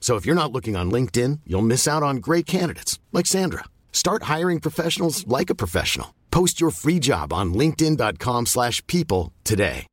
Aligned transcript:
So 0.00 0.16
if 0.16 0.24
you're 0.26 0.42
not 0.42 0.52
looking 0.52 0.76
on 0.76 0.90
LinkedIn, 0.90 1.40
you'll 1.44 1.66
miss 1.66 1.86
out 1.88 2.02
on 2.02 2.16
great 2.16 2.46
candidates 2.46 2.98
like 3.12 3.26
Sandra. 3.26 3.64
Start 3.92 4.22
hiring 4.36 4.60
professionals 4.60 5.26
like 5.26 5.52
a 5.52 5.54
professional. 5.54 6.06
Post 6.30 6.60
your 6.62 6.70
free 6.70 6.98
job 7.02 7.32
on 7.32 7.52
linkedin.com/people 7.54 9.32
today. 9.44 9.86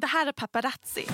Det 0.00 0.06
här 0.06 0.26
är 0.26 0.32
Paparazzi, 0.32 1.06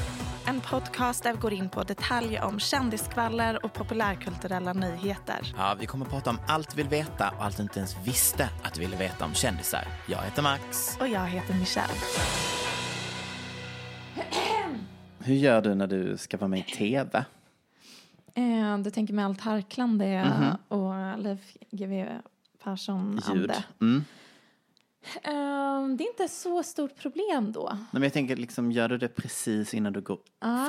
en 0.44 0.60
podcast 0.60 1.22
där 1.22 1.32
vi 1.32 1.38
går 1.38 1.52
in 1.52 1.68
på 1.68 1.82
detaljer 1.82 2.42
om 2.42 2.60
kändiskvaller 2.60 3.64
och 3.64 3.72
populärkulturella 3.72 4.72
nyheter. 4.72 5.54
Ja, 5.56 5.76
vi 5.80 5.86
kommer 5.86 6.04
att 6.04 6.10
prata 6.10 6.30
om 6.30 6.38
allt 6.48 6.74
vi 6.74 6.76
vill 6.82 6.88
veta 6.88 7.30
och 7.38 7.44
allt 7.44 7.56
du 7.56 7.62
inte 7.62 7.78
ens 7.78 7.96
visste 8.04 8.48
att 8.62 8.74
du 8.74 8.80
ville 8.80 8.96
veta 8.96 9.24
om 9.24 9.34
kändisar. 9.34 9.84
Jag 10.06 10.22
heter 10.22 10.42
Max. 10.42 10.96
Och 11.00 11.08
jag 11.08 11.26
heter 11.26 11.54
Michelle. 11.54 11.94
Hur 15.24 15.34
gör 15.34 15.62
du 15.62 15.74
när 15.74 15.86
du 15.86 16.16
ska 16.16 16.36
vara 16.36 16.48
med 16.48 16.58
i 16.58 16.62
tv? 16.62 17.24
Eh, 18.34 18.78
du 18.78 18.90
tänker 18.90 19.14
med 19.14 19.24
allt 19.24 19.40
harklande 19.40 20.30
och 20.68 21.18
Leif 21.18 21.56
GW 21.70 22.06
Persson-ande. 22.64 23.64
Mm. 23.80 24.04
Eh, 25.22 25.96
det 25.96 26.04
är 26.04 26.08
inte 26.08 26.28
så 26.28 26.62
stort 26.62 26.96
problem 26.96 27.52
då. 27.52 27.68
Nej, 27.72 27.86
men 27.90 28.02
jag 28.02 28.12
tänker, 28.12 28.36
liksom, 28.36 28.72
gör 28.72 28.88
du 28.88 28.98
det 28.98 29.08
precis 29.08 29.74
innan 29.74 29.92
du 29.92 30.00
går 30.00 30.18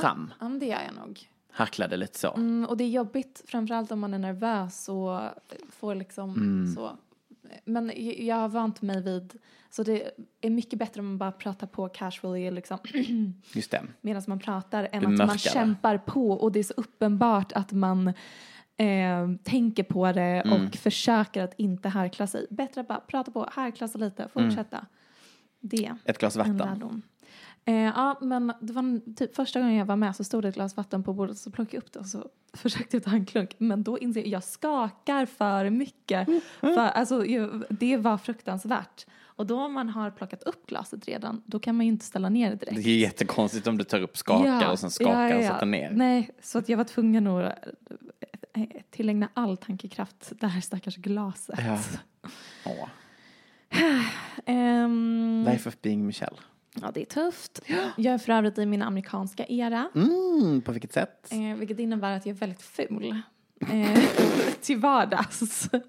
fram? 0.01 0.33
Ja, 0.39 0.45
det 0.45 0.65
gör 0.65 0.81
jag 0.85 1.07
nog. 1.07 1.29
Harklar 1.51 1.87
det 1.87 1.97
lite 1.97 2.19
så? 2.19 2.33
Mm, 2.33 2.65
och 2.65 2.77
det 2.77 2.83
är 2.83 2.89
jobbigt, 2.89 3.43
framförallt 3.47 3.91
om 3.91 3.99
man 3.99 4.13
är 4.13 4.19
nervös 4.19 4.89
och 4.89 5.19
får 5.69 5.95
liksom 5.95 6.35
så. 6.75 6.97
Men 7.65 7.91
jag 8.25 8.35
har 8.35 8.49
vant 8.49 8.81
mig 8.81 9.01
vid, 9.03 9.33
så 9.69 9.83
det 9.83 10.11
är 10.41 10.49
mycket 10.49 10.79
bättre 10.79 10.99
om 11.01 11.07
man 11.07 11.17
bara 11.17 11.31
pratar 11.31 11.67
på 11.67 11.89
casually 11.89 12.51
liksom, 12.51 12.77
Just 13.53 13.71
det. 13.71 13.81
medan 14.01 14.23
man 14.27 14.39
pratar 14.39 14.83
än 14.83 14.89
Du 14.91 14.97
att 14.97 15.03
man 15.03 15.15
mörkar 15.17 15.33
det. 15.33 15.39
kämpar 15.39 15.97
på 15.97 16.31
och 16.31 16.51
det 16.51 16.59
är 16.59 16.63
så 16.63 16.73
uppenbart 16.77 17.51
att 17.51 17.71
man 17.71 18.07
eh, 18.77 19.29
tänker 19.43 19.83
på 19.83 20.11
det 20.11 20.21
Mm. 20.21 20.67
och 20.67 20.75
försöker 20.75 21.43
att 21.43 21.53
inte 21.57 21.89
harkla 21.89 22.27
sig. 22.27 22.47
Bättre 22.49 22.81
att 22.81 22.87
bara 22.87 22.99
prata 22.99 23.31
på, 23.31 23.47
harkla 23.51 23.87
sig 23.87 24.01
lite, 24.01 24.27
fortsätta. 24.33 24.85
Det 25.59 25.85
Mm. 25.85 25.97
Ett 26.05 26.17
glas 26.17 26.35
en 26.37 26.57
vatten. 26.57 27.01
Eh, 27.65 27.75
ja, 27.75 28.17
men 28.21 28.53
det 28.61 28.73
var 28.73 29.15
typ 29.15 29.35
första 29.35 29.59
gången 29.59 29.75
jag 29.75 29.85
var 29.85 29.95
med 29.95 30.15
så 30.15 30.23
stod 30.23 30.41
det 30.41 30.47
ett 30.47 30.55
glas 30.55 30.77
vatten 30.77 31.03
på 31.03 31.13
bordet 31.13 31.37
så 31.37 31.51
plockade 31.51 31.77
jag 31.77 31.83
upp 31.83 31.93
det 31.93 31.99
och 31.99 32.05
så 32.05 32.29
försökte 32.53 32.97
jag 32.97 33.03
ta 33.03 33.11
en 33.11 33.25
klunk. 33.25 33.55
Men 33.57 33.83
då 33.83 33.99
inser 33.99 34.21
jag 34.21 34.29
jag 34.29 34.43
skakar 34.43 35.25
för 35.25 35.69
mycket. 35.69 36.27
För, 36.59 36.77
alltså, 36.77 37.23
det 37.69 37.97
var 37.97 38.17
fruktansvärt. 38.17 39.05
Och 39.35 39.45
då 39.45 39.61
om 39.61 39.73
man 39.73 39.89
har 39.89 40.11
plockat 40.11 40.43
upp 40.43 40.67
glaset 40.67 41.07
redan, 41.07 41.41
då 41.45 41.59
kan 41.59 41.75
man 41.75 41.85
ju 41.85 41.91
inte 41.91 42.05
ställa 42.05 42.29
ner 42.29 42.49
det 42.49 42.55
direkt. 42.55 42.83
Det 42.83 42.89
är 42.89 42.97
jättekonstigt 42.97 43.67
om 43.67 43.77
du 43.77 43.83
tar 43.83 44.01
upp, 44.01 44.17
skakar 44.17 44.71
och 44.71 44.79
sen 44.79 44.91
skakar 44.91 45.37
och 45.37 45.43
sätter 45.43 45.65
ner. 45.65 45.91
Nej, 45.91 46.29
så 46.41 46.57
att 46.59 46.69
jag 46.69 46.77
var 46.77 46.83
tvungen 46.83 47.27
att 47.27 47.53
eh, 48.53 48.63
tillägna 48.91 49.29
all 49.33 49.57
tankekraft 49.57 50.31
det 50.39 50.47
här 50.47 50.61
stackars 50.61 50.95
glaset. 50.95 51.59
Ja. 52.65 52.89
Ehm, 54.45 55.45
Life 55.49 55.69
of 55.69 55.81
being 55.81 56.05
Michelle. 56.05 56.37
Ja, 56.81 56.91
det 56.93 57.01
är 57.01 57.05
tufft. 57.05 57.61
Jag 57.97 58.13
är 58.13 58.17
för 58.17 58.33
övrigt 58.33 58.57
i 58.57 58.65
min 58.65 58.81
amerikanska 58.81 59.45
era. 59.45 59.89
Mm, 59.95 60.61
på 60.61 60.71
vilket 60.71 60.93
sätt? 60.93 61.29
Eh, 61.31 61.57
vilket 61.57 61.79
innebär 61.79 62.17
att 62.17 62.25
jag 62.25 62.35
är 62.35 62.39
väldigt 62.39 62.61
ful. 62.61 63.15
Eh, 63.71 63.99
till 64.61 64.77
vardags. 64.77 65.69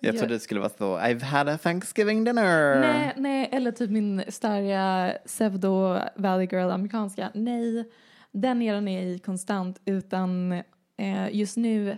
Jag 0.00 0.18
trodde 0.18 0.34
det 0.34 0.40
skulle 0.40 0.60
vara 0.60 0.70
så, 0.78 0.98
I've 0.98 1.22
had 1.22 1.48
a 1.48 1.58
Thanksgiving 1.58 2.24
dinner. 2.24 2.80
nej, 2.80 3.12
nej, 3.16 3.48
eller 3.52 3.72
typ 3.72 3.90
min 3.90 4.22
starka 4.28 5.18
pseudo 5.26 5.98
Valley 6.16 6.48
Girl 6.52 6.70
amerikanska. 6.70 7.30
Nej, 7.34 7.90
den 8.32 8.62
eran 8.62 8.88
är 8.88 9.02
i 9.02 9.18
konstant 9.18 9.80
utan 9.84 10.52
eh, 10.96 11.36
just 11.36 11.56
nu 11.56 11.96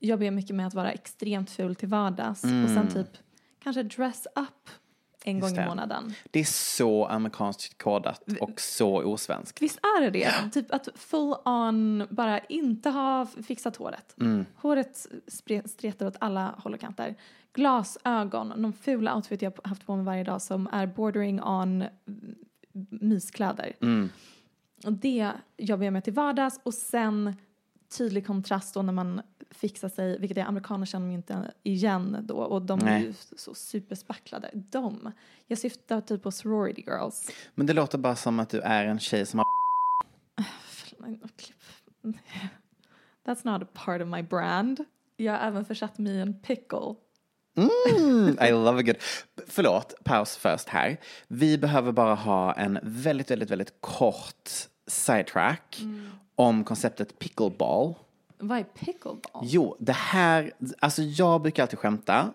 jobbar 0.00 0.24
jag 0.24 0.34
mycket 0.34 0.56
med 0.56 0.66
att 0.66 0.74
vara 0.74 0.92
extremt 0.92 1.50
ful 1.50 1.74
till 1.74 1.88
vardags 1.88 2.44
och 2.44 2.70
sen 2.70 2.88
typ 2.88 3.08
kanske 3.62 3.82
dress 3.82 4.26
up 4.36 4.70
en 5.24 5.40
gång 5.40 5.50
Mm. 5.50 5.64
i 5.64 5.66
månaden. 5.68 6.14
Det 6.30 6.40
är 6.40 6.44
så 6.44 7.06
amerikanskt 7.06 7.82
kodat 7.82 8.22
och 8.40 8.60
så 8.60 9.02
osvenskt. 9.04 9.62
Visst 9.62 9.78
är 9.78 10.00
det 10.00 10.10
det? 10.10 10.50
Typ 10.52 10.72
att 10.74 10.88
full 10.94 11.34
on 11.44 12.06
bara 12.10 12.38
inte 12.38 12.90
ha 12.90 13.26
fixat 13.46 13.76
håret. 13.76 14.16
Håret 14.56 15.06
spre- 15.26 15.68
stretar 15.68 16.06
åt 16.06 16.16
alla 16.20 16.54
håll 16.58 16.74
och 16.74 16.80
kanter. 16.80 17.14
Glasögon, 17.52 18.48
någon 18.48 18.72
fula 18.72 19.14
outfit 19.16 19.42
jag 19.42 19.52
haft 19.64 19.86
på 19.86 19.96
mig 19.96 20.04
varje 20.04 20.24
dag 20.24 20.42
som 20.42 20.68
är 20.72 20.86
bordering 20.86 21.42
on 21.42 21.82
mm, 21.82 22.34
myskläder. 22.90 23.72
Och 24.84 24.92
det 24.92 25.30
jobbar 25.58 25.84
jag 25.84 25.92
med 25.92 26.04
till 26.04 26.12
vardags 26.12 26.60
och 26.62 26.74
sen 26.74 27.36
tydlig 27.98 28.26
kontrast 28.26 28.74
då 28.74 28.82
när 28.82 28.92
man 28.92 29.22
fixar 29.50 29.88
sig, 29.88 30.18
vilket 30.18 30.38
är 30.38 30.42
amerikaner 30.42 30.86
känner 30.86 31.06
mig 31.06 31.14
inte 31.14 31.52
igen 31.62 32.16
då 32.22 32.36
och 32.36 32.62
de 32.62 32.80
är 32.80 32.84
Nej. 32.84 33.02
ju 33.02 33.14
så 33.36 33.54
superspacklade. 33.54 34.50
De, 34.54 35.12
jag 35.46 35.58
syftar 35.58 36.00
typ 36.00 36.22
på 36.22 36.30
sorority 36.30 36.82
girls. 36.86 37.30
Men 37.54 37.66
det 37.66 37.72
låter 37.72 37.98
bara 37.98 38.16
som 38.16 38.40
att 38.40 38.48
du 38.48 38.60
är 38.60 38.84
en 38.84 38.98
tjej 38.98 39.26
som 39.26 39.38
har 39.38 39.46
That's 43.24 43.40
not 43.44 43.62
a 43.62 43.66
part 43.72 44.02
of 44.02 44.08
my 44.08 44.22
brand. 44.22 44.84
Jag 45.16 45.32
har 45.32 45.38
även 45.38 45.64
försatt 45.64 45.98
mig 45.98 46.12
i 46.12 46.20
en 46.20 46.40
pickle. 46.40 46.94
Mm, 47.56 48.38
I 48.48 48.50
love 48.50 48.78
a 48.78 48.82
good. 48.82 48.96
Förlåt, 49.46 49.94
paus 50.04 50.36
först 50.36 50.68
här. 50.68 50.96
Vi 51.28 51.58
behöver 51.58 51.92
bara 51.92 52.14
ha 52.14 52.52
en 52.52 52.78
väldigt, 52.82 53.30
väldigt, 53.30 53.50
väldigt 53.50 53.80
kort 53.80 54.50
sidetrack 54.86 55.78
Mm. 55.82 56.10
Om 56.34 56.64
konceptet 56.64 57.18
pickleball. 57.18 57.94
Vad 58.38 58.58
är 58.58 58.64
pickleball? 58.64 59.42
Jo, 59.42 59.76
det 59.78 59.92
här, 59.92 60.52
alltså 60.78 61.02
jag 61.02 61.42
brukar 61.42 61.62
alltid 61.62 61.78
skämta, 61.78 62.32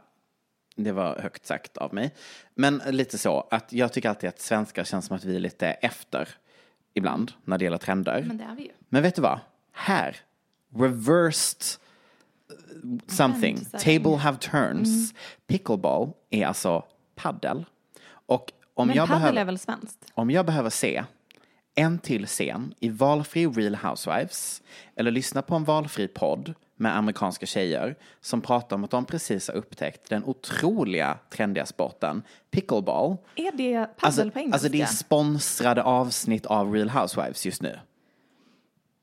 det 0.75 0.91
var 0.91 1.19
högt 1.19 1.45
sagt 1.45 1.77
av 1.77 1.93
mig, 1.93 2.13
men 2.55 2.81
lite 2.89 3.17
så 3.17 3.47
att 3.51 3.73
jag 3.73 3.93
tycker 3.93 4.09
alltid 4.09 4.29
att 4.29 4.39
svenskar 4.39 4.83
känns 4.83 5.05
som 5.05 5.15
att 5.15 5.25
vi 5.25 5.35
är 5.35 5.39
lite 5.39 5.67
efter 5.67 6.29
ibland 6.93 7.31
när 7.45 7.57
det 7.57 7.63
gäller 7.63 7.77
trender. 7.77 8.23
Men 8.27 8.37
det 8.37 8.43
är 8.43 8.55
vi 8.55 8.63
ju. 8.63 8.71
Men 8.89 9.03
vet 9.03 9.15
du 9.15 9.21
vad? 9.21 9.39
Här, 9.71 10.15
reversed 10.75 11.63
something, 13.07 13.65
table 13.65 14.15
have 14.15 14.37
turns. 14.37 15.13
Pickleball 15.47 16.11
är 16.29 16.45
alltså 16.45 16.85
paddel. 17.15 17.65
Och 18.09 18.51
om 18.73 18.87
Men 18.87 18.95
jag, 18.95 19.07
padel 19.07 19.21
behöver, 19.21 19.41
är 19.41 19.45
väl 19.45 19.59
svenskt? 19.59 20.11
om 20.13 20.31
jag 20.31 20.45
behöver 20.45 20.69
se 20.69 21.03
en 21.77 21.99
till 21.99 22.25
scen 22.25 22.73
i 22.79 22.89
valfri 22.89 23.47
Real 23.47 23.75
Housewives 23.75 24.61
eller 24.95 25.11
lyssna 25.11 25.41
på 25.41 25.55
en 25.55 25.63
valfri 25.63 26.07
podd 26.07 26.53
med 26.75 26.97
amerikanska 26.97 27.45
tjejer 27.45 27.95
som 28.21 28.41
pratar 28.41 28.75
om 28.75 28.83
att 28.83 28.91
de 28.91 29.05
precis 29.05 29.47
har 29.47 29.55
upptäckt 29.55 30.09
den 30.09 30.23
otroliga 30.23 31.17
trendiga 31.29 31.65
sporten 31.65 32.21
pickleball. 32.51 33.17
Är 33.35 33.51
det 33.51 33.77
paddel 33.77 33.89
Alltså, 33.99 34.21
på 34.31 34.39
engelska? 34.39 34.53
alltså 34.55 34.69
det 34.69 34.81
är 34.81 34.85
sponsrade 34.85 35.83
avsnitt 35.83 36.45
av 36.45 36.73
Real 36.73 36.89
Housewives 36.89 37.45
just 37.45 37.61
nu. 37.61 37.79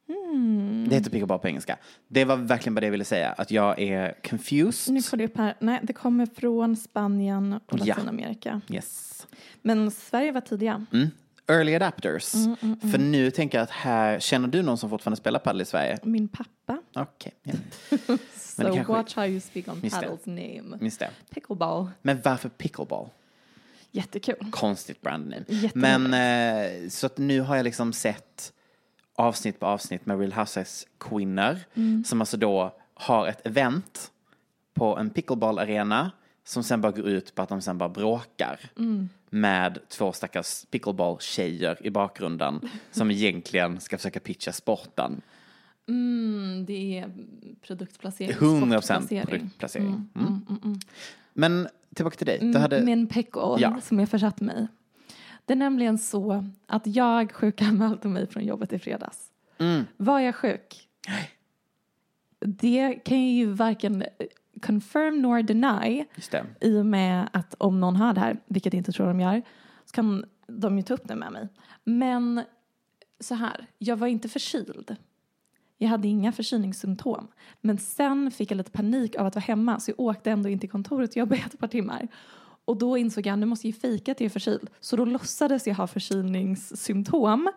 Hmm. 0.08 0.86
Det 0.88 0.94
heter 0.94 1.10
pickleball 1.10 1.38
på 1.38 1.48
engelska. 1.48 1.78
Det 2.08 2.24
var 2.24 2.36
verkligen 2.36 2.74
bara 2.74 2.80
det 2.80 2.86
jag 2.86 2.90
ville 2.92 3.04
säga, 3.04 3.32
att 3.32 3.50
jag 3.50 3.78
är 3.80 4.14
confused. 4.28 4.94
Nu 4.94 5.02
får 5.02 5.16
det 5.16 5.24
upp 5.24 5.36
här. 5.36 5.54
Nej, 5.58 5.80
det 5.82 5.92
kommer 5.92 6.26
från 6.26 6.76
Spanien 6.76 7.52
och 7.52 7.78
Ja. 7.78 7.84
Latinamerika. 7.84 8.60
Yes. 8.68 9.26
Men 9.62 9.90
Sverige 9.90 10.32
var 10.32 10.40
tidiga. 10.40 10.86
Mm. 10.92 11.10
Early 11.46 11.74
adapters. 11.74 12.34
Mm, 12.34 12.80
För 12.80 12.98
nu 12.98 13.30
tänker 13.30 13.58
jag 13.58 13.62
att 13.62 13.70
här, 13.70 14.20
känner 14.20 14.48
du 14.48 14.62
någon 14.62 14.78
som 14.78 14.90
fortfarande 14.90 15.16
spelar 15.16 15.38
padel 15.40 15.60
i 15.60 15.64
Sverige? 15.64 15.98
Min 16.02 16.28
pappa. 16.28 16.78
Okej, 16.94 17.32
ja. 17.42 17.52
So 18.34 18.62
det 18.62 18.72
kanske- 18.74 18.92
watch 18.92 19.14
how 19.16 19.24
you 19.26 19.40
speak 19.40 19.68
on 19.68 19.80
paddles 19.90 20.26
name. 20.26 20.76
minns 20.80 20.98
det. 20.98 21.10
Pickleball. 21.30 21.90
Men 22.02 22.20
varför 22.24 22.48
pickleball? 22.48 23.08
Jättekul. 23.90 24.46
Konstigt 24.50 25.00
brand 25.00 25.24
name. 25.24 25.44
Jätteroligt. 25.48 25.74
Men 25.74 26.14
eh, 26.84 26.88
så 26.88 27.06
att 27.06 27.18
nu 27.18 27.40
har 27.40 27.56
jag 27.56 27.64
liksom 27.64 27.92
sett 27.92 28.52
avsnitt 29.16 29.60
på 29.60 29.66
avsnitt 29.66 30.06
med 30.06 30.18
Real 30.18 30.32
Housewives 30.32 30.86
kvinnor 31.00 31.58
Mm. 31.74 32.04
som 32.04 32.20
alltså 32.20 32.36
då 32.36 32.74
har 32.94 33.26
ett 33.26 33.46
event 33.46 34.10
på 34.74 34.96
en 34.98 35.10
pickleball-arena 35.10 36.10
som 36.44 36.62
sen 36.62 36.80
bara 36.80 36.92
går 36.92 37.08
ut 37.08 37.34
på 37.34 37.42
att 37.42 37.48
de 37.48 37.60
sen 37.62 37.78
bara 37.78 37.88
bråkar 37.88 38.60
Mm. 38.78 39.08
Med 39.34 39.78
två 39.88 40.12
stackars 40.12 40.64
pickleball-tjejer 40.70 41.86
i 41.86 41.90
bakgrunden 41.90 42.60
som 42.90 43.10
egentligen 43.10 43.80
ska 43.80 43.96
försöka 43.96 44.20
pitcha 44.20 44.52
sporten. 44.52 45.20
Mm, 45.88 46.64
det 46.66 46.98
är 46.98 47.10
produktplacering. 47.62 48.32
100% 48.32 48.80
sportplacering. 48.80 49.26
produktplacering. 49.26 50.08
Mm. 50.14 50.78
Men 51.32 51.68
tillbaka 51.94 52.16
till 52.16 52.26
dig. 52.26 52.38
Du 52.38 52.46
Mm, 52.46 52.62
hade... 52.62 52.80
Min 52.84 53.06
pickle 53.06 53.56
Ja. 53.58 53.80
som 53.82 54.00
jag 54.00 54.08
försatt 54.08 54.40
mig. 54.40 54.66
Det 55.44 55.52
är 55.52 55.56
nämligen 55.56 55.98
så 55.98 56.44
att 56.66 56.86
jag 56.86 57.32
sjukanmälde 57.32 58.08
mig 58.08 58.26
från 58.26 58.44
jobbet 58.44 58.72
i 58.72 58.78
fredags. 58.78 59.18
Mm. 59.58 59.84
Var 59.96 60.20
jag 60.20 60.34
sjuk? 60.34 60.88
Det 62.46 62.94
kan 63.04 63.20
jag 63.26 63.32
ju 63.34 63.46
varken 63.46 64.04
confirm 64.62 65.22
nor 65.22 65.42
deny 65.42 66.04
i 66.60 66.78
och 66.78 66.86
med 66.86 67.28
att 67.32 67.54
om 67.58 67.80
någon 67.80 67.96
har 67.96 68.14
det 68.14 68.20
här, 68.20 68.36
vilket 68.46 68.72
jag 68.72 68.78
inte 68.80 68.92
tror 68.92 69.06
de 69.06 69.20
gör, 69.20 69.42
så 69.84 69.92
kan 69.92 70.24
de 70.46 70.76
ju 70.76 70.82
ta 70.82 70.94
upp 70.94 71.08
det 71.08 71.16
med 71.16 71.32
mig. 71.32 71.48
Men 71.84 72.42
så 73.20 73.34
här, 73.34 73.66
jag 73.78 73.96
var 73.96 74.06
inte 74.06 74.28
förkyld. 74.28 74.96
Jag 75.78 75.88
hade 75.88 76.08
inga 76.08 76.32
förkylningssymptom. 76.32 77.28
Men 77.60 77.78
sen 77.78 78.30
fick 78.30 78.50
jag 78.50 78.56
lite 78.56 78.70
panik 78.70 79.16
av 79.16 79.26
att 79.26 79.34
vara 79.34 79.42
hemma 79.42 79.80
så 79.80 79.90
jag 79.90 80.00
åkte 80.00 80.30
ändå 80.30 80.48
in 80.48 80.58
till 80.58 80.70
kontoret 80.70 81.10
och 81.10 81.16
jobbade 81.16 81.42
ett 81.46 81.58
par 81.58 81.68
timmar. 81.68 82.08
Och 82.64 82.76
då 82.76 82.96
insåg 82.96 83.26
jag 83.26 83.38
nu 83.38 83.46
måste 83.46 83.66
jag 83.68 83.74
ju 83.74 83.80
fejka 83.80 84.12
att 84.12 84.20
jag 84.20 84.26
är 84.26 84.30
förkyld. 84.30 84.70
Så 84.80 84.96
då 84.96 85.04
låtsades 85.04 85.66
jag 85.66 85.74
ha 85.74 85.86
förkylningssymptom. 85.86 87.50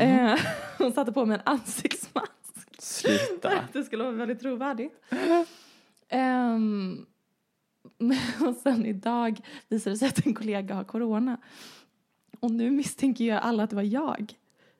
Eh, 0.00 0.38
och 0.86 0.92
satte 0.92 1.12
på 1.12 1.26
mig 1.26 1.34
en 1.34 1.52
ansiktsmask. 1.52 2.32
Sluta. 2.78 3.52
det 3.72 3.84
skulle 3.84 4.04
vara 4.04 4.14
väldigt 4.14 4.40
trovärdigt. 4.40 4.92
Ehm, 6.12 7.06
och 8.48 8.54
sen 8.62 8.86
idag 8.86 9.40
visade 9.68 9.94
det 9.94 9.98
sig 9.98 10.08
att 10.08 10.26
en 10.26 10.34
kollega 10.34 10.74
har 10.74 10.84
corona. 10.84 11.36
Och 12.40 12.50
nu 12.50 12.70
misstänker 12.70 13.24
jag 13.24 13.42
alla 13.42 13.62
att 13.62 13.70
det 13.70 13.76
var 13.76 13.82
jag. 13.82 14.34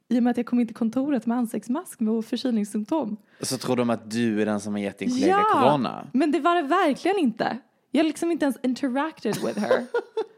I 0.08 0.18
och 0.18 0.22
med 0.22 0.30
att 0.30 0.36
jag 0.36 0.46
kom 0.46 0.60
in 0.60 0.66
till 0.66 0.76
kontoret 0.76 1.26
med 1.26 1.38
ansiktsmask 1.38 2.00
med 2.00 2.24
förkylningssymptom. 2.24 3.16
Så 3.40 3.58
tror 3.58 3.76
de 3.76 3.90
att 3.90 4.10
du 4.10 4.42
är 4.42 4.46
den 4.46 4.60
som 4.60 4.72
har 4.72 4.80
gett 4.80 4.98
din 4.98 5.10
kollega 5.10 5.44
corona? 5.52 6.06
men 6.12 6.32
det 6.32 6.40
var 6.40 6.54
det 6.54 6.62
verkligen 6.62 7.18
inte. 7.18 7.58
Jag 7.90 8.06
liksom 8.06 8.30
inte 8.30 8.44
ens 8.44 8.56
interacted 8.62 9.36
with 9.44 9.58
her. 9.58 9.86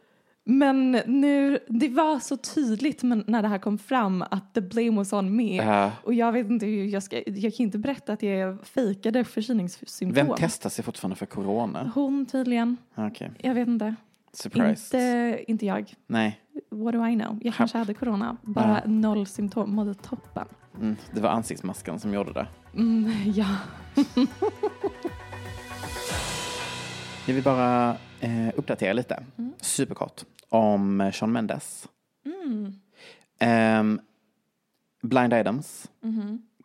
men 0.47 0.93
nu, 1.07 1.59
det 1.69 1.89
var 1.89 2.19
så 2.19 2.37
tydligt 2.37 3.03
när 3.03 3.43
det 3.43 3.49
här 3.49 3.59
kom 3.59 3.79
fram 3.79 4.23
att 4.31 4.55
the 4.55 4.61
blame 4.61 4.91
was 4.91 5.13
on 5.13 5.37
me. 5.37 5.57
Ja. 5.57 5.93
Och 6.03 6.15
jag 6.15 6.33
vet 6.33 6.51
inte 6.51 6.67
hur 6.67 6.85
jag 6.85 7.03
ska, 7.03 7.17
jag 7.27 7.55
kan 7.55 7.65
inte 7.65 7.79
berätta 7.79 8.13
att 8.13 8.23
jag 8.23 8.59
fejkade 8.67 9.25
förkylningssymptom. 9.25 10.27
Vem 10.27 10.37
testar 10.39 10.71
sig 10.71 10.85
fortfarande 10.85 11.17
för 11.17 11.27
corona? 11.27 11.93
Hon 11.95 12.27
tydligen. 12.27 12.77
Okej, 12.95 13.31
Jag 13.39 13.55
vet 13.55 13.69
inte. 13.69 13.95
surprised. 14.33 15.01
Inte, 15.01 15.45
inte 15.51 15.67
jag. 15.67 15.95
Nej, 16.07 16.41
What 16.71 16.93
do 16.95 17.07
I 17.07 17.15
know? 17.15 17.39
Jag 17.43 17.55
kanske 17.55 17.79
hade 17.79 17.95
corona. 17.95 18.37
Bara 18.43 18.83
noll 18.87 19.27
symptom. 19.27 19.75
Mådde 19.75 19.95
toppen. 19.95 20.47
mm, 20.81 20.97
det 21.13 21.21
var 21.21 21.29
ansiktsmasken 21.31 22.01
som 22.01 22.15
gjorde 22.15 22.33
det. 22.33 22.47
Mm, 22.75 23.13
ja. 23.35 23.47
Jag 27.27 27.35
vill 27.35 27.45
bara 27.45 27.91
eh, 28.21 28.49
uppdatera 28.57 28.93
lite, 28.93 29.25
superkort, 29.61 30.25
om 30.55 31.01
eh, 31.01 31.13
Shawn 31.13 31.33
Mendes. 31.33 31.89
Ehm, 33.39 34.01
blind 35.03 35.33
items 35.35 35.91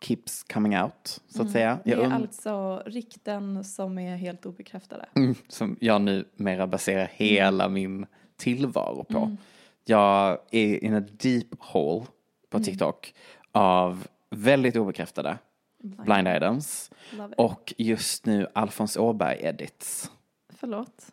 keeps 0.00 0.42
coming 0.52 0.78
out, 0.78 1.20
så 1.28 1.42
att 1.42 1.50
säga. 1.50 1.78
Det 1.84 1.90
Jag 1.90 2.00
är 2.00 2.04
und- 2.06 2.12
alltså 2.12 2.82
rykten 2.86 3.64
som 3.64 3.98
är 3.98 4.16
helt 4.16 4.46
obekräftade. 4.46 5.06
Mm, 5.16 5.34
som 5.48 5.76
jag 5.80 6.00
numera 6.00 6.66
baserar 6.66 7.10
hela 7.14 7.68
min 7.68 8.06
tillvaro 8.36 9.04
på. 9.04 9.36
Jag 9.84 10.38
är 10.50 10.84
in 10.84 10.94
a 10.94 11.00
deep 11.00 11.46
hole 11.58 12.06
på 12.50 12.60
TikTok 12.60 13.14
av 13.52 14.06
väldigt 14.30 14.76
obekräftade 14.76 15.38
blind 15.82 16.28
items 16.28 16.90
Love 17.12 17.28
it. 17.28 17.34
och 17.38 17.74
just 17.78 18.26
nu 18.26 18.46
Alfons 18.54 18.96
Åberg 18.96 19.38
edits. 19.42 20.10
Förlåt. 20.48 21.06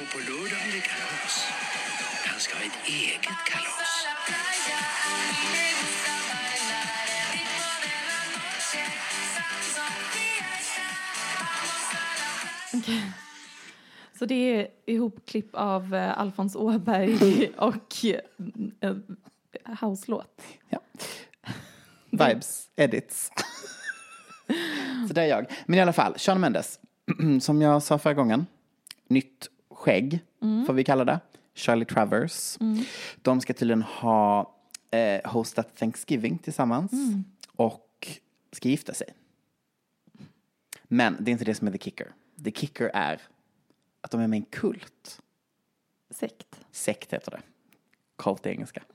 Och 0.00 0.12
på 0.12 0.18
lördag 0.18 0.58
blir 0.64 0.72
det 0.72 0.80
kalas. 0.80 1.46
Han 2.26 2.40
ska 2.40 2.56
ha 2.56 2.64
ett 2.64 2.88
eget 2.88 3.44
kalas. 3.46 4.06
Så 14.18 14.26
det 14.26 14.34
är 14.34 14.68
ihopklipp 14.86 15.50
av 15.52 15.94
uh, 15.94 16.18
Alfons 16.18 16.56
Åberg 16.56 17.50
och 17.56 17.96
uh, 18.84 18.96
house-låt. 19.80 20.42
Ja. 20.68 20.78
Vibes, 22.10 22.70
edits. 22.76 23.32
Så 25.08 25.14
det 25.14 25.22
är 25.22 25.26
jag. 25.26 25.46
Men 25.66 25.78
i 25.78 25.82
alla 25.82 25.92
fall, 25.92 26.14
Shawn 26.18 26.40
Mendes. 26.40 26.80
Som 27.40 27.62
jag 27.62 27.82
sa 27.82 27.98
förra 27.98 28.14
gången. 28.14 28.46
Nytt 29.08 29.48
skägg, 29.88 30.20
får 30.66 30.72
vi 30.72 30.84
kalla 30.84 31.04
det. 31.04 31.20
Charlie 31.54 31.84
Travers. 31.84 32.58
De 33.22 33.40
ska 33.40 33.52
tydligen 33.54 33.82
ha 33.82 34.54
eh, 34.90 35.30
hostat 35.30 35.76
Thanksgiving 35.76 36.38
tillsammans. 36.38 36.92
Och 37.52 38.18
ska 38.52 38.68
gifta 38.68 38.94
sig. 38.94 39.08
Men 40.84 41.16
det 41.20 41.30
är 41.30 41.32
inte 41.32 41.44
det 41.44 41.54
som 41.54 41.68
är 41.68 41.72
the 41.72 41.78
kicker. 41.78 42.12
The 42.44 42.50
kicker 42.50 42.90
är 42.94 43.20
att 44.00 44.10
de 44.10 44.20
är 44.20 44.26
med 44.26 44.36
i 44.36 44.40
en 44.40 44.46
kult. 44.50 45.20
Sekt. 46.10 46.60
Sekt 46.70 47.12
heter 47.12 47.30
det. 47.30 47.40
Cult 48.16 48.46
i 48.46 48.48
engelska. 48.48 48.82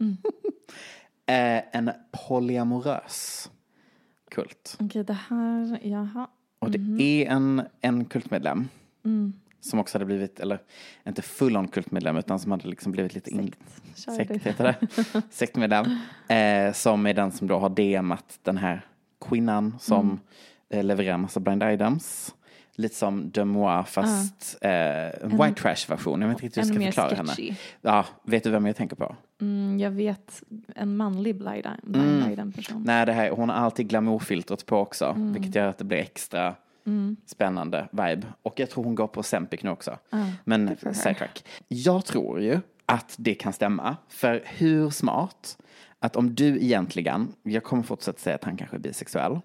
eh, 1.25 1.63
en 1.75 1.91
polyamorös 2.27 3.51
kult. 4.29 4.77
Okej, 4.79 5.03
det 5.03 5.13
här, 5.13 5.79
jaha. 5.83 6.27
Och 6.59 6.71
det 6.71 7.03
är 7.03 7.31
en, 7.31 7.61
en 7.81 8.05
kultmedlem. 8.05 8.67
Som 9.63 9.79
också 9.79 9.95
hade 9.97 10.05
blivit, 10.05 10.39
eller 10.39 10.59
inte 11.07 11.21
full 11.21 11.57
on 11.57 11.67
kultmedlem 11.67 12.17
utan 12.17 12.39
som 12.39 12.51
hade 12.51 12.67
liksom 12.67 12.91
blivit 12.91 13.13
lite 13.15 13.29
in... 13.29 13.51
Sekt 13.95 14.29
du. 14.33 14.39
heter 14.49 14.63
det. 14.63 14.87
Sektmedlem. 15.29 15.85
Eh, 16.27 16.73
som 16.73 17.05
är 17.07 17.13
den 17.13 17.31
som 17.31 17.47
då 17.47 17.59
har 17.59 17.69
DMat 17.69 18.39
den 18.43 18.57
här 18.57 18.85
kvinnan 19.29 19.75
som 19.79 20.19
eh, 20.69 20.83
levererar 20.83 21.17
massa 21.17 21.39
blind 21.39 21.63
items. 21.63 22.35
Lite 22.75 22.95
som 22.95 23.31
Demois 23.31 23.87
fast 23.89 24.57
eh, 24.61 24.71
en 24.71 25.29
white 25.29 25.53
trash 25.61 25.85
version. 25.89 26.21
Jag 26.21 26.27
vet 26.27 26.43
inte 26.43 26.59
riktigt 26.59 26.75
hur 26.75 26.81
jag 26.81 26.93
ska 26.93 27.01
förklara 27.01 27.15
henne. 27.17 27.29
sketchy. 27.29 27.55
Ja, 27.81 28.05
vet 28.23 28.43
du 28.43 28.49
vem 28.49 28.65
jag 28.65 28.75
tänker 28.75 28.95
på? 28.95 29.15
Mm, 29.41 29.79
jag 29.79 29.91
vet 29.91 30.43
en 30.75 30.97
manlig 30.97 31.37
blind 31.37 31.67
blind 31.83 32.31
item 32.31 32.51
person. 32.51 32.83
Nej, 32.85 33.05
det 33.05 33.13
här, 33.13 33.29
hon 33.29 33.49
har 33.49 33.55
alltid 33.55 33.87
glamourfiltret 33.89 34.65
på 34.65 34.77
också, 34.77 35.05
Mm. 35.05 35.33
vilket 35.33 35.55
gör 35.55 35.67
att 35.67 35.77
det 35.77 35.83
blir 35.83 35.97
extra 35.97 36.55
spännande 37.25 37.87
vibe. 37.91 38.27
Och 38.43 38.59
jag 38.59 38.69
tror 38.69 38.83
hon 38.83 38.95
går 38.95 39.07
på 39.07 39.23
Sempic 39.23 39.63
nu 39.63 39.69
också. 39.69 39.97
Men 40.43 40.77
for 40.77 40.85
her. 40.85 40.93
sidetrack. 40.93 41.45
Jag 41.67 42.05
tror 42.05 42.41
ju 42.41 42.59
att 42.85 43.15
det 43.17 43.35
kan 43.35 43.53
stämma, 43.53 43.97
för 44.07 44.43
hur 44.45 44.89
smart 44.89 45.57
att 45.99 46.15
om 46.15 46.35
du 46.35 46.61
egentligen, 46.61 47.33
jag 47.43 47.63
kommer 47.63 47.83
fortsätta 47.83 48.19
säga 48.19 48.35
att 48.35 48.43
han 48.43 48.57
kanske 48.57 48.77
är 48.77 48.79
bisexuell. 48.79 49.39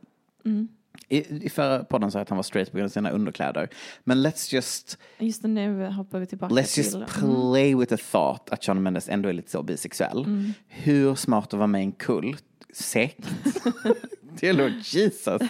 Mm. 0.44 0.68
I, 1.08 1.44
I 1.46 1.48
förra 1.48 1.84
podden 1.84 2.10
sa 2.10 2.18
jag 2.18 2.22
att 2.22 2.28
han 2.28 2.36
var 2.36 2.42
straight 2.42 2.70
på 2.70 2.76
grund 2.76 2.84
av 2.86 2.90
sina 2.92 3.10
underkläder. 3.10 3.68
Men 4.04 4.26
let's 4.26 4.54
just, 4.54 4.98
Just 5.18 5.42
nu 5.42 5.86
hoppar 5.86 6.18
vi 6.18 6.26
tillbaka 6.26 6.54
let's 6.54 6.74
till... 6.74 6.84
just 6.84 6.94
Mm. 6.94 7.06
play 7.08 7.74
with 7.74 7.96
the 7.96 8.02
thought 8.12 8.50
att 8.50 8.64
Shawn 8.64 8.82
Mendes 8.82 9.08
ändå 9.08 9.28
är 9.28 9.32
lite 9.32 9.50
så 9.50 9.62
bisexuell. 9.62 10.26
Hur 10.66 11.14
smart 11.14 11.46
att 11.46 11.52
vara 11.58 11.66
med 11.66 11.80
i 11.80 11.84
en 11.84 11.92
kult, 11.92 12.44
sekt, 12.72 13.28
Dear 14.40 14.52
Lord 14.52 14.72
Jesus. 14.82 15.42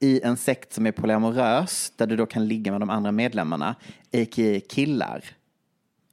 I 0.00 0.20
en 0.20 0.36
sekt 0.36 0.72
som 0.72 0.86
är 0.86 0.92
polyamorös, 0.92 1.92
där 1.96 2.06
du 2.06 2.16
då 2.16 2.26
kan 2.26 2.48
ligga 2.48 2.72
med 2.72 2.80
de 2.80 2.90
andra 2.90 3.12
medlemmarna, 3.12 3.76
a.k.a. 4.12 4.60
killar. 4.68 5.24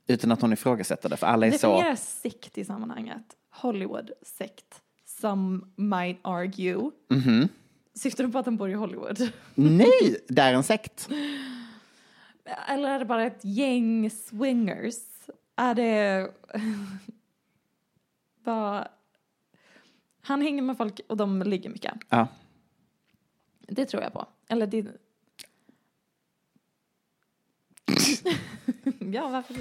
Utan 0.08 0.32
att 0.32 0.42
hon 0.42 0.54
ifrågasätter 0.54 1.10
det, 1.10 1.18
för 1.18 1.28
alla 1.28 1.48
är 1.48 1.52
så... 1.52 1.72
Definiera 1.76 1.96
sekt 1.96 2.58
i 2.58 2.66
sammanhanget. 2.66 3.24
Hollywood-sekt. 3.50 4.82
Some 5.06 5.62
might 5.76 6.20
argue. 6.22 6.92
Syftar 7.96 8.24
du 8.24 8.32
på 8.32 8.40
att 8.40 8.46
de 8.46 8.58
bor 8.58 8.70
i 8.70 8.74
Hollywood? 8.74 9.30
Nej, 9.56 10.18
det 10.28 10.42
är 10.42 10.54
en 10.54 10.64
sekt. 10.64 11.10
Eller 12.68 12.90
är 12.90 13.00
det 13.00 13.06
bara 13.06 13.26
ett 13.26 13.46
gäng 13.46 14.10
swingers? 14.10 14.96
Är 15.58 15.76
det... 15.76 16.32
Vad... 18.44 18.88
Han 20.22 20.42
hänger 20.42 20.62
med 20.62 20.78
folk 20.78 21.02
och 21.08 21.18
de 21.18 21.42
ligger 21.42 21.70
mycket. 21.70 21.94
Ja. 22.10 22.28
Det 23.68 23.86
tror 23.86 24.04
jag 24.04 24.14
på. 24.14 24.26
Eller 24.48 24.68
det... 24.68 24.78
ja, 29.14 29.28
varför? 29.30 29.54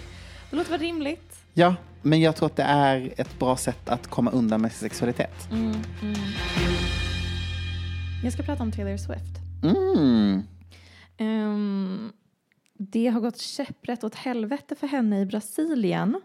Det 0.51 0.57
låter 0.57 0.71
väl 0.71 0.81
rimligt? 0.81 1.39
ja, 1.55 1.75
men 2.03 2.21
jag 2.21 2.37
tror 2.37 2.47
att 2.47 2.57
det 2.57 2.63
är 2.63 3.15
ett 3.17 3.39
bra 3.39 3.57
sätt 3.57 3.89
att 3.89 4.07
komma 4.07 4.31
undan 4.31 4.61
med 4.61 4.73
sexualitet. 4.73 5.49
Jag 8.25 8.33
ska 8.33 8.43
prata 8.43 8.63
om 8.63 8.73
Taylor 8.73 8.97
Swift. 8.97 9.39
Mm. 9.63 10.43
Ehm, 11.17 12.13
det 12.73 13.07
har 13.07 13.21
gått 13.21 13.39
käpprätt 13.39 14.05
åt 14.05 14.15
helvete 14.15 14.75
för 14.75 14.87
henne 14.87 15.21
i 15.21 15.27
Brasilien. 15.27 16.21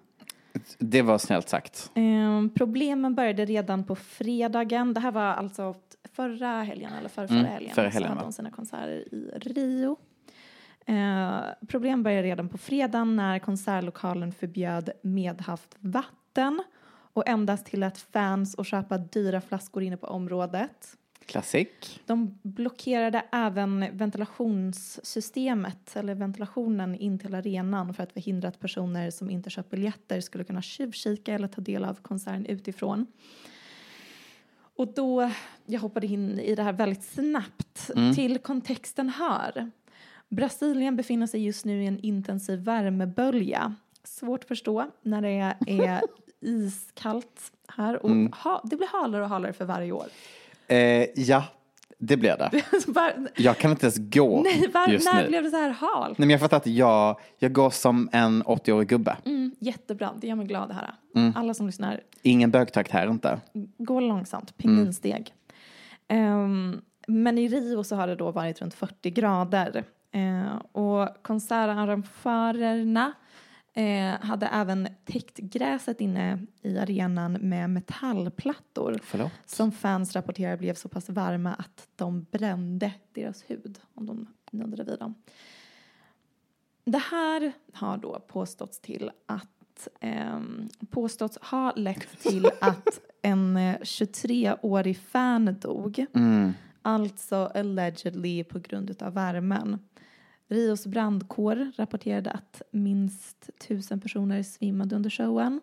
Det 0.79 1.01
var 1.01 1.17
snällt 1.17 1.49
sagt. 1.49 1.91
Ehm, 1.95 2.49
problemen 2.55 3.15
började 3.15 3.45
redan 3.45 3.83
på 3.83 3.95
fredagen. 3.95 4.93
Det 4.93 4.99
här 4.99 5.11
var 5.11 5.21
alltså 5.21 5.75
förra 6.13 6.47
helgen 6.63 6.91
eller 6.99 7.09
förra, 7.09 7.27
förra 7.27 7.37
Mm, 7.39 7.51
helgen. 7.51 7.75
förra 7.75 7.89
så 7.89 7.93
helgen, 7.93 8.09
hade 8.09 8.19
va? 8.19 8.25
hon 8.25 8.33
sina 8.33 8.51
konserter 8.51 9.13
i 9.13 9.31
Rio. 9.39 9.97
Eh, 10.85 11.39
problem 11.67 12.03
började 12.03 12.27
redan 12.27 12.49
på 12.49 12.57
fredagen 12.57 13.15
när 13.15 13.39
konsertlokalen 13.39 14.31
förbjöd 14.31 14.89
medhavt 15.01 15.75
vatten 15.79 16.63
och 17.13 17.27
endast 17.29 17.65
tillät 17.65 17.97
fans 17.97 18.55
att 18.59 18.67
köpa 18.67 18.97
dyra 18.97 19.41
flaskor 19.41 19.83
inne 19.83 19.97
på 19.97 20.07
området. 20.07 20.97
Klassik. 21.25 22.01
De 22.05 22.39
blockerade 22.41 23.23
även 23.31 23.97
ventilationssystemet 23.97 25.95
eller 25.95 26.15
ventilationen 26.15 26.95
in 26.95 27.19
till 27.19 27.35
arenan 27.35 27.93
för 27.93 28.03
att 28.03 28.13
förhindra 28.13 28.47
att 28.47 28.59
personer 28.59 29.11
som 29.11 29.29
inte 29.29 29.49
köpt 29.49 29.69
biljetter 29.69 30.21
skulle 30.21 30.43
kunna 30.43 30.61
tjuvkika 30.61 31.33
eller 31.33 31.47
ta 31.47 31.61
del 31.61 31.85
av 31.85 31.95
konserten 32.01 32.45
utifrån. 32.45 33.07
Och 34.75 34.93
då, 34.93 35.31
jag 35.65 35.79
hoppade 35.79 36.07
in 36.07 36.39
i 36.39 36.55
det 36.55 36.63
här 36.63 36.73
väldigt 36.73 37.03
snabbt, 37.03 37.91
till 38.15 38.37
kontexten 38.37 39.09
hör. 39.09 39.71
Brasilien 40.29 40.95
befinner 40.95 41.27
sig 41.27 41.45
just 41.45 41.65
nu 41.65 41.83
i 41.83 41.87
en 41.87 41.99
intensiv 41.99 42.59
värmebölja. 42.59 43.75
Svårt 44.03 44.43
att 44.43 44.47
förstå 44.47 44.91
när 45.01 45.21
det 45.21 45.55
är 45.67 46.01
iskallt 46.41 47.51
här 47.67 48.05
och 48.05 48.35
ha, 48.35 48.61
det 48.63 48.75
blir 48.75 48.87
halare 48.87 49.23
och 49.23 49.29
halare 49.29 49.53
för 49.53 49.65
varje 49.65 49.91
år. 49.91 50.07
Eh, 50.73 51.05
ja, 51.15 51.43
det 51.97 52.17
blir 52.17 52.37
det. 52.37 52.63
Så 52.85 52.91
var, 52.91 53.13
Jag 53.35 53.57
kan 53.57 53.71
inte 53.71 53.85
ens 53.85 53.97
gå 53.97 54.41
nej, 54.45 54.67
var, 54.73 54.87
just 54.87 55.13
när 55.13 55.23
nu. 55.23 55.27
blev 55.29 55.43
det 55.43 55.49
så 55.49 55.57
här 55.57 55.69
halt? 55.69 56.17
Nej, 56.17 56.27
men 56.27 56.29
jag 56.29 56.39
fattar 56.39 56.57
att 56.57 56.67
jag, 56.67 57.19
jag 57.39 57.53
går 57.53 57.69
som 57.69 58.09
en 58.11 58.43
80-årig 58.43 58.87
gubbe. 58.89 59.17
Mm, 59.25 59.51
jättebra, 59.59 60.09
det 60.21 60.27
gör 60.27 60.35
mig 60.35 60.45
glad 60.47 60.69
det 60.69 60.73
här. 60.73 60.93
Mm. 61.15 61.33
Alla 61.37 61.53
som 61.53 61.65
lyssnar, 61.65 61.99
Ingen 62.21 62.51
bögtakt 62.51 62.91
här 62.91 63.07
inte. 63.09 63.39
gå 63.77 63.99
långsamt, 63.99 64.57
pingvinsteg. 64.57 65.33
Ehm, 66.07 66.81
men 67.07 67.37
i 67.37 67.47
Rio 67.47 67.83
så 67.83 67.95
har 67.95 68.07
det 68.07 68.15
då 68.15 68.31
varit 68.31 68.61
runt 68.61 68.73
40 68.73 69.09
grader. 69.11 69.83
Eh, 70.11 70.55
och 70.71 71.09
konsertarrangörerna 71.23 73.13
eh, 73.73 74.21
hade 74.21 74.45
även 74.47 74.87
täckt 75.05 75.37
gräset 75.37 76.01
inne 76.01 76.39
i 76.61 76.77
arenan 76.77 77.33
med 77.33 77.69
metallplattor. 77.69 78.99
Förlåt? 79.03 79.31
Som 79.45 79.71
fans 79.71 80.15
rapporterar 80.15 80.57
blev 80.57 80.73
så 80.73 80.89
pass 80.89 81.09
varma 81.09 81.53
att 81.53 81.87
de 81.95 82.25
brände 82.31 82.91
deras 83.13 83.43
hud 83.47 83.79
om 83.93 84.05
de 84.05 84.27
nuddade 84.51 84.83
vid 84.83 84.99
dem. 84.99 85.15
Det 86.85 87.01
här 87.11 87.53
har 87.73 87.97
då 87.97 88.19
påståtts 88.27 88.79
till 88.79 89.11
att 89.25 89.87
ehm, 89.99 90.69
påståtts 90.89 91.37
ha 91.37 91.73
lett 91.75 92.19
till 92.19 92.45
att 92.61 92.99
en 93.21 93.57
eh, 93.57 93.75
23-årig 93.77 94.97
fan 94.97 95.55
dog. 95.59 96.05
Alltså 96.81 97.35
allegedly 97.35 98.43
på 98.43 98.59
grund 98.59 99.01
av 99.01 99.13
värmen. 99.13 99.79
Rios 100.53 100.87
brandkår 100.87 101.71
rapporterade 101.75 102.31
att 102.31 102.61
minst 102.71 103.49
tusen 103.67 103.99
personer 103.99 104.43
svimmade 104.43 104.95
under 104.95 105.09
showen. 105.09 105.61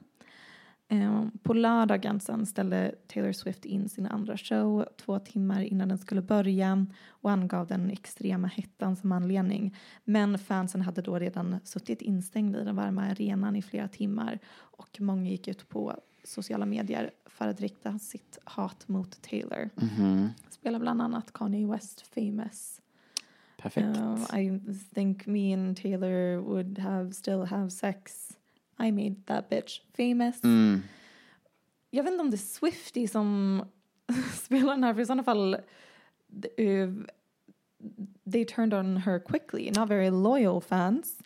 Ehm, 0.88 1.30
På 1.42 1.54
lördagen 1.54 2.20
sen 2.20 2.46
ställde 2.46 2.94
Taylor 3.06 3.32
Swift 3.32 3.64
in 3.64 3.88
sin 3.88 4.06
andra 4.06 4.36
show 4.36 4.88
två 4.96 5.18
timmar 5.18 5.60
innan 5.60 5.88
den 5.88 5.98
skulle 5.98 6.22
börja 6.22 6.86
och 7.08 7.30
angav 7.30 7.66
den 7.66 7.90
extrema 7.90 8.48
hettan 8.48 8.96
som 8.96 9.12
anledning. 9.12 9.76
Men 10.04 10.38
fansen 10.38 10.80
hade 10.80 11.02
då 11.02 11.18
redan 11.18 11.56
suttit 11.64 12.02
instängda 12.02 12.60
i 12.60 12.64
den 12.64 12.76
varma 12.76 13.02
arenan 13.02 13.56
i 13.56 13.62
flera 13.62 13.88
timmar 13.88 14.38
och 14.56 15.00
många 15.00 15.30
gick 15.30 15.48
ut 15.48 15.68
på 15.68 15.94
sociala 16.24 16.66
medier 16.66 17.10
för 17.26 17.48
att 17.48 17.60
rikta 17.60 17.98
sitt 17.98 18.38
hat 18.44 18.88
mot 18.88 19.22
Taylor. 19.22 19.70
Spelar 20.50 20.78
bland 20.78 21.02
annat 21.02 21.32
Kanye 21.32 21.66
West 21.66 22.00
famous. 22.14 22.79
Perfekt. 23.62 23.96
Uh, 23.96 24.40
I 24.40 24.60
think 24.94 25.26
me 25.26 25.54
and 25.54 25.76
Taylor 25.76 26.40
would 26.40 26.78
have 26.78 27.12
still 27.12 27.44
have 27.44 27.70
sex. 27.70 28.32
I 28.78 28.90
made 28.90 29.16
that 29.26 29.50
bitch 29.50 29.80
famous. 29.96 30.44
Mm. 30.44 30.82
Jag 31.90 32.04
vet 32.04 32.12
inte 32.12 32.22
om 32.22 32.30
det 32.30 32.36
är 32.36 32.38
Swifty 32.38 33.08
som 33.08 33.62
spelar 34.42 34.74
den 34.74 34.84
här, 34.84 34.94
för 34.94 35.00
i 35.00 35.06
sådana 35.06 35.22
fall 35.22 35.54
uh, 36.60 36.92
they 38.32 38.44
turned 38.44 38.74
on 38.74 38.96
her 38.96 39.18
quickly, 39.18 39.70
not 39.70 39.88
very 39.88 40.10
loyal 40.10 40.60
fans. 40.60 41.18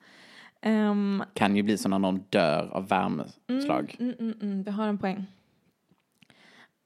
Um, 0.63 1.25
Kan 1.35 1.57
ju 1.57 1.63
bli 1.63 1.79
så 1.79 1.89
när 1.89 1.99
någon 1.99 2.25
dör 2.31 2.69
av 2.73 2.89
värmeslag. 2.89 3.97
Mm, 4.01 4.15
mm, 4.19 4.35
mm, 4.41 4.63
vi 4.63 4.71
har 4.71 4.89
en 4.89 4.99
poäng. 4.99 5.27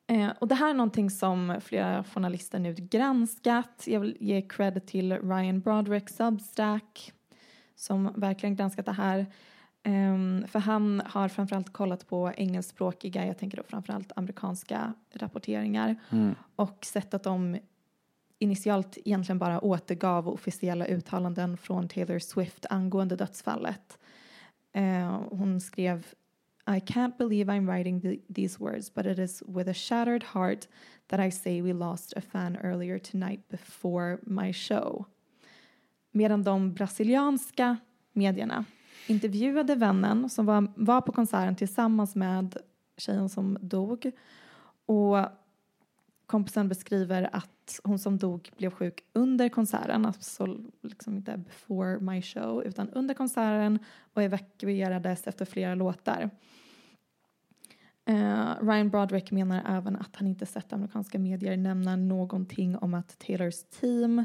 Eh, 0.09 0.31
och 0.39 0.49
det 0.49 0.55
här 0.55 0.71
är 0.71 0.75
någonting 0.75 1.11
som 1.11 1.57
flera 1.61 2.05
journalister 2.05 2.59
nu 2.59 2.75
granskat. 2.75 3.85
Jag 3.87 4.01
vill 4.01 4.17
ge 4.21 4.43
cred 4.43 4.87
till 4.87 5.13
Ryan 5.13 5.61
Broderick 5.61 6.09
Substack 6.09 7.13
som 7.75 8.13
verkligen 8.17 8.57
granskat 8.57 8.87
det 8.87 8.93
här. 8.93 9.27
Ehm, 9.83 10.45
för 10.49 10.59
han 10.59 11.03
har 11.07 11.29
framförallt 11.29 11.73
kollat 11.73 12.09
på 12.09 12.33
engelskspråkiga, 12.37 13.27
jag 13.27 13.39
tänker 13.39 13.57
då 13.57 13.63
framförallt 13.63 14.13
amerikanska 14.17 14.95
rapporteringar 15.13 15.97
och 16.57 16.85
sett 16.85 17.15
att 17.15 17.23
de 17.23 17.59
initialt 18.39 18.99
egentligen 19.05 19.39
bara 19.39 19.61
återgav 19.61 20.29
officiella 20.29 20.87
uttalanden 20.87 21.57
från 21.57 21.89
Taylor 21.89 22.19
Swift 22.19 22.67
angående 22.71 23.17
dödsfallet. 23.17 23.99
Eh, 24.73 25.21
hon 25.31 25.61
skrev 25.61 26.07
i 26.69 26.81
can't 26.81 27.17
believe 27.19 27.49
I'm 27.49 27.67
writing 27.67 28.01
the, 28.01 28.21
these 28.29 28.61
words, 28.61 28.91
but 28.91 29.07
it 29.07 29.19
is 29.19 29.43
with 29.47 29.69
a 29.69 29.75
shattered 29.75 30.23
heart 30.23 30.69
that 31.09 31.21
I 31.21 31.31
say 31.31 31.63
we 31.63 31.73
lost 31.73 32.13
a 32.17 32.21
fan 32.21 32.59
earlier 32.63 32.99
tonight 32.99 33.41
before 33.49 34.19
my 34.23 34.53
show. 34.53 35.07
Medan 36.13 36.45
de 36.45 36.75
brasilianska 36.75 37.77
medierna 38.13 38.65
intervjuade 39.07 39.75
vännen 39.75 40.31
som 40.31 40.47
var, 40.47 40.69
var 40.77 41.01
på 41.01 41.13
konserten 41.13 41.57
tillsammans 41.57 42.15
med 42.15 42.57
tjejen 42.97 43.29
som 43.29 43.59
dog. 43.61 44.11
Och 44.87 45.19
kompisen 46.27 46.69
beskriver 46.69 47.29
att 47.33 47.81
hon 47.85 47.99
som 47.99 48.19
dog 48.19 48.51
blev 48.57 48.71
sjuk 48.71 49.05
under 49.13 49.49
konserten, 49.49 50.07
alltså 50.07 50.59
liksom 50.83 51.17
inte 51.17 51.37
before 51.37 52.01
my 52.01 52.23
show, 52.23 52.65
utan 52.65 52.91
under 52.91 53.15
konserten 53.15 53.79
och 54.15 54.23
evakuerades 54.23 55.27
efter 55.27 55.45
flera 55.45 55.75
låtar. 55.75 56.31
Eh, 58.09 58.55
Ryan 58.63 58.91
Broderick 58.91 59.31
menar 59.31 59.63
även 59.67 59.97
att 59.97 60.17
han 60.17 60.27
inte 60.27 60.47
sett 60.47 60.73
amerikanska 60.73 61.19
medier 61.19 61.57
nämna 61.57 61.97
någonting 61.97 62.77
om 62.77 62.95
att 62.95 63.19
Taylors 63.19 63.63
team 63.81 64.25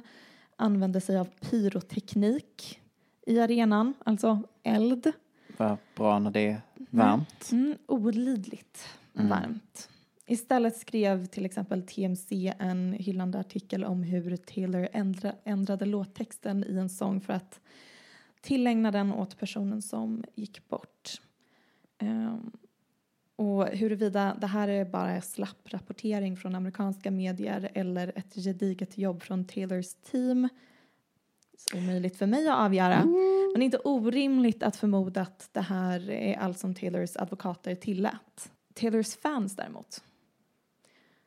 använde 0.55 1.01
sig 1.01 1.17
av 1.17 1.25
pyroteknik 1.25 2.79
i 3.25 3.39
arenan, 3.39 3.93
alltså 4.05 4.43
eld. 4.63 5.11
Vad 5.57 5.77
bra 5.95 6.19
när 6.19 6.31
det 6.31 6.47
är 6.47 6.61
varmt. 6.75 7.51
Mm, 7.51 7.77
olidligt 7.87 8.89
varmt. 9.13 9.89
Istället 10.25 10.77
skrev 10.77 11.25
till 11.25 11.45
exempel 11.45 11.83
TMC 11.87 12.53
en 12.59 12.93
hyllande 12.93 13.39
artikel 13.39 13.83
om 13.83 14.03
hur 14.03 14.37
Taylor 14.37 14.87
ändra, 14.91 15.33
ändrade 15.43 15.85
låttexten 15.85 16.63
i 16.63 16.77
en 16.77 16.89
sång 16.89 17.21
för 17.21 17.33
att 17.33 17.59
tillägna 18.41 18.91
den 18.91 19.13
åt 19.13 19.37
personen 19.37 19.81
som 19.81 20.23
gick 20.35 20.69
bort. 20.69 21.21
Ehm, 21.97 22.51
Och 23.35 23.67
huruvida 23.67 24.37
det 24.41 24.47
här 24.47 24.67
är 24.67 24.85
bara 24.85 25.21
slapp 25.21 25.73
rapportering 25.73 26.37
från 26.37 26.55
amerikanska 26.55 27.11
medier 27.11 27.69
eller 27.73 28.11
ett 28.15 28.33
gediget 28.33 28.97
jobb 28.97 29.23
från 29.23 29.45
Taylors 29.45 29.93
team 29.93 30.49
så 31.57 31.77
omöjligt 31.77 32.17
för 32.17 32.25
mig 32.25 32.47
att 32.47 32.59
avgöra. 32.59 33.05
Men 33.53 33.61
inte 33.61 33.77
orimligt 33.77 34.63
att 34.63 34.75
förmoda 34.75 35.21
att 35.21 35.49
det 35.51 35.61
här 35.61 36.09
är 36.09 36.37
allt 36.39 36.59
som 36.59 36.75
Taylors 36.75 37.17
advokater 37.17 37.75
tillät. 37.75 38.51
Taylors 38.73 39.15
fans 39.15 39.55
däremot, 39.55 40.03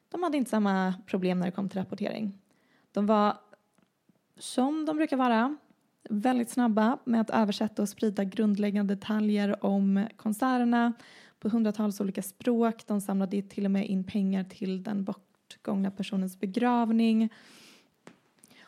de 0.09 0.23
hade 0.23 0.37
inte 0.37 0.51
samma 0.51 0.95
problem 1.07 1.39
när 1.39 1.47
det 1.47 1.53
kom 1.53 1.69
till 1.69 1.79
rapportering. 1.79 2.39
De 2.93 3.07
var, 3.07 3.37
som 4.39 4.85
de 4.87 4.97
brukar 4.97 5.17
vara, 5.17 5.57
väldigt 6.11 6.51
snabba 6.51 6.99
med 7.05 7.21
att 7.21 7.31
översätta 7.31 7.83
och 7.83 7.89
sprida 7.89 8.25
grundläggande 8.25 8.95
detaljer 8.95 9.65
om 9.65 10.07
konserterna 10.17 10.93
på 11.47 11.51
hundratals 11.51 12.01
olika 12.01 12.23
språk. 12.23 12.87
De 12.87 13.01
samlade 13.01 13.43
till 13.43 13.65
och 13.65 13.71
med 13.71 13.87
in 13.87 14.05
pengar 14.05 14.45
till 14.45 14.83
den 14.83 15.05
bortgångna 15.05 15.91
personens 15.91 16.41
begravning. 16.41 17.29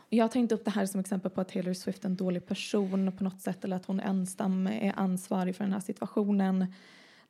Jag 0.08 0.32
tar 0.32 0.40
inte 0.40 0.54
upp 0.54 0.64
det 0.64 0.70
här 0.70 0.86
som 0.86 1.00
exempel 1.00 1.30
på 1.30 1.40
att 1.40 1.48
Taylor 1.48 1.72
Swift 1.72 2.04
är 2.04 2.08
en 2.08 2.16
dålig 2.16 2.46
person 2.46 3.12
på 3.18 3.24
något 3.24 3.40
sätt 3.40 3.64
eller 3.64 3.76
att 3.76 3.86
hon 3.86 4.00
ensam 4.00 4.66
är 4.66 4.92
ansvarig 4.98 5.56
för 5.56 5.64
den 5.64 5.72
här 5.72 5.80
situationen. 5.80 6.66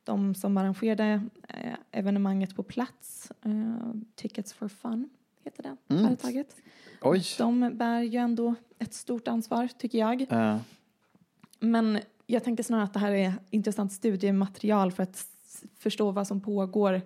De 0.03 0.35
som 0.35 0.57
arrangerade 0.57 1.21
eh, 1.47 1.73
evenemanget 1.91 2.55
på 2.55 2.63
plats, 2.63 3.31
eh, 3.45 3.91
Tickets 4.15 4.53
for 4.53 4.67
Fun 4.67 5.09
heter 5.43 5.63
det 5.63 5.77
Mm. 5.95 6.07
företaget. 6.07 6.55
Oj. 7.01 7.23
De 7.37 7.71
bär 7.77 8.01
ju 8.01 8.17
ändå 8.19 8.55
ett 8.79 8.93
stort 8.93 9.27
ansvar 9.27 9.67
tycker 9.77 9.97
jag. 9.99 10.21
Eh, 10.31 10.57
Men 11.59 11.99
jag 12.25 12.43
tänker 12.43 12.63
snarare 12.63 12.83
att 12.83 12.93
det 12.93 12.99
här 12.99 13.11
är 13.11 13.33
intressant 13.49 13.93
studiematerial 13.93 14.91
för 14.91 15.03
att 15.03 15.25
förstå 15.79 16.11
vad 16.11 16.27
som 16.27 16.41
pågår 16.41 17.01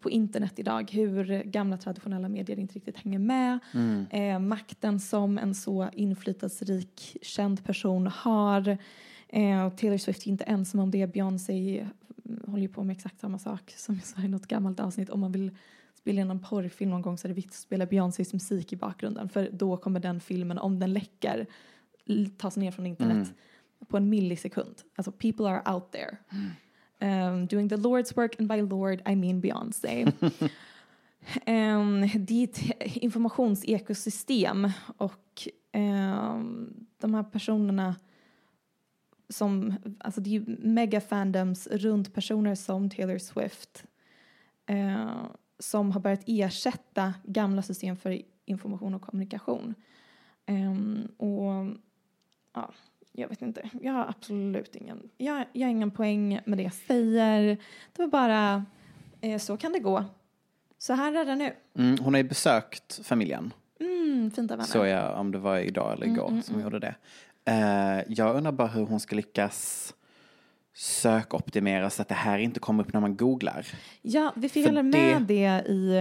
på 0.00 0.10
internet 0.10 0.52
idag. 0.56 0.90
Hur 0.90 1.42
gamla 1.42 1.76
traditionella 1.76 2.28
medier 2.28 2.58
inte 2.58 2.74
riktigt 2.74 2.96
hänger 2.96 3.18
med. 3.18 3.58
Eh, 4.10 4.38
makten 4.38 5.00
som 5.00 5.38
en 5.38 5.54
så 5.54 5.88
inflytelserik 5.92 7.16
känd 7.22 7.64
person 7.64 8.06
har. 8.06 8.78
Eh, 9.28 9.66
och 9.66 9.78
Taylor 9.78 9.98
Swift 9.98 10.26
är 10.26 10.28
inte 10.28 10.44
ensam 10.44 10.80
om 10.80 10.90
det. 10.90 11.06
Beyoncé 11.06 11.78
mm, 12.24 12.40
håller 12.46 12.62
ju 12.62 12.68
på 12.68 12.84
med 12.84 12.96
exakt 12.96 13.20
samma 13.20 13.38
sak 13.38 13.74
som 13.76 13.94
jag 13.94 14.04
sa 14.04 14.22
i 14.22 14.28
något 14.28 14.46
gammalt 14.46 14.80
avsnitt. 14.80 15.10
Om 15.10 15.20
man 15.20 15.32
vill 15.32 15.50
spela 15.94 16.20
in 16.20 16.30
en 16.30 16.42
porrfilm 16.42 16.90
någon 16.90 17.02
gång 17.02 17.18
så 17.18 17.26
är 17.26 17.28
det 17.28 17.34
viktigt 17.34 17.52
att 17.52 17.58
spela 17.58 17.86
Beyoncés 17.86 18.32
musik 18.32 18.72
i 18.72 18.76
bakgrunden. 18.76 19.28
För 19.28 19.50
då 19.52 19.76
kommer 19.76 20.00
den 20.00 20.20
filmen, 20.20 20.58
om 20.58 20.78
den 20.78 20.92
läcker, 20.92 21.46
tas 22.36 22.56
ner 22.56 22.70
från 22.70 22.86
internet 22.86 23.34
på 23.88 23.96
en 23.96 24.08
millisekund. 24.08 24.74
Alltså 24.96 25.12
people 25.12 25.48
are 25.48 25.74
out 25.74 25.92
there. 25.92 26.16
Um, 27.00 27.46
doing 27.46 27.68
the 27.68 27.76
Lord's 27.76 28.16
work 28.16 28.36
and 28.38 28.48
by 28.48 28.60
Lord 28.60 29.02
I 29.06 29.14
mean 29.16 29.40
Beyoncé. 29.40 30.04
um, 31.46 32.08
det 32.14 32.42
är 32.42 32.44
ett 32.44 32.96
informationsekosystem 32.96 34.70
och 34.96 35.48
um, 35.74 36.86
de 36.98 37.14
här 37.14 37.22
personerna 37.22 37.96
som, 39.28 39.74
alltså 39.98 40.20
det 40.20 40.30
är 40.30 40.32
ju 40.32 40.56
megafandoms 40.58 41.66
runt 41.66 42.14
personer 42.14 42.54
som 42.54 42.90
Taylor 42.90 43.18
Swift 43.18 43.84
eh, 44.66 45.26
som 45.58 45.92
har 45.92 46.00
börjat 46.00 46.24
ersätta 46.26 47.14
gamla 47.24 47.62
system 47.62 47.96
för 47.96 48.22
information 48.44 48.94
och 48.94 49.02
kommunikation. 49.02 49.74
Ehm, 50.46 51.08
och 51.16 51.76
ja, 52.52 52.72
jag 53.16 53.28
vet 53.28 53.42
inte, 53.42 53.70
jag 53.82 53.92
har 53.92 54.06
absolut 54.08 54.76
ingen, 54.76 55.02
jag, 55.16 55.44
jag 55.52 55.66
har 55.66 55.70
ingen 55.70 55.90
poäng 55.90 56.40
med 56.44 56.58
det 56.58 56.62
jag 56.62 56.72
säger. 56.72 57.42
Det 57.92 58.02
var 58.02 58.06
bara, 58.06 58.64
eh, 59.20 59.38
så 59.38 59.56
kan 59.56 59.72
det 59.72 59.78
gå. 59.78 60.04
Så 60.78 60.92
här 60.92 61.12
är 61.14 61.24
det 61.24 61.36
nu. 61.36 61.52
mm, 61.78 61.98
hon 62.00 62.14
har 62.14 62.18
ju 62.22 62.28
besökt 62.28 63.00
familjen. 63.06 63.52
Mm, 63.80 64.30
fint 64.30 64.50
av 64.50 64.56
henne. 64.58 64.68
Så 64.68 64.86
jag, 64.86 65.20
om 65.20 65.32
det 65.32 65.38
var 65.38 65.58
idag 65.58 65.92
eller 65.92 66.06
igår 66.06 66.40
som 66.44 66.54
hon 66.54 66.62
gjorde 66.64 66.78
det. 66.78 66.94
Eh, 67.44 68.04
jag 68.08 68.36
undrar 68.36 68.52
bara 68.52 68.68
hur 68.68 68.86
hon 68.86 69.00
ska 69.00 69.16
lyckas 69.16 69.92
sökoptimera 70.74 71.90
så 71.90 72.02
att 72.02 72.08
det 72.08 72.14
här 72.14 72.38
inte 72.38 72.60
kommer 72.60 72.82
upp 72.84 72.92
när 72.92 73.00
man 73.00 73.16
googlar. 73.16 73.66
Ja, 74.02 74.32
vi 74.36 74.48
fick 74.48 74.66
För 74.66 74.72
väl 74.72 74.90
det- 74.90 74.98
med 74.98 75.22
det 75.22 75.62
i 75.72 75.96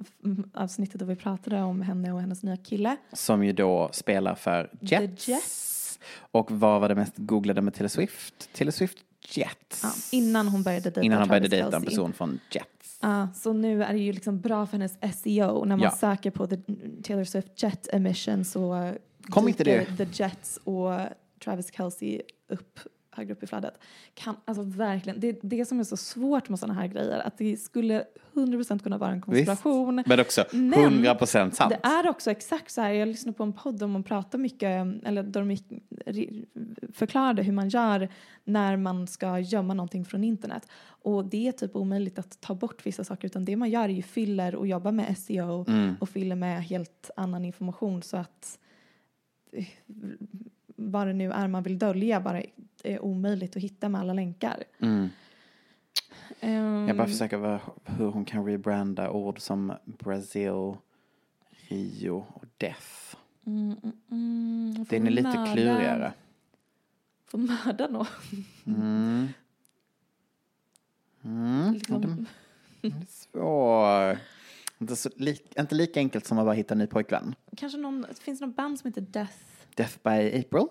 f- 0.00 0.44
avsnittet 0.54 0.98
där 0.98 1.06
vi 1.06 1.16
pratade 1.16 1.62
om 1.62 1.82
henne 1.82 2.12
och 2.12 2.20
hennes 2.20 2.42
nya 2.42 2.56
kille. 2.56 2.96
Som 3.12 3.44
ju 3.44 3.52
då 3.52 3.88
spelar 3.92 4.34
för 4.34 4.70
Jets. 4.80 5.24
The 5.24 5.32
Jets. 5.32 5.73
Och 6.12 6.50
vad 6.50 6.80
var 6.80 6.88
det 6.88 6.94
mest 6.94 7.14
googlade 7.16 7.60
med 7.62 7.74
Taylor 7.74 7.88
Swift? 7.88 8.48
Taylor 8.52 8.70
Swift 8.72 8.98
Jets. 9.28 9.80
Ja, 9.82 9.92
innan 10.18 10.48
hon 10.48 10.62
började 10.62 10.82
dejta 10.84 11.02
Innan 11.02 11.18
han 11.18 11.28
började 11.28 11.48
Travis 11.48 11.62
dejta 11.64 11.76
en 11.76 11.84
person 11.84 12.12
från 12.12 12.40
Jets. 12.50 12.98
Ja, 13.02 13.28
så 13.34 13.52
nu 13.52 13.84
är 13.84 13.92
det 13.92 13.98
ju 13.98 14.12
liksom 14.12 14.40
bra 14.40 14.66
för 14.66 14.78
hennes 14.78 14.98
SEO. 15.22 15.64
När 15.64 15.76
man 15.76 15.80
Ja. 15.84 15.90
söker 15.90 16.30
på 16.30 16.46
the 16.46 16.56
Taylor 17.02 17.24
Swift 17.24 17.62
Jet 17.62 17.88
Emission 17.94 18.44
så 18.44 18.92
Kom 19.28 19.48
inte 19.48 19.64
det? 19.64 19.86
The 19.96 20.06
Jets 20.12 20.58
och 20.64 20.90
Travis 21.44 21.72
Kelce 21.72 22.22
upp 22.48 22.80
högre 23.14 23.32
upp 23.32 23.42
i 23.42 23.46
flödet. 23.46 23.78
Kan, 24.14 24.36
alltså 24.44 24.62
verkligen, 24.62 25.20
det 25.20 25.28
är 25.28 25.36
det 25.42 25.64
som 25.64 25.80
är 25.80 25.84
så 25.84 25.96
svårt 25.96 26.48
med 26.48 26.58
sådana 26.58 26.80
här 26.80 26.86
grejer. 26.86 27.18
Att 27.18 27.38
det 27.38 27.56
skulle 27.56 28.04
100% 28.34 28.78
kunna 28.82 28.98
vara 28.98 29.10
en 29.10 29.20
konspiration. 29.20 30.02
Men 30.06 30.20
också 30.20 30.44
Men 30.52 31.04
100% 31.04 31.50
sant. 31.50 31.74
Det 31.82 31.88
är 31.88 32.08
också 32.08 32.30
exakt 32.30 32.70
så 32.70 32.80
här, 32.80 32.90
jag 32.92 33.08
lyssnade 33.08 33.36
på 33.36 33.42
en 33.42 33.52
podd 33.52 33.78
där 33.78 33.86
man 33.86 34.02
pratar 34.02 34.38
mycket, 34.38 34.86
eller 35.04 35.22
där 35.22 35.40
de 35.40 36.44
förklarade 36.92 37.42
hur 37.42 37.52
man 37.52 37.68
gör 37.68 38.08
när 38.44 38.76
man 38.76 39.06
ska 39.06 39.38
gömma 39.38 39.74
någonting 39.74 40.04
från 40.04 40.24
internet. 40.24 40.68
Och 40.86 41.24
det 41.24 41.48
är 41.48 41.52
typ 41.52 41.76
omöjligt 41.76 42.18
att 42.18 42.40
ta 42.40 42.54
bort 42.54 42.86
vissa 42.86 43.04
saker 43.04 43.26
utan 43.26 43.44
det 43.44 43.56
man 43.56 43.70
gör 43.70 43.84
är 43.84 43.88
ju 43.88 44.02
fyller 44.02 44.54
och 44.54 44.66
jobbar 44.66 44.92
med 44.92 45.18
SEO 45.18 45.64
Mm. 45.68 45.94
och 46.00 46.08
fyller 46.08 46.36
med 46.36 46.64
helt 46.64 47.10
annan 47.16 47.44
information 47.44 48.02
så 48.02 48.16
att 48.16 48.58
eh, 49.52 49.66
vad 50.76 51.06
det 51.06 51.12
nu 51.12 51.32
är 51.32 51.48
man 51.48 51.62
vill 51.62 51.78
dölja 51.78 52.20
bara 52.20 52.42
är 52.82 53.04
omöjligt 53.04 53.56
att 53.56 53.62
hitta 53.62 53.88
med 53.88 54.00
alla 54.00 54.12
länkar. 54.12 54.64
Mm. 54.80 55.08
Ehm, 56.40 56.88
Jag 56.88 56.96
bara 56.96 57.06
försöker 57.08 57.36
vara, 57.36 57.60
hur 57.84 58.06
hon 58.10 58.24
kan 58.24 58.46
rebranda 58.46 59.10
ord 59.10 59.40
som 59.40 59.72
Brazil, 59.84 60.74
Rio 61.68 62.26
och 62.34 62.44
Death. 62.58 63.16
mm, 63.46 63.76
mm, 63.82 63.92
mm, 64.10 64.84
Den 64.88 65.06
är 65.06 65.10
lite 65.10 65.28
mörda- 65.28 65.52
klurigare. 65.52 66.12
Får 67.26 67.38
mörda 67.38 67.88
någon. 67.88 68.06
Mm. 68.66 69.28
Mm. 71.24 71.72
Liksom. 71.72 72.26
Är 72.82 72.92
svår. 73.08 74.18
Inte, 74.78 74.96
så 74.96 75.10
lik, 75.16 75.58
inte 75.58 75.74
lika 75.74 76.00
enkelt 76.00 76.26
som 76.26 76.38
att 76.38 76.44
bara 76.44 76.54
hitta 76.54 76.74
en 76.74 76.78
ny 76.78 76.86
pojkvän. 76.86 77.34
Kanske 77.56 77.78
någon, 77.78 78.00
det 78.08 78.18
finns 78.18 78.40
någon 78.40 78.52
band 78.52 78.78
som 78.80 78.88
heter 78.88 79.00
Death. 79.00 79.32
Death 79.74 79.98
by 80.02 80.40
April. 80.40 80.66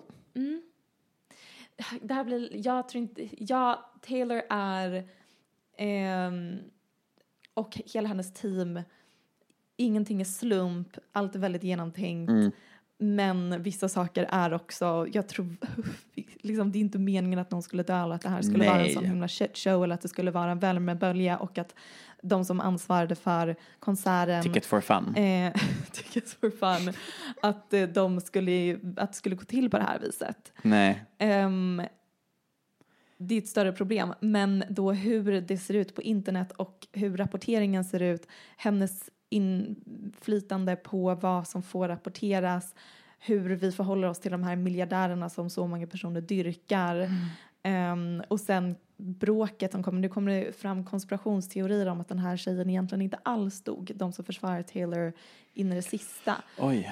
Det 2.00 2.14
här 2.14 2.24
blir, 2.24 2.66
jag 2.66 2.88
tror 2.88 3.02
inte, 3.02 3.28
ja, 3.38 3.92
Taylor 4.00 4.42
är 4.50 5.08
ehm, 5.76 6.58
och 7.54 7.80
hela 7.86 8.08
hennes 8.08 8.32
team, 8.34 8.80
ingenting 9.76 10.20
är 10.20 10.24
slump, 10.24 10.98
allt 11.12 11.34
är 11.34 11.38
väldigt 11.38 11.62
genomtänkt. 11.62 12.30
Men 13.04 13.62
vissa 13.62 13.88
saker 13.88 14.26
är 14.30 14.54
också, 14.54 15.06
jag 15.12 15.28
tror, 15.28 15.46
liksom, 16.40 16.72
det 16.72 16.78
är 16.78 16.80
inte 16.80 16.98
meningen 16.98 17.38
att 17.38 17.50
någon 17.50 17.62
skulle 17.62 17.82
dö 17.82 18.02
eller 18.02 18.14
att 18.14 18.22
det 18.22 18.28
här 18.28 18.42
skulle 18.42 18.66
vara 18.66 18.76
en 18.76 18.82
Nej. 18.82 18.92
sån 18.94 19.04
himla 19.04 19.28
shit 19.28 19.58
show 19.58 19.84
eller 19.84 19.94
att 19.94 20.00
det 20.00 20.08
skulle 20.08 20.30
vara 20.30 20.50
en 20.50 20.58
värmebölja 20.58 21.38
och 21.38 21.58
att 21.58 21.74
de 22.22 22.44
som 22.44 22.60
ansvarade 22.60 23.14
för 23.14 23.56
konserten 23.78 24.42
Ticket 24.42 24.66
for 24.66 24.80
fun. 24.80 25.14
eh, 25.16 25.52
Tickets 25.92 26.34
for 26.34 26.50
fun, 26.50 26.94
att 27.42 27.72
eh, 27.74 27.82
de 27.82 28.20
skulle, 28.20 28.78
att 28.96 29.12
det 29.12 29.16
skulle 29.16 29.36
gå 29.36 29.44
till 29.44 29.70
på 29.70 29.78
det 29.78 29.84
här 29.84 29.98
viset. 29.98 30.52
Nej. 30.62 31.04
Ehm, 31.18 31.82
det 33.18 33.34
är 33.34 33.38
ett 33.38 33.48
större 33.48 33.72
problem, 33.72 34.14
men 34.20 34.64
då 34.68 34.92
hur 34.92 35.40
det 35.40 35.58
ser 35.58 35.74
ut 35.74 35.94
på 35.94 36.02
internet 36.02 36.52
och 36.52 36.86
hur 36.92 37.16
rapporteringen 37.16 37.84
ser 37.84 38.02
ut, 38.02 38.26
hennes 38.56 39.10
inflytande 39.34 40.76
på 40.76 41.14
vad 41.14 41.48
som 41.48 41.62
får 41.62 41.88
rapporteras, 41.88 42.74
hur 43.18 43.56
vi 43.56 43.72
förhåller 43.72 44.08
oss 44.08 44.20
till 44.20 44.32
de 44.32 44.42
här 44.42 44.56
miljardärerna 44.56 45.28
som 45.30 45.50
så 45.50 45.66
många 45.66 45.86
personer 45.86 46.20
dyrkar. 46.20 47.10
Ehm, 47.62 48.22
och 48.28 48.40
sen 48.40 48.76
bråket 48.96 49.72
som 49.72 49.82
kommer, 49.82 50.00
nu 50.00 50.08
kommer 50.08 50.32
det 50.32 50.56
fram 50.56 50.84
konspirationsteorier 50.84 51.86
om 51.86 52.00
att 52.00 52.08
den 52.08 52.18
här 52.18 52.36
tjejen 52.36 52.70
egentligen 52.70 53.02
inte 53.02 53.18
alls 53.22 53.62
dog, 53.62 53.92
de 53.94 54.12
som 54.12 54.24
försvarar 54.24 54.62
Taylor 54.62 55.12
in 55.54 55.72
i 55.72 55.74
det 55.74 55.82
sista. 55.82 56.34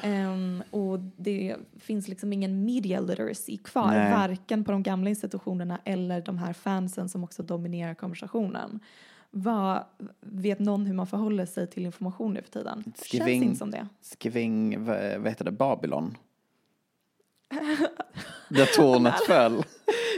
Ehm, 0.03 0.63
och 0.71 0.99
det 0.99 1.57
finns 1.81 2.09
liksom 2.09 2.33
ingen 2.33 2.65
media 2.65 3.01
literacy 3.01 3.57
kvar, 3.57 3.91
Nej. 3.91 4.13
varken 4.13 4.65
på 4.65 4.73
de 4.73 4.83
gamla 4.83 5.11
institutionerna 5.11 5.81
eller 5.85 6.21
de 6.21 6.39
här 6.39 6.53
fansen 6.53 7.09
som 7.09 7.25
också 7.25 7.43
dominerar 7.43 7.95
konversationen. 7.95 8.81
Vad, 9.35 9.85
vet 10.21 10.59
någon 10.59 10.87
hur 10.87 10.95
man 10.95 11.07
förhåller 11.07 11.47
sig 11.47 11.67
till 11.71 11.87
information 11.87 12.33
nu 12.35 12.43
för 12.43 12.51
tiden? 12.51 12.83
Känns 12.85 13.07
Skriving- 13.07 13.43
inte 13.43 13.59
som 13.59 13.71
det. 13.71 13.89
Skriving, 14.03 14.85
vad 14.85 15.29
heter 15.29 15.45
det, 15.45 15.51
Babylon? 15.53 16.17
Där 18.49 18.67
tornet 18.77 19.15
föll. 19.27 19.63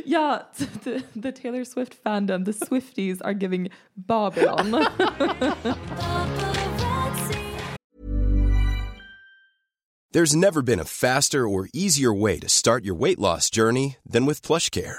Ja, 0.05 0.43
t- 0.57 0.67
t- 0.85 1.01
the 1.23 1.33
Taylor 1.33 1.65
Swift 1.65 2.03
fandom, 2.03 2.45
the 2.45 2.53
Swifties 2.53 3.23
are 3.23 3.33
giving 3.35 3.71
Babylon. 3.95 4.85
There's 10.13 10.37
never 10.37 10.63
been 10.63 10.81
a 10.81 10.85
faster 10.85 11.47
or 11.49 11.69
easier 11.73 12.13
way 12.13 12.39
to 12.39 12.49
start 12.49 12.85
your 12.85 12.95
weight 12.95 13.19
loss 13.19 13.51
journey 13.51 13.97
than 14.13 14.27
with 14.27 14.43
PlushCare. 14.47 14.99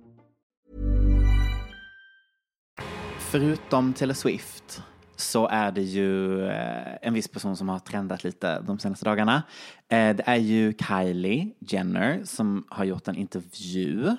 Förutom 3.31 3.93
Taylor 3.93 4.13
Swift 4.13 4.81
så 5.15 5.47
är 5.47 5.71
det 5.71 5.81
ju 5.81 6.45
eh, 6.47 6.97
en 7.01 7.13
viss 7.13 7.27
person 7.27 7.57
som 7.57 7.69
har 7.69 7.79
trendat 7.79 8.23
lite 8.23 8.61
de 8.61 8.79
senaste 8.79 9.05
dagarna. 9.05 9.43
Eh, 9.87 10.15
det 10.15 10.23
är 10.25 10.35
ju 10.35 10.73
Kylie 10.87 11.51
Jenner 11.59 12.21
som 12.23 12.65
har 12.69 12.85
gjort 12.85 13.07
en 13.07 13.15
intervju 13.15 14.15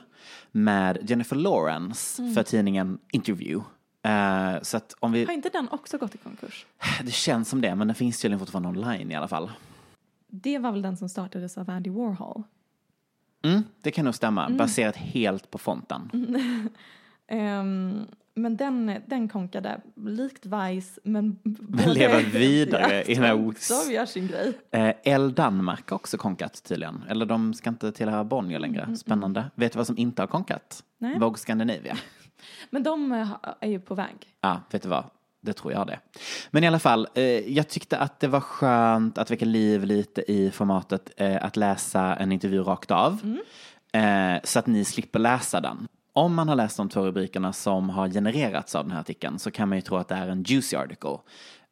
med 0.52 0.98
Jennifer 1.10 1.36
Lawrence 1.36 2.32
för 2.34 2.42
tidningen 2.42 2.98
Interview. 3.12 3.64
Eh, 4.02 4.62
Så 4.62 4.76
att 4.76 4.94
om 5.00 5.12
vi, 5.12 5.24
Har 5.24 5.32
inte 5.32 5.48
den 5.48 5.68
också 5.70 5.98
gått 5.98 6.14
i 6.14 6.18
konkurs? 6.18 6.66
det 7.04 7.12
känns 7.12 7.48
som 7.48 7.60
det, 7.60 7.74
men 7.74 7.86
den 7.88 7.94
finns 7.94 8.20
tydligen 8.20 8.38
fortfarande 8.38 8.68
online 8.68 9.10
i 9.10 9.14
alla 9.14 9.28
fall. 9.28 9.50
Det 10.26 10.58
var 10.58 10.72
väl 10.72 10.82
den 10.82 10.96
som 10.96 11.08
startades 11.08 11.58
av 11.58 11.70
Andy 11.70 11.90
Warhol? 11.90 12.42
Mm, 13.44 13.62
det 13.82 13.90
kan 13.90 14.04
nog 14.04 14.14
stämma, 14.14 14.50
baserat 14.50 14.96
helt 14.96 15.50
på 15.50 15.58
fonten. 15.58 16.10
Ehm, 17.28 18.06
men 18.34 18.56
den, 18.56 19.00
den 19.06 19.28
konkade 19.28 19.80
likt 19.96 20.46
Vice 20.46 21.00
men 21.04 21.38
både- 21.44 21.94
lever 21.94 22.22
vidare 22.22 23.02
i 23.02 23.14
den 23.14 23.24
här 23.24 23.48
os- 23.48 23.66
Som 23.84 23.92
gör 23.92 24.06
sin 24.06 24.26
grej. 24.26 24.52
Eh, 24.70 24.94
El 25.04 25.34
Danmark 25.34 25.90
har 25.90 25.94
också 25.94 26.16
konkat 26.16 26.62
tydligen. 26.64 27.04
Eller 27.08 27.26
de 27.26 27.54
ska 27.54 27.70
inte 27.70 27.92
tillhöra 27.92 28.24
Bonnier 28.24 28.58
längre. 28.58 28.96
Spännande. 28.96 29.50
Vet 29.54 29.72
du 29.72 29.76
vad 29.76 29.86
som 29.86 29.98
inte 29.98 30.22
har 30.22 30.26
konkat? 30.26 30.82
Nej. 30.98 31.18
Vogue 31.18 31.38
Scandinavia. 31.38 31.96
Men 32.70 32.82
de 32.82 33.12
eh, 33.12 33.28
är 33.60 33.68
ju 33.68 33.80
på 33.80 33.94
väg. 33.94 34.16
Ja, 34.40 34.60
vet 34.70 34.82
du 34.82 34.88
vad? 34.88 35.04
Det 35.40 35.52
tror 35.52 35.72
jag 35.72 35.86
det. 35.86 35.98
Men 36.50 36.64
i 36.64 36.66
alla 36.66 36.78
fall, 36.78 37.08
eh, 37.14 37.22
jag 37.24 37.68
tyckte 37.68 37.98
att 37.98 38.20
det 38.20 38.28
var 38.28 38.40
skönt 38.40 39.18
att 39.18 39.30
väcka 39.30 39.44
liv 39.44 39.84
lite 39.84 40.32
i 40.32 40.50
formatet 40.50 41.10
eh, 41.16 41.44
att 41.44 41.56
läsa 41.56 42.16
en 42.16 42.32
intervju 42.32 42.62
rakt 42.62 42.90
av. 42.90 43.36
Eh, 43.92 44.40
så 44.44 44.58
att 44.58 44.66
ni 44.66 44.84
slipper 44.84 45.18
läsa 45.18 45.60
den. 45.60 45.88
Om 46.12 46.34
man 46.34 46.48
har 46.48 46.56
läst 46.56 46.76
de 46.76 46.88
två 46.88 47.06
rubrikerna 47.06 47.52
som 47.52 47.90
har 47.90 48.08
genererats 48.08 48.74
av 48.74 48.84
den 48.84 48.92
här 48.92 49.00
artikeln 49.00 49.38
så 49.38 49.50
kan 49.50 49.68
man 49.68 49.78
ju 49.78 49.82
tro 49.82 49.96
att 49.96 50.08
det 50.08 50.14
är 50.14 50.28
en 50.28 50.42
juicy 50.42 50.76
article 50.76 51.18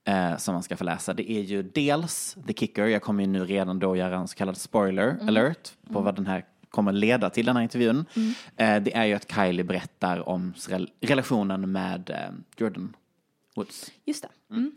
eh, 0.05 0.37
som 0.37 0.55
man 0.55 0.63
ska 0.63 0.77
få 0.77 0.85
läsa. 0.85 1.15
Det 1.15 1.31
är 1.31 1.41
ju 1.41 1.63
dels 1.63 2.37
The 2.47 2.53
Kicker, 2.53 2.87
jag 2.87 3.03
kommer 3.03 3.25
ju 3.25 3.31
nu 3.31 3.45
redan 3.45 3.79
då 3.79 3.97
göra 3.97 4.17
en 4.19 4.29
så 4.29 4.37
kallad 4.37 4.57
spoiler 4.57 5.19
alert 5.29 5.71
på 5.93 6.01
vad 6.01 6.17
den 6.17 6.27
här 6.27 6.45
kommer 6.71 6.93
leda 6.93 7.31
till 7.31 7.47
den 7.47 7.57
här 7.57 7.63
intervjun. 7.63 8.05
Eh, 8.57 8.83
det 8.83 8.97
är 8.97 9.05
ju 9.05 9.15
att 9.15 9.33
Kylie 9.35 9.65
berättar 9.65 10.29
om 10.29 10.55
rel- 10.69 10.91
relationen 11.01 11.73
med 11.73 12.11
eh, 12.11 12.17
Jordan 12.57 12.97
Woods. 13.57 13.91
Just 14.05 14.23
det. 14.23 14.55
Mm. 14.55 14.73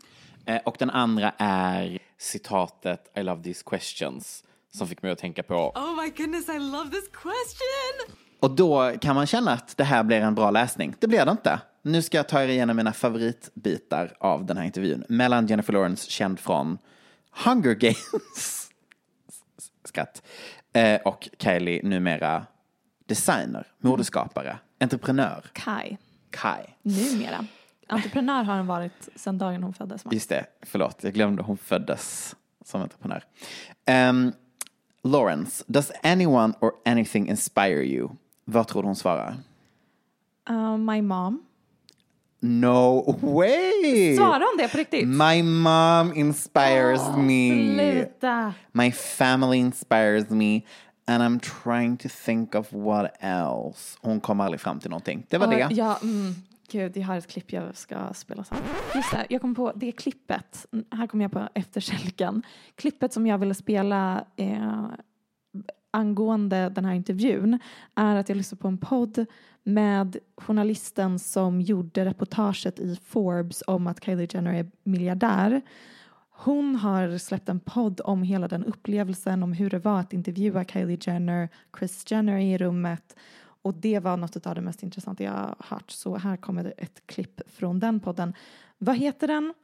Eh, 0.46 0.60
och 0.64 0.76
den 0.78 0.90
andra 0.90 1.32
är 1.38 1.98
citatet 2.18 3.12
I 3.16 3.22
love 3.22 3.42
these 3.42 3.62
questions 3.66 4.44
som 4.74 4.88
fick 4.88 5.02
mig 5.02 5.12
att 5.12 5.18
tänka 5.18 5.42
på. 5.42 5.54
Oh 5.74 6.02
my 6.02 6.10
goodness, 6.10 6.48
I 6.48 6.58
love 6.58 6.90
this 6.90 7.08
question! 7.08 8.16
Och 8.44 8.50
då 8.50 8.92
kan 9.00 9.14
man 9.14 9.26
känna 9.26 9.52
att 9.52 9.76
det 9.76 9.84
här 9.84 10.02
blir 10.02 10.20
en 10.20 10.34
bra 10.34 10.50
läsning. 10.50 10.94
Det 10.98 11.06
blir 11.06 11.24
det 11.24 11.30
inte. 11.30 11.60
Nu 11.82 12.02
ska 12.02 12.16
jag 12.16 12.28
ta 12.28 12.42
er 12.42 12.48
igenom 12.48 12.76
mina 12.76 12.92
favoritbitar 12.92 14.16
av 14.20 14.46
den 14.46 14.56
här 14.56 14.64
intervjun. 14.64 15.04
Mellan 15.08 15.46
Jennifer 15.46 15.72
Lawrence, 15.72 16.10
känd 16.10 16.38
från 16.40 16.78
Hunger 17.44 17.74
Games, 17.74 18.70
skratt, 19.84 20.22
eh, 20.72 21.00
och 21.00 21.28
Kylie, 21.38 21.80
numera 21.82 22.46
designer, 23.06 23.66
modeskapare, 23.78 24.58
entreprenör, 24.80 25.44
Kai, 25.52 25.96
Kai. 26.30 26.64
numera. 26.82 27.46
Entreprenör 27.86 28.42
har 28.42 28.54
han 28.54 28.66
varit 28.66 29.08
sedan 29.16 29.38
dagen 29.38 29.62
hon 29.62 29.74
föddes. 29.74 30.04
Just 30.10 30.28
det, 30.28 30.46
förlåt, 30.62 31.04
jag 31.04 31.12
glömde 31.12 31.42
hon 31.42 31.56
föddes 31.56 32.36
som 32.64 32.82
entreprenör. 32.82 33.24
Um, 33.90 34.32
Lawrence, 35.02 35.64
does 35.66 35.92
anyone 36.02 36.54
or 36.60 36.72
anything 36.84 37.28
inspire 37.28 37.82
you? 37.82 38.10
Vad 38.44 38.68
tror 38.68 38.82
du 38.82 38.88
hon 38.88 38.96
svarar? 38.96 39.36
Uh, 40.50 40.76
my 40.76 41.02
mom. 41.02 41.42
No 42.40 43.02
way! 43.20 44.16
Svarar 44.16 44.40
hon 44.40 44.56
det 44.58 44.68
på 44.68 44.78
riktigt? 44.78 45.08
My 45.08 45.42
mom 45.42 46.12
inspires 46.14 47.16
me. 47.16 47.74
Sluta. 47.74 48.52
My 48.72 48.92
family 48.92 49.56
inspires 49.58 50.30
me. 50.30 50.60
And 51.06 51.22
I'm 51.22 51.40
trying 51.62 51.96
to 51.96 52.08
think 52.24 52.54
of 52.54 52.72
what 52.72 53.10
else. 53.20 53.98
Hon 54.00 54.20
kom 54.20 54.40
aldrig 54.40 54.60
fram 54.60 54.80
till 54.80 54.90
någonting. 54.90 55.26
Det 55.28 55.38
var 55.38 55.52
Ja, 55.52 55.68
det. 55.68 55.74
Ja, 55.74 55.98
mm, 56.02 56.34
gud, 56.70 56.96
jag 56.96 57.06
har 57.06 57.16
ett 57.16 57.26
klipp 57.28 57.52
jag 57.52 57.76
ska 57.76 57.96
spela 58.14 58.44
sen. 58.44 58.58
Just 58.94 59.10
det, 59.10 59.26
jag 59.28 59.40
kom 59.40 59.54
på 59.54 59.72
det 59.74 59.92
klippet. 59.92 60.66
Här 60.90 61.06
kom 61.06 61.20
jag 61.20 61.32
på 61.32 61.48
efterkälken. 61.54 62.42
Klippet 62.74 63.12
som 63.12 63.26
jag 63.26 63.38
ville 63.38 63.54
spela 63.54 64.24
eh, 64.36 64.84
angående 65.94 66.68
den 66.68 66.84
här 66.84 66.94
intervjun 66.94 67.58
är 67.94 68.16
att 68.16 68.28
jag 68.28 68.36
lyssnade 68.36 68.62
på 68.62 68.68
en 68.68 68.78
podd 68.78 69.26
med 69.62 70.16
journalisten 70.36 71.18
som 71.18 71.60
gjorde 71.60 72.04
reportaget 72.04 72.78
i 72.78 72.96
Forbes 73.04 73.62
om 73.66 73.86
att 73.86 74.04
Kylie 74.04 74.28
Jenner 74.30 74.54
är 74.54 74.70
miljardär. 74.82 75.62
Hon 76.30 76.76
har 76.76 77.18
släppt 77.18 77.48
en 77.48 77.60
podd 77.60 78.00
om 78.04 78.22
hela 78.22 78.48
den 78.48 78.64
upplevelsen, 78.64 79.42
om 79.42 79.52
hur 79.52 79.70
det 79.70 79.78
var 79.78 80.00
att 80.00 80.12
intervjua 80.12 80.64
Kylie 80.64 80.98
Jenner, 81.00 81.48
Chris 81.78 82.10
Jenner 82.10 82.38
i 82.38 82.58
rummet. 82.58 83.16
Och 83.62 83.74
det 83.74 83.98
var 83.98 84.16
något 84.16 84.46
av 84.46 84.54
det 84.54 84.60
mest 84.60 84.82
intressanta 84.82 85.24
jag 85.24 85.32
har 85.32 85.56
hört. 85.58 85.90
Så 85.90 86.16
här 86.16 86.36
kommer 86.36 86.74
ett 86.78 87.06
klipp 87.06 87.40
från 87.46 87.80
den 87.80 88.00
podden. 88.00 88.34
Vad 88.78 88.96
heter 88.96 89.28
den? 89.28 89.54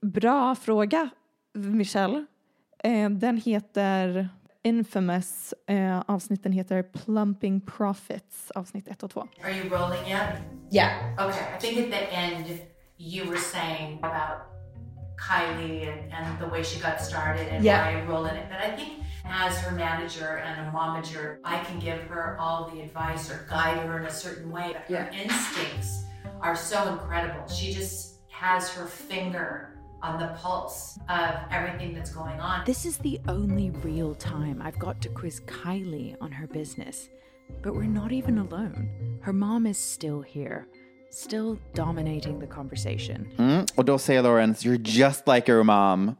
Bra 0.00 0.54
fråga, 0.54 1.10
Michelle. 1.54 2.26
Eh, 2.78 3.10
den 3.10 3.36
heter 3.36 4.28
Infamous. 4.66 5.54
Eh, 5.68 6.00
avsnitten 6.08 6.52
heter 6.52 6.82
Plumping 6.82 7.60
Profits, 7.60 8.50
avsnitt 8.50 8.88
1 8.88 9.02
och 9.02 9.10
2. 9.10 9.28
Are 9.44 9.52
you 9.52 9.68
rolling 9.70 10.08
yet? 10.08 10.36
Yeah. 10.70 11.14
Okay. 11.28 11.54
I 11.54 11.58
think 11.60 11.78
at 11.78 11.90
the 11.90 12.12
end 12.12 12.46
you 12.98 13.24
were 13.28 13.38
saying 13.38 13.98
about 13.98 14.42
Kylie 15.16 15.86
and, 15.88 16.12
and 16.12 16.38
the 16.40 16.48
way 16.48 16.64
she 16.64 16.80
got 16.80 17.00
started 17.00 17.46
and 17.48 17.64
Yeah. 17.64 17.86
why 17.86 18.00
I 18.00 18.04
roll 18.06 18.26
in 18.26 18.36
it. 18.36 18.48
But 18.50 18.58
I 18.58 18.76
think 18.76 19.04
as 19.24 19.56
her 19.60 19.70
manager 19.76 20.38
and 20.44 20.66
a 20.66 20.70
momager, 20.72 21.38
I 21.44 21.62
can 21.64 21.78
give 21.78 22.00
her 22.10 22.36
all 22.40 22.68
the 22.74 22.80
advice 22.82 23.30
or 23.30 23.46
guide 23.48 23.78
her 23.86 23.98
in 24.00 24.06
a 24.06 24.10
certain 24.10 24.50
way. 24.50 24.72
But 24.74 24.96
her 24.98 25.10
instincts 25.12 26.04
are 26.40 26.56
so 26.56 26.88
incredible. 26.92 27.46
She 27.48 27.72
just 27.72 28.16
has 28.30 28.68
her 28.70 28.86
finger 28.86 29.75
on 30.06 30.18
the 30.18 30.28
pulse 30.40 30.98
of 31.08 31.34
everything 31.50 31.94
that's 31.94 32.12
going 32.12 32.40
on. 32.40 32.64
This 32.64 32.86
is 32.86 32.98
the 32.98 33.20
only 33.26 33.70
real 33.82 34.14
time 34.14 34.62
I've 34.62 34.78
got 34.78 35.02
to 35.02 35.08
quiz 35.08 35.40
Kylie 35.40 36.16
on 36.20 36.30
her 36.30 36.46
business. 36.46 37.08
But 37.62 37.74
we're 37.74 37.92
not 38.02 38.12
even 38.12 38.38
alone. 38.38 38.88
Her 39.20 39.32
mom 39.32 39.66
is 39.66 39.78
still 39.78 40.20
here, 40.22 40.66
still 41.10 41.58
dominating 41.74 42.38
the 42.38 42.46
conversation. 42.46 43.28
Mm. 43.36 43.66
Och 43.76 43.84
då 43.84 43.98
säger 43.98 44.22
Lawrence, 44.22 44.68
you're 44.68 44.82
just 44.82 45.26
like 45.28 45.52
your 45.52 45.64
mom. 45.64 46.16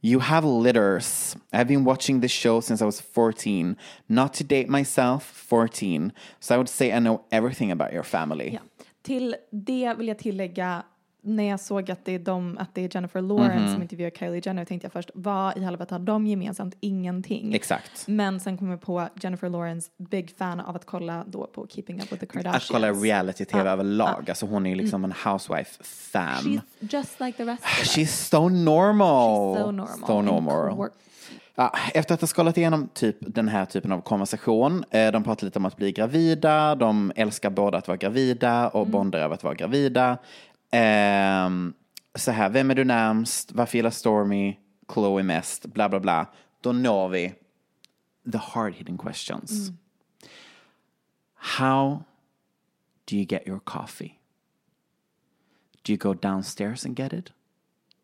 You 0.00 0.20
have 0.20 0.46
litters. 0.46 1.36
I've 1.52 1.68
been 1.68 1.84
watching 1.84 2.20
this 2.20 2.32
show 2.32 2.60
since 2.60 2.82
I 2.82 2.86
was 2.86 3.00
14. 3.00 3.76
Not 4.06 4.34
to 4.34 4.44
date 4.44 4.68
myself, 4.68 5.24
14. 5.24 6.12
So 6.40 6.54
I 6.54 6.58
would 6.58 6.68
say 6.68 6.92
I 6.92 6.98
know 6.98 7.24
everything 7.30 7.70
about 7.70 7.92
your 7.92 8.04
family. 8.04 8.50
Ja. 8.52 8.60
Till 9.02 9.36
det 9.50 9.94
vill 9.98 10.08
jag 10.08 10.18
tillägga 10.18 10.82
när 11.22 11.44
jag 11.44 11.60
såg 11.60 11.90
att 11.90 12.04
det 12.04 12.14
är, 12.14 12.18
de, 12.18 12.58
att 12.58 12.74
det 12.74 12.84
är 12.84 12.88
Jennifer 12.94 13.22
Lawrence 13.22 13.58
Mhm. 13.58 13.72
som 13.72 13.82
intervjuar 13.82 14.10
Kylie 14.10 14.42
Jenner 14.44 14.64
tänkte 14.64 14.84
jag 14.84 14.92
först, 14.92 15.10
vad 15.14 15.56
i 15.56 15.60
helvete 15.60 15.94
har 15.94 15.98
de 15.98 16.26
gemensamt? 16.26 16.76
Ingenting. 16.80 17.54
Exakt. 17.54 18.04
Men 18.08 18.40
sen 18.40 18.58
kom 18.58 18.70
jag 18.70 18.80
på 18.80 19.08
Jennifer 19.22 19.48
Lawrence, 19.48 19.90
big 19.96 20.34
fan 20.38 20.60
av 20.60 20.76
att 20.76 20.84
kolla 20.86 21.24
då 21.26 21.46
på 21.46 21.66
Keeping 21.70 21.96
Up 22.02 22.12
with 22.12 22.20
the 22.20 22.26
Kardashians. 22.26 22.56
Att 22.70 22.72
kolla 22.72 22.92
reality-tv 22.92 23.64
Ja, 23.64 23.70
överlag. 23.72 24.22
ja. 24.26 24.30
Alltså 24.32 24.46
hon 24.46 24.66
är 24.66 24.70
ju 24.70 24.76
liksom 24.76 25.04
en 25.04 25.12
housewife-fan. 25.24 26.34
She's 26.44 26.60
just 26.80 27.20
like 27.20 27.36
the 27.36 27.44
rest 27.44 27.62
of 27.64 27.78
us. 27.80 27.96
She's 27.96 28.28
so 28.30 28.48
normal. 28.48 29.56
So 29.56 29.70
normal. 29.70 29.98
So 30.06 30.22
normal. 30.22 30.88
Ja, 31.54 31.72
efter 31.94 32.14
att 32.14 32.20
ha 32.20 32.28
skalat 32.28 32.58
igenom 32.58 32.88
typ 32.94 33.16
den 33.20 33.48
här 33.48 33.64
typen 33.64 33.92
av 33.92 34.00
konversation, 34.00 34.84
eh, 34.90 35.12
de 35.12 35.24
pratar 35.24 35.44
lite 35.44 35.58
om 35.58 35.66
att 35.66 35.76
bli 35.76 35.92
gravida, 35.92 36.74
de 36.74 37.12
älskar 37.16 37.50
båda 37.50 37.78
att 37.78 37.88
vara 37.88 37.96
gravida 37.96 38.68
och 38.68 38.80
Mm. 38.80 38.90
bondar 38.92 39.18
över 39.18 39.34
att 39.34 39.44
vara 39.44 39.54
gravida. 39.54 40.18
Ehm, 40.70 41.74
så 42.14 42.30
här, 42.30 42.50
vem 42.50 42.70
är 42.70 42.74
du 42.74 42.84
närmst? 42.84 43.52
Varför 43.52 43.78
gillar 43.78 43.90
Stormy 43.90 44.56
Chloe 44.92 45.22
mest? 45.22 45.66
Bla 45.66 45.88
bla 45.88 46.00
bla. 46.00 46.26
Då 46.60 46.72
når 46.72 47.08
vi 47.08 47.34
the 48.32 48.38
hard 48.38 48.74
hitting 48.74 48.98
questions. 48.98 49.68
Mm. 49.68 49.78
How 51.34 52.04
do 53.06 53.16
you 53.16 53.24
get 53.24 53.46
your 53.46 53.60
coffee? 53.60 54.20
Do 55.82 55.92
you 55.92 55.98
go 55.98 56.14
downstairs 56.14 56.84
and 56.84 56.94
get 56.94 57.12
it? 57.12 57.32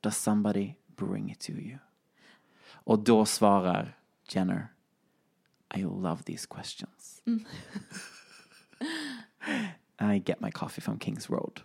Does 0.03 0.17
somebody 0.17 0.77
bring 0.97 1.31
it 1.31 1.41
to 1.41 1.53
you? 1.53 1.79
Och 2.87 2.99
då 2.99 3.25
svarar 3.25 3.99
Jenner, 4.29 4.73
I 5.75 5.83
love 5.83 6.23
these 6.23 6.47
questions. 6.47 7.23
Mm. 7.27 7.45
I 10.15 10.19
get 10.19 10.41
my 10.41 10.51
coffee 10.51 10.81
from 10.81 10.99
Kings 10.99 11.31
Road. 11.31 11.61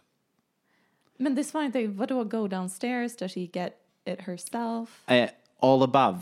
Men 1.21 1.35
det 1.35 1.43
svarar 1.43 1.65
inte, 1.65 1.87
vadå 1.87 2.23
go 2.23 2.47
downstairs? 2.47 3.17
Does 3.17 3.33
she 3.33 3.39
get 3.53 3.73
it 4.05 4.19
herself? 4.21 5.09
Eh, 5.09 5.29
all 5.59 5.83
above. 5.83 6.19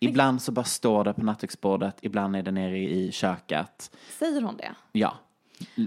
Ibland 0.00 0.42
så 0.42 0.52
bara 0.52 0.64
står 0.64 1.04
det 1.04 1.14
på 1.14 1.22
nattduksbordet, 1.22 1.96
ibland 2.02 2.36
är 2.36 2.42
det 2.42 2.50
nere 2.50 2.78
i 2.78 3.12
köket. 3.12 3.96
Säger 4.18 4.40
hon 4.40 4.56
det? 4.56 4.74
Ja, 4.92 5.14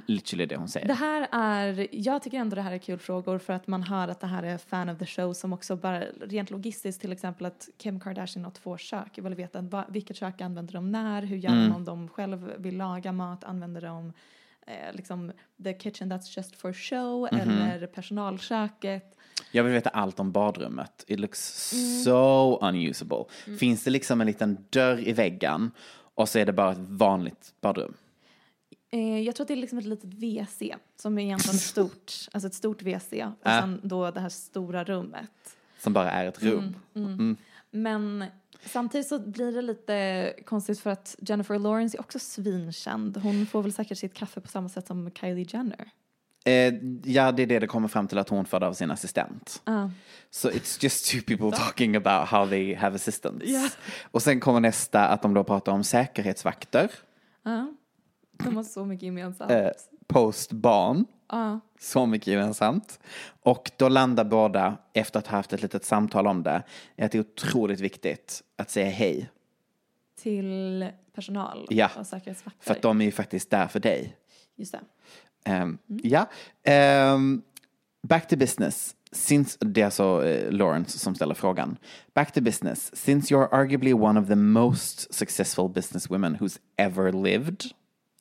literally 0.05 0.45
det 0.45 0.55
hon 0.55 0.67
säger. 0.67 0.87
Det 0.87 0.93
här 0.93 1.27
är, 1.31 1.87
jag 1.91 2.21
tycker 2.21 2.37
ändå 2.37 2.55
det 2.55 2.61
här 2.61 2.71
är 2.71 2.77
kul 2.77 2.99
frågor 2.99 3.37
för 3.39 3.53
att 3.53 3.67
man 3.67 3.83
hör 3.83 4.07
att 4.07 4.19
det 4.19 4.27
här 4.27 4.43
är 4.43 4.57
fan 4.57 4.89
of 4.89 4.97
the 4.99 5.05
show 5.05 5.33
som 5.33 5.53
också 5.53 5.75
bara 5.75 5.99
rent 6.21 6.49
logistiskt 6.51 7.01
till 7.01 7.11
exempel 7.11 7.45
att 7.45 7.69
Kim 7.77 7.99
Kardashian 7.99 8.43
har 8.45 8.51
två 8.51 8.77
kök. 8.77 9.11
Jag 9.15 9.23
vill 9.23 9.35
veta 9.35 9.85
vilket 9.89 10.17
kök 10.17 10.41
använder 10.41 10.73
de 10.73 10.91
när, 10.91 11.21
hur 11.21 11.37
gör 11.37 11.49
Mm. 11.51 11.69
de 11.69 11.75
om 11.75 11.85
de 11.85 12.07
själv 12.09 12.51
vill 12.57 12.77
laga 12.77 13.11
mat, 13.11 13.43
använder 13.43 13.81
de 13.81 14.13
eh, 14.67 14.93
liksom 14.95 15.31
the 15.63 15.73
kitchen 15.73 16.11
that's 16.11 16.37
just 16.37 16.55
for 16.55 16.73
show 16.73 17.27
Mhm. 17.31 17.61
eller 17.61 17.87
personalköket. 17.87 19.17
Jag 19.51 19.63
vill 19.63 19.73
veta 19.73 19.89
allt 19.89 20.19
om 20.19 20.31
badrummet. 20.31 21.03
It 21.07 21.19
looks 21.19 21.73
Mm. 21.73 22.03
so 22.03 22.57
unusable. 22.67 23.23
Mm. 23.47 23.57
Finns 23.59 23.83
det 23.83 23.91
liksom 23.91 24.21
en 24.21 24.27
liten 24.27 24.65
dörr 24.69 25.07
i 25.07 25.13
väggen 25.13 25.71
och 26.15 26.29
så 26.29 26.39
är 26.39 26.45
det 26.45 26.53
bara 26.53 26.71
ett 26.71 26.77
vanligt 26.79 27.53
badrum? 27.61 27.93
Eh, 28.93 29.19
jag 29.19 29.35
tror 29.35 29.43
att 29.43 29.47
det 29.47 29.53
är 29.53 29.57
liksom 29.57 29.77
ett 29.77 29.85
litet 29.85 30.13
WC 30.13 30.75
som 30.95 31.17
är 31.17 31.23
egentligen 31.23 31.59
stort, 31.59 32.11
alltså 32.31 32.47
ett 32.47 32.53
stort 32.53 32.81
WC 32.81 33.13
och 33.41 33.47
Äh. 33.47 33.59
sen 33.61 33.79
då 33.83 34.11
det 34.11 34.19
här 34.19 34.29
stora 34.29 34.83
rummet. 34.83 35.31
Som 35.79 35.93
bara 35.93 36.11
är 36.11 36.25
ett 36.25 36.43
rum. 36.43 36.59
Mm, 36.95 37.07
mm. 37.07 37.13
Mm. 37.19 37.37
Men 37.71 38.25
samtidigt 38.65 39.07
så 39.07 39.19
blir 39.19 39.51
det 39.51 39.61
lite 39.61 40.33
konstigt 40.45 40.79
för 40.79 40.89
att 40.89 41.15
Jennifer 41.19 41.59
Lawrence 41.59 41.97
är 41.97 41.99
också 41.99 42.19
svinkänd. 42.19 43.17
Hon 43.17 43.45
får 43.45 43.61
väl 43.63 43.73
säkert 43.73 43.97
sitt 43.97 44.13
kaffe 44.13 44.41
på 44.41 44.47
samma 44.47 44.69
sätt 44.69 44.87
som 44.87 45.11
Kylie 45.11 45.45
Jenner. 45.49 45.89
Eh, 46.45 46.73
ja, 47.03 47.31
det 47.31 47.43
är 47.43 47.47
det 47.47 47.59
det 47.59 47.67
kommer 47.67 47.87
fram 47.87 48.07
till 48.07 48.17
att 48.17 48.29
hon 48.29 48.45
får 48.45 48.63
av 48.63 48.73
sin 48.73 48.91
assistent. 48.91 49.61
Ja. 49.65 49.91
So 50.29 50.49
it's 50.49 50.83
just 50.83 51.11
two 51.11 51.21
people 51.27 51.51
talking 51.57 51.95
about 51.95 52.27
how 52.27 52.47
they 52.47 52.75
have 52.75 52.95
assistants. 52.95 53.45
Ja. 53.47 53.69
Och 54.11 54.21
sen 54.21 54.39
kommer 54.39 54.59
nästa 54.59 55.07
att 55.07 55.21
de 55.21 55.33
då 55.33 55.43
pratar 55.43 55.71
om 55.71 55.83
säkerhetsvakter, 55.83 56.91
Ja. 57.43 57.73
De 58.43 58.55
har 58.55 58.63
så 58.63 58.85
mycket 58.85 59.03
gemensamt. 59.05 59.51
eh, 59.51 59.67
postbarn, 60.07 61.05
Så 61.79 62.05
mycket 62.05 62.27
gemensamt. 62.27 62.99
Och 63.43 63.71
då 63.77 63.89
landar 63.89 64.23
båda, 64.23 64.77
efter 64.93 65.19
att 65.19 65.27
ha 65.27 65.37
haft 65.37 65.53
ett 65.53 65.61
litet 65.61 65.85
samtal 65.85 66.27
om 66.27 66.43
det, 66.43 66.63
i 66.95 67.01
att 67.03 67.11
det 67.11 67.17
är 67.17 67.19
otroligt 67.19 67.79
viktigt 67.79 68.43
att 68.57 68.69
säga 68.71 68.89
hej. 68.89 69.29
Till 70.21 70.87
personal 71.15 71.67
Ja, 71.69 71.89
och 71.99 72.07
säkerhetsvakter. 72.07 72.63
för 72.65 72.73
att 72.73 72.81
de 72.81 73.01
är 73.01 73.05
ju 73.05 73.11
faktiskt 73.11 73.49
där 73.49 73.67
för 73.67 73.79
dig. 73.79 74.15
Just 74.55 74.71
det. 74.71 74.79
Ehm, 75.51 75.77
Ja. 75.87 76.29
Ehm, 76.63 77.41
back 78.07 78.27
to 78.27 78.35
business. 78.37 78.95
Since, 79.13 79.57
det 79.61 79.81
är 79.81 79.85
alltså 79.85 80.25
eh, 80.27 80.51
Lawrence 80.51 80.99
som 80.99 81.15
ställer 81.15 81.33
frågan. 81.35 81.77
Back 82.13 82.31
to 82.33 82.41
business. 82.41 82.95
Since 82.95 83.33
you're 83.33 83.49
arguably 83.51 83.93
one 83.93 84.19
of 84.19 84.27
the 84.27 84.35
most 84.35 85.13
successful 85.13 85.69
businesswomen 85.69 86.37
who's 86.37 86.59
ever 86.77 87.11
lived, 87.11 87.63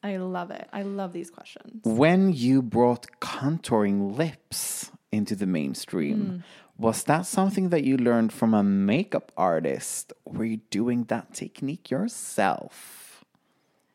I 0.02 0.16
love 0.18 0.50
it. 0.50 0.66
I 0.72 0.82
love 0.82 1.12
these 1.12 1.30
questions. 1.30 1.84
when 1.84 2.32
you 2.34 2.62
brought 2.62 3.06
contouring 3.20 4.16
lips 4.18 4.92
into 5.10 5.36
the 5.36 5.46
mainstream, 5.46 6.16
Mm. 6.20 6.42
was 6.76 7.04
that 7.04 7.26
something 7.26 7.70
that 7.70 7.80
you 7.80 7.98
learned 7.98 8.32
from 8.32 8.54
a 8.54 8.62
makeup 8.62 9.32
artist? 9.34 10.12
Were 10.24 10.44
you 10.46 10.60
doing 10.72 11.04
that 11.06 11.34
technique 11.34 11.94
yourself? 11.94 12.96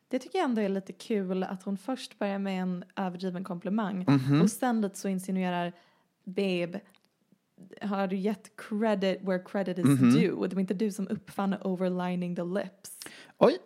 Det 0.08 0.18
tycker 0.18 0.38
jag 0.38 0.44
ändå 0.44 0.62
är 0.62 0.68
lite 0.68 0.92
kul 0.92 1.42
att 1.42 1.62
hon 1.62 1.76
först 1.76 2.18
börjar 2.18 2.38
med 2.38 2.62
en 2.62 2.84
överdriven 2.96 3.44
komplimang 3.44 4.04
Mhm. 4.08 4.40
och 4.42 4.50
sen 4.50 4.80
lite 4.80 4.98
så 4.98 5.08
insinuerar 5.08 5.72
babe 6.24 6.80
har 7.82 8.06
du 8.06 8.16
gett 8.16 8.56
credit 8.56 9.18
where 9.22 9.38
credit 9.38 9.78
is 9.78 9.84
Mhm. 9.84 10.10
due? 10.14 10.48
Det 10.48 10.54
var 10.56 10.60
inte 10.60 10.74
du 10.74 10.90
som 10.92 11.08
uppfann 11.08 11.54
overlining 11.62 12.36
the 12.36 12.42
lips. 12.44 12.98
Oj. 13.38 13.58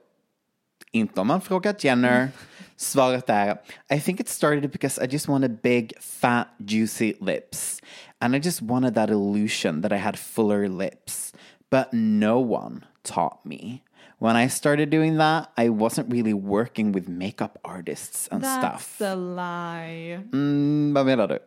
Inte 0.92 1.20
om 1.20 1.26
man 1.26 1.40
frågar 1.40 1.74
Jenner. 1.78 2.28
Svaret 2.76 3.30
är 3.30 3.58
I 3.94 4.00
think 4.00 4.20
it 4.20 4.28
started 4.28 4.70
because 4.70 5.04
I 5.04 5.08
just 5.08 5.28
wanted 5.28 5.60
big, 5.62 5.92
fat, 6.00 6.48
juicy 6.58 7.14
lips. 7.20 7.80
And 8.18 8.34
I 8.36 8.38
just 8.38 8.62
wanted 8.62 8.94
that 8.94 9.10
illusion 9.10 9.82
that 9.82 9.92
I 9.92 9.96
had 9.96 10.16
fuller 10.18 10.68
lips. 10.68 11.34
But 11.70 11.86
no 11.92 12.38
one 12.38 12.84
taught 13.02 13.44
me. 13.44 13.82
When 14.18 14.36
I 14.36 14.48
started 14.48 14.90
doing 14.90 15.18
that, 15.18 15.48
I 15.56 15.68
wasn't 15.70 16.12
really 16.12 16.34
working 16.34 16.92
with 16.92 17.08
makeup 17.08 17.58
artists 17.62 18.28
and 18.30 18.42
That's 18.44 18.58
stuff. 18.84 19.00
a 19.00 19.14
lie. 19.14 20.14
Mm, 20.32 20.94
vad 20.94 21.06
menar 21.06 21.28
du? 21.28 21.38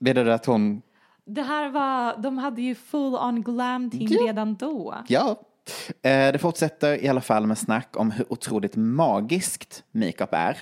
Menar 0.00 0.24
du 0.24 0.32
att 0.32 0.46
hon... 0.46 0.82
Det 1.26 1.42
här 1.42 1.68
var, 1.68 2.16
de 2.22 2.38
hade 2.38 2.62
ju 2.62 2.74
full 2.74 3.14
on 3.14 3.42
glam 3.42 3.90
team 3.90 4.08
Ja. 4.10 4.26
redan 4.26 4.54
då. 4.54 4.94
Ja. 5.08 5.40
Eh, 6.02 6.32
Det 6.32 6.38
fortsätter 6.40 7.04
i 7.04 7.08
alla 7.08 7.20
fall 7.20 7.46
med 7.46 7.58
snack 7.58 7.96
om 7.96 8.10
hur 8.10 8.32
otroligt 8.32 8.76
magiskt 8.76 9.84
makeup 9.92 10.28
är. 10.34 10.58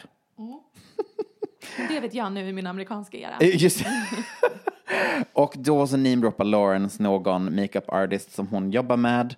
Det 1.89 2.01
vet 2.01 2.15
jag 2.15 2.33
nu 2.33 2.49
i 2.49 2.53
min 2.53 2.67
amerikanska 2.67 3.17
era. 3.19 3.37
Eh, 3.41 3.63
Just 3.63 3.85
Och 5.33 5.55
då 5.59 5.87
så 5.87 5.97
namedroppar 5.97 6.45
Lawrence 6.45 7.03
någon 7.03 7.57
makeup 7.57 7.85
artist 7.89 8.33
som 8.35 8.47
hon 8.49 8.71
jobbar 8.71 8.97
med. 8.97 9.35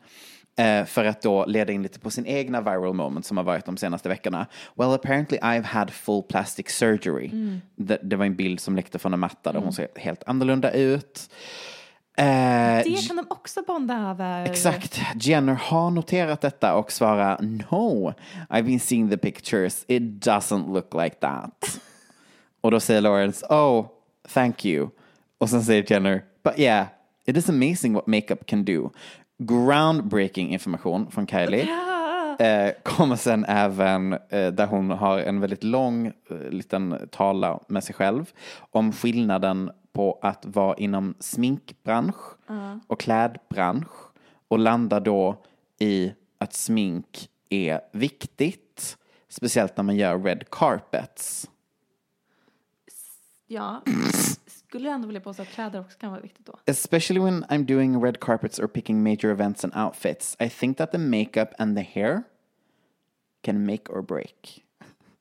eh, 0.57 0.85
För 0.85 1.05
att 1.05 1.22
då 1.22 1.44
leda 1.46 1.72
in 1.72 1.83
lite 1.83 2.00
på 2.00 2.11
sin 2.11 2.27
egna 2.27 2.61
viral 2.61 2.94
moment 2.94 3.27
som 3.27 3.37
har 3.37 3.44
varit 3.44 3.64
de 3.64 3.77
senaste 3.77 4.09
veckorna. 4.09 4.46
Well 4.74 4.90
apparently 4.92 5.38
I've 5.38 5.62
had 5.64 5.90
full 5.90 6.22
plastic 6.22 6.68
surgery. 6.68 7.27
Mm. 7.27 7.61
Det, 7.77 7.98
det 8.03 8.16
var 8.16 8.24
en 8.27 8.37
bild 8.37 8.61
som 8.61 8.77
läckte 8.77 8.98
från 8.98 9.12
en 9.14 9.20
matta 9.20 9.53
där 9.53 9.59
Mm. 9.59 9.62
hon 9.64 9.72
ser 9.72 9.88
helt 9.96 10.22
annorlunda 10.27 10.70
ut. 10.72 11.31
Eh, 12.16 12.24
Det 12.85 13.09
kan 13.09 13.16
de 13.16 13.27
också 13.31 13.62
bonda 13.66 13.94
över. 14.11 14.44
Exakt. 14.44 15.00
Jenner 15.14 15.55
har 15.55 15.90
noterat 15.90 16.40
detta 16.40 16.74
och 16.74 16.92
svarar 16.92 17.38
No, 17.42 18.14
I've 18.50 18.62
been 18.62 18.81
seeing 18.81 19.11
the 19.11 19.16
pictures. 19.16 19.85
It 19.88 20.03
doesn't 20.03 20.72
look 20.74 20.94
like 21.03 21.16
that. 21.16 21.81
och 22.61 22.70
då 22.70 22.81
säger 22.81 23.00
Lawrence 23.00 23.46
Oh, 23.46 23.87
thank 24.35 24.64
you. 24.64 24.88
Och 25.38 25.50
sen 25.50 25.62
säger 25.62 25.92
Jenner 25.92 26.22
But 26.44 26.59
yeah, 26.59 26.87
it 27.27 27.37
is 27.37 27.48
amazing 27.48 27.92
what 27.94 28.07
makeup 28.07 28.46
can 28.46 28.64
do. 28.64 28.90
Groundbreaking 29.38 30.53
information 30.53 31.11
från 31.11 31.27
Kylie. 31.27 31.68
Eh, 32.38 32.70
kommer 32.83 33.16
sen 33.16 33.44
även 33.44 34.12
eh, 34.12 34.46
där 34.46 34.66
hon 34.66 34.90
har 34.90 35.18
en 35.18 35.40
väldigt 35.40 35.64
lång 35.64 36.07
eh, 36.07 36.12
liten 36.50 37.09
tala 37.11 37.61
med 37.68 37.85
sig 37.85 37.94
själv 37.94 38.31
om 38.70 38.92
skillnaden 38.92 39.70
på 39.94 40.18
att 40.22 40.46
vara 40.46 40.76
inom 40.76 41.14
sminkbransch 41.20 42.16
Ja. 42.46 42.80
och 42.87 43.00
klädbransch 43.00 43.90
och 44.48 44.59
landar 44.59 45.00
då 45.00 45.42
i 45.78 46.12
att 46.38 46.52
smink 46.54 47.28
är 47.50 47.80
viktigt, 47.92 48.98
speciellt 49.28 49.76
när 49.76 49.85
man 49.85 49.96
gör 49.96 50.18
red 50.18 50.50
carpets. 50.50 51.50
Ja. 53.46 53.83
Skulle 54.46 54.88
jag 54.88 54.94
ändå 54.94 55.07
vilja 55.07 55.20
påstå 55.20 55.42
att 55.42 55.48
kläder 55.48 55.80
också 55.80 55.98
kan 55.98 56.11
vara 56.11 56.20
viktigt 56.20 56.46
då. 56.46 56.59
Especially 56.66 57.20
when 57.20 57.44
I'm 57.44 57.64
doing 57.64 58.04
red 58.04 58.20
carpets 58.20 58.59
or 58.59 58.66
picking 58.66 59.02
major 59.02 59.30
events 59.30 59.64
and 59.64 59.76
outfits, 59.76 60.37
I 60.40 60.48
think 60.50 60.78
that 60.78 60.92
the 60.92 60.98
makeup 60.98 61.48
and 61.59 61.76
the 61.76 61.83
hair 61.83 62.22
can 63.42 63.66
make 63.66 63.92
or 63.92 64.02
break 64.02 64.64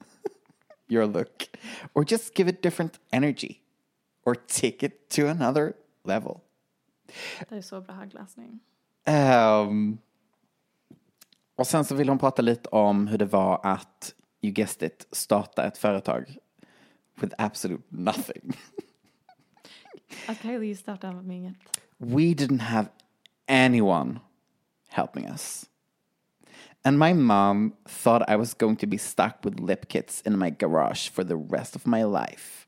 your 0.87 1.05
look, 1.05 1.43
or 1.93 2.05
just 2.07 2.37
give 2.37 2.49
it 2.49 2.61
different 2.63 2.99
energy. 3.11 3.59
Or 4.25 4.35
take 4.35 4.85
it 4.85 5.09
to 5.09 5.27
another 5.27 5.73
level. 6.03 6.39
Det 7.49 7.55
är 7.55 7.61
så 7.61 7.81
bra 7.81 7.95
högläsning. 7.95 8.59
Ehm, 9.05 9.97
och 11.55 11.67
sen 11.67 11.85
så 11.85 11.95
vill 11.95 12.09
hon 12.09 12.19
prata 12.19 12.41
lite 12.41 12.69
om 12.69 13.07
hur 13.07 13.17
det 13.17 13.25
var 13.25 13.59
att, 13.63 14.15
you 14.41 14.53
guessed 14.53 14.87
it, 14.87 15.07
starta 15.11 15.65
ett 15.67 15.77
företag 15.77 16.37
with 17.15 17.35
absolute 17.37 17.83
nothing. 17.89 18.57
Att 20.27 20.41
Kylie 20.41 20.75
startade 20.75 21.21
med 21.21 21.37
inget. 21.37 21.55
We 21.97 22.33
didn't 22.33 22.61
have 22.61 22.87
anyone 23.47 24.19
helping 24.87 25.25
us. 25.25 25.65
And 26.85 26.99
my 26.99 27.13
mom 27.13 27.75
thought 27.85 28.29
I 28.29 28.35
was 28.35 28.53
going 28.53 28.75
to 28.75 28.87
be 28.87 28.97
stuck 28.97 29.45
with 29.45 29.59
lip 29.59 29.87
kits 29.87 30.21
in 30.21 30.37
my 30.37 30.49
garage 30.49 31.09
for 31.09 31.23
the 31.23 31.35
rest 31.35 31.75
of 31.75 31.85
my 31.85 32.03
life. 32.03 32.62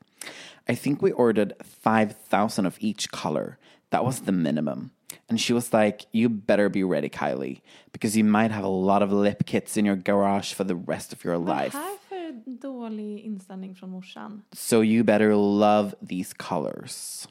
I 0.68 0.74
think 0.74 1.02
we 1.02 1.12
ordered 1.12 1.52
5,000 1.62 2.66
of 2.66 2.76
each 2.80 3.10
color. 3.10 3.58
That 3.90 4.04
was 4.04 4.20
the 4.20 4.32
minimum. 4.32 4.90
And 5.28 5.40
she 5.40 5.52
was 5.52 5.72
like, 5.72 6.06
You 6.12 6.28
better 6.28 6.68
be 6.68 6.82
ready, 6.84 7.08
Kylie, 7.08 7.60
because 7.92 8.16
you 8.18 8.24
might 8.24 8.50
have 8.50 8.64
a 8.64 8.68
lot 8.68 9.02
of 9.02 9.12
lip 9.12 9.46
kits 9.46 9.76
in 9.76 9.84
your 9.86 9.96
garage 9.96 10.52
for 10.54 10.64
the 10.64 10.74
rest 10.74 11.12
of 11.12 11.24
your 11.24 11.38
Vad 11.38 11.48
är 11.48 11.56
det 11.58 11.64
life. 11.64 11.76
här 11.78 11.96
för 12.08 12.50
dålig 12.60 13.20
inställning 13.20 13.74
från 13.74 13.90
morsan? 13.90 14.42
So 14.52 14.82
you 14.82 15.04
better 15.04 15.34
love 15.34 15.94
these 16.08 16.34
colors. 16.36 17.26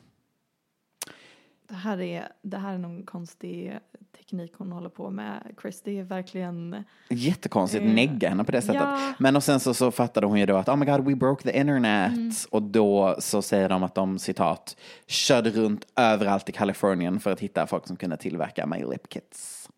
Det 1.67 1.75
här 1.75 2.01
är, 2.01 2.27
det 2.41 2.57
här 2.57 2.73
är 2.73 2.77
någon 2.77 3.03
konstig 3.03 3.79
teknik 4.17 4.53
hon 4.57 4.71
håller 4.71 4.89
på 4.89 5.09
med. 5.09 5.55
Chris, 5.61 5.81
det 5.81 5.99
är 5.99 6.03
verkligen... 6.03 6.83
Jättekonstigt, 7.09 7.83
Eh, 7.83 7.93
negga 7.93 8.29
henne 8.29 8.43
på 8.43 8.51
det 8.51 8.61
sättet. 8.61 8.81
ja. 8.81 9.13
Men 9.19 9.35
och 9.35 9.43
sen 9.43 9.59
så, 9.59 9.73
så 9.73 9.91
fattade 9.91 10.27
hon 10.27 10.39
ju 10.39 10.45
då 10.45 10.57
att 10.57 10.69
oh 10.69 10.75
my 10.75 10.85
god 10.85 11.05
we 11.05 11.15
broke 11.15 11.43
the 11.43 11.59
internet. 11.59 12.13
Mm. 12.13 12.31
Och 12.49 12.61
då 12.61 13.15
så 13.19 13.41
säger 13.41 13.69
de 13.69 13.83
att 13.83 13.95
de 13.95 14.19
citat 14.19 14.77
körde 15.07 15.49
runt 15.49 15.87
överallt 15.95 16.49
i 16.49 16.51
Kalifornien 16.51 17.19
för 17.19 17.31
att 17.31 17.39
hitta 17.39 17.67
folk 17.67 17.87
som 17.87 17.95
kunde 17.95 18.17
tillverka 18.17 18.65
My 18.65 18.83
Lip 18.83 19.09
Kits. 19.09 19.69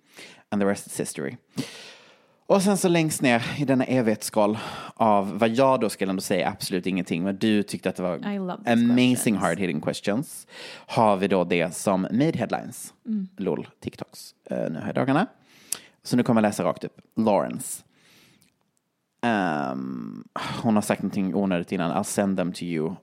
And 0.50 0.62
the 0.62 0.66
rest 0.66 0.88
is 0.88 1.00
history. 1.00 1.38
Och 2.48 2.62
sen 2.62 2.78
så 2.78 2.88
längst 2.88 3.22
ner 3.22 3.44
i 3.58 3.66
denna 3.66 3.84
evighetsskal 3.84 4.58
av 4.94 5.40
vad 5.40 5.50
jag 5.50 5.80
då 5.80 5.90
skulle 5.90 6.10
ändå 6.10 6.22
säga 6.22 6.50
absolut 6.50 6.88
ingenting, 6.88 7.24
men 7.24 7.38
du 7.38 7.64
tyckte 7.64 7.90
att 7.90 7.96
det 7.96 8.04
var 8.04 8.16
amazing 8.66 9.16
questions. 9.16 9.40
hard 9.42 9.60
hitting 9.60 9.82
questions. 9.82 10.48
Har 10.88 11.18
vi 11.18 11.28
då 11.28 11.44
det 11.44 11.76
som 11.76 12.02
made 12.02 12.38
headlines, 12.38 12.94
Mm. 13.06 13.28
LOL, 13.38 13.68
TikToks, 13.80 14.36
uh, 14.52 14.58
nu 14.58 14.80
här 14.80 14.94
dagarna. 14.94 15.28
Så 16.04 16.16
nu 16.18 16.24
kommer 16.24 16.42
jag 16.42 16.48
läsa 16.48 16.64
rakt 16.64 16.84
upp. 16.84 17.02
Lawrence. 17.16 17.84
Um, 19.22 20.24
hon 20.64 20.76
har 20.76 20.82
sagt 20.82 21.02
någonting 21.02 21.36
onödigt 21.36 21.72
innan. 21.72 21.92
I'll 21.92 22.04
send 22.04 22.38
them 22.38 22.54
to 22.54 22.64
you. 22.64 22.96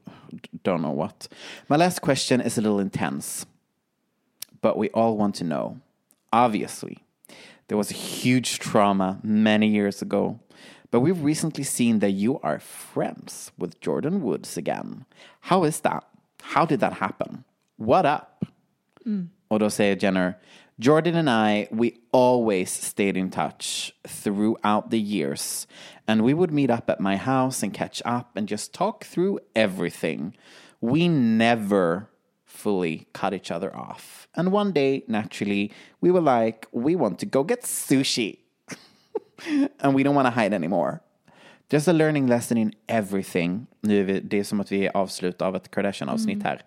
Don't 0.52 0.78
know 0.78 0.96
what. 0.96 1.28
My 1.66 1.76
last 1.76 2.00
question 2.00 2.40
is 2.40 2.59
a 2.59 2.61
little 2.61 2.83
intense. 2.83 3.46
But 4.62 4.76
we 4.76 4.88
all 4.94 5.16
want 5.16 5.35
to 5.37 5.44
know. 5.44 5.78
Obviously, 6.30 6.98
there 7.68 7.79
was 7.79 7.90
a 7.90 7.94
huge 7.94 8.59
trauma 8.59 9.20
many 9.22 9.68
years 9.68 10.03
ago. 10.03 10.40
But 10.90 11.00
we've 11.00 11.22
recently 11.22 11.64
seen 11.64 11.98
that 11.98 12.12
you 12.12 12.38
are 12.40 12.61
friends 12.61 13.50
with 13.59 13.81
Jordan 13.81 14.22
Woods 14.22 14.57
again. 14.57 15.07
How 15.40 15.64
is 15.64 15.81
that? 15.81 16.05
How 16.40 16.64
did 16.66 16.81
that 16.81 16.94
happen? 16.94 17.44
What 17.77 18.07
up? 18.07 18.44
Och 19.48 19.61
då 19.61 19.70
säger 19.70 19.96
Jenner, 19.96 20.35
Jordan 20.79 21.14
and 21.14 21.31
I, 21.31 21.68
we 21.70 21.92
always 22.11 22.70
stayed 22.70 23.16
in 23.16 23.31
touch 23.31 23.92
throughout 24.07 24.90
the 24.90 24.98
years. 24.98 25.66
And 26.07 26.22
we 26.22 26.35
would 26.35 26.53
meet 26.53 26.70
up 26.70 26.90
at 26.90 27.00
my 27.00 27.16
house 27.16 27.62
and 27.62 27.72
catch 27.72 28.03
up 28.05 28.37
and 28.37 28.48
just 28.48 28.72
talk 28.72 29.05
through 29.05 29.40
everything. 29.55 30.37
We 30.81 31.09
never 31.09 32.09
fully 32.64 33.07
cut 33.12 33.33
each 33.35 33.50
other 33.50 33.70
off. 33.77 34.29
And 34.35 34.53
one 34.53 34.72
day, 34.72 35.03
naturally, 35.07 35.70
we 36.00 36.11
were 36.11 36.24
like, 36.38 36.66
we 36.72 36.96
want 36.96 37.18
to 37.18 37.27
go 37.27 37.44
get 37.44 37.62
sushi. 37.62 38.38
and 39.81 39.94
we 39.94 40.03
don't 40.03 40.14
want 40.14 40.27
to 40.27 40.40
hide 40.40 40.55
anymore. 40.55 41.00
Just 41.70 41.88
a 41.88 41.92
learning 41.92 42.27
lesson 42.27 42.57
in 42.57 42.72
everything. 42.88 43.66
Nu 43.81 44.20
det 44.20 44.38
är 44.38 44.44
som 44.44 44.61
att 44.61 44.72
vi 44.72 44.87
är 44.87 44.96
avslut 44.96 45.42
av 45.42 45.57
ett 45.57 45.70
Kardashian-avsnitt 45.70 46.42
här. 46.42 46.62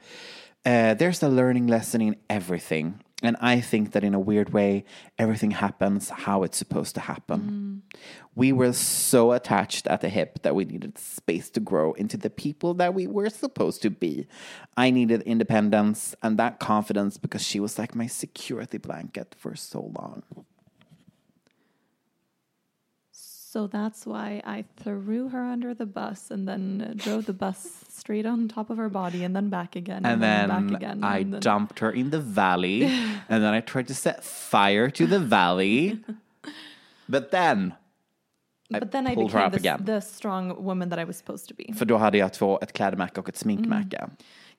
Uh, 0.67 0.97
there's 0.97 1.25
a 1.25 1.29
learning 1.29 1.67
lesson 1.67 2.01
in 2.01 2.15
everything. 2.27 2.93
And 3.23 3.35
I 3.41 3.61
think 3.61 3.93
that 3.93 4.03
in 4.03 4.13
a 4.13 4.19
weird 4.19 4.53
way, 4.53 4.85
everything 5.17 5.49
happens 5.49 6.09
how 6.09 6.43
it's 6.43 6.57
supposed 6.57 6.93
to 6.95 7.01
happen. 7.01 7.83
Mm. 7.91 7.99
We 8.35 8.51
were 8.51 8.73
so 8.73 9.31
attached 9.31 9.87
at 9.87 10.01
the 10.01 10.09
hip 10.09 10.43
that 10.43 10.53
we 10.53 10.65
needed 10.65 10.99
space 10.99 11.49
to 11.51 11.59
grow 11.59 11.93
into 11.93 12.15
the 12.17 12.29
people 12.29 12.75
that 12.75 12.93
we 12.93 13.07
were 13.07 13.31
supposed 13.31 13.81
to 13.81 13.89
be. 13.89 14.27
I 14.75 14.91
needed 14.91 15.23
independence 15.23 16.13
and 16.21 16.37
that 16.37 16.59
confidence 16.59 17.17
because 17.17 17.41
she 17.41 17.59
was 17.59 17.79
like 17.79 17.95
my 17.95 18.05
security 18.05 18.77
blanket 18.77 19.33
for 19.35 19.55
so 19.55 19.91
long. 19.97 20.21
So 23.53 23.65
that's 23.67 24.05
why 24.05 24.41
I 24.45 24.65
threw 24.83 25.29
her 25.29 25.41
under 25.53 25.73
the 25.73 25.85
bus 25.85 26.31
and 26.31 26.45
then 26.47 26.93
drove 26.97 27.25
the 27.25 27.33
bus 27.33 27.85
straight 27.89 28.25
on 28.25 28.47
top 28.49 28.69
of 28.69 28.77
her 28.77 28.89
body 28.89 29.23
and 29.23 29.33
then 29.35 29.49
back 29.49 29.75
again 29.77 30.05
And 30.05 30.21
then, 30.21 30.49
then 30.49 30.67
back 30.67 30.77
again. 30.81 31.03
I 31.03 31.19
and 31.19 31.33
then- 31.33 31.39
dumped 31.41 31.79
her 31.79 31.91
in 31.91 32.09
the 32.09 32.19
valley. 32.19 32.83
and 33.29 33.41
then 33.43 33.53
I 33.53 33.61
tried 33.61 33.87
to 33.87 33.93
set 33.95 34.25
fire 34.25 34.89
to 34.89 35.07
the 35.07 35.19
valley. 35.19 36.03
But 37.07 37.31
then, 37.31 37.73
I 38.75 38.79
But 38.79 38.91
then 38.91 39.07
I 39.07 39.15
became 39.15 39.51
the, 39.51 39.57
again. 39.57 39.85
the 39.85 40.01
strong 40.01 40.65
woman 40.65 40.89
that 40.89 40.99
I 40.99 41.05
was 41.05 41.17
supposed 41.17 41.47
to 41.47 41.55
be. 41.55 41.73
För 41.73 41.85
då 41.85 41.97
hade 41.97 42.17
jag 42.17 42.33
två, 42.33 42.59
ett 42.61 42.73
klädmärke 42.73 43.19
och 43.19 43.29
ett 43.29 43.37
sminkmärke. 43.37 43.97
Mm. 43.97 44.09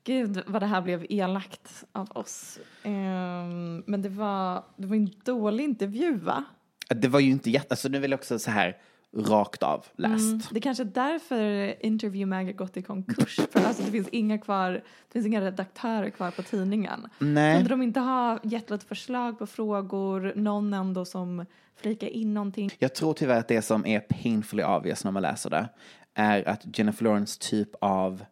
Gud 0.04 0.42
vad 0.46 0.62
det 0.62 0.66
här 0.66 0.80
blev 0.80 1.06
elakt 1.10 1.84
av 1.92 2.08
oss. 2.10 2.58
Ehm, 2.82 3.82
men 3.86 4.02
det 4.02 4.08
var, 4.08 4.62
det 4.76 4.86
var 4.86 4.96
en 4.96 5.10
dålig 5.24 5.64
intervju 5.64 6.14
va? 6.16 6.44
Det 6.88 7.08
var 7.08 7.20
ju 7.20 7.30
inte 7.30 7.50
jätte... 7.50 7.66
Alltså 7.70 7.88
nu 7.88 7.98
vill 7.98 8.10
jag 8.10 8.18
också 8.18 8.38
så 8.38 8.50
här 8.50 8.76
rakt 9.16 9.62
av 9.62 9.86
läst. 9.96 10.24
Mm, 10.24 10.40
det 10.50 10.58
är 10.58 10.60
kanske 10.60 10.82
är 10.82 10.84
därför 10.84 11.74
Interview 11.86 12.26
Mag 12.26 12.56
gått 12.56 12.76
i 12.76 12.82
konkurs. 12.82 13.40
För 13.52 13.64
alltså 13.64 13.82
det 13.82 13.90
finns 13.90 14.08
inga 14.08 14.38
kvar, 14.38 14.70
det 14.72 15.12
finns 15.12 15.26
inga 15.26 15.40
redaktörer 15.40 16.10
kvar 16.10 16.30
på 16.30 16.42
tidningen. 16.42 17.06
Nej. 17.18 17.56
Kunde 17.56 17.70
de 17.70 17.82
inte 17.82 18.00
ha 18.00 18.38
gett 18.42 18.70
ett 18.70 18.84
förslag 18.84 19.38
på 19.38 19.46
frågor, 19.46 20.32
någon 20.36 20.74
ändå 20.74 21.04
som 21.04 21.46
flikar 21.76 22.06
in 22.06 22.34
någonting? 22.34 22.70
Jag 22.78 22.94
tror 22.94 23.14
tyvärr 23.14 23.38
att 23.38 23.48
det 23.48 23.62
som 23.62 23.86
är 23.86 24.00
painfully 24.00 24.62
obvious 24.62 25.04
när 25.04 25.12
man 25.12 25.22
läser 25.22 25.50
det 25.50 25.68
är 26.14 26.48
att 26.48 26.78
Jennifer 26.78 27.04
Lawrence 27.04 27.40
typ 27.40 27.70
av 27.80 28.24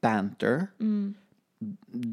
banter 0.00 0.66
Mm. 0.80 1.14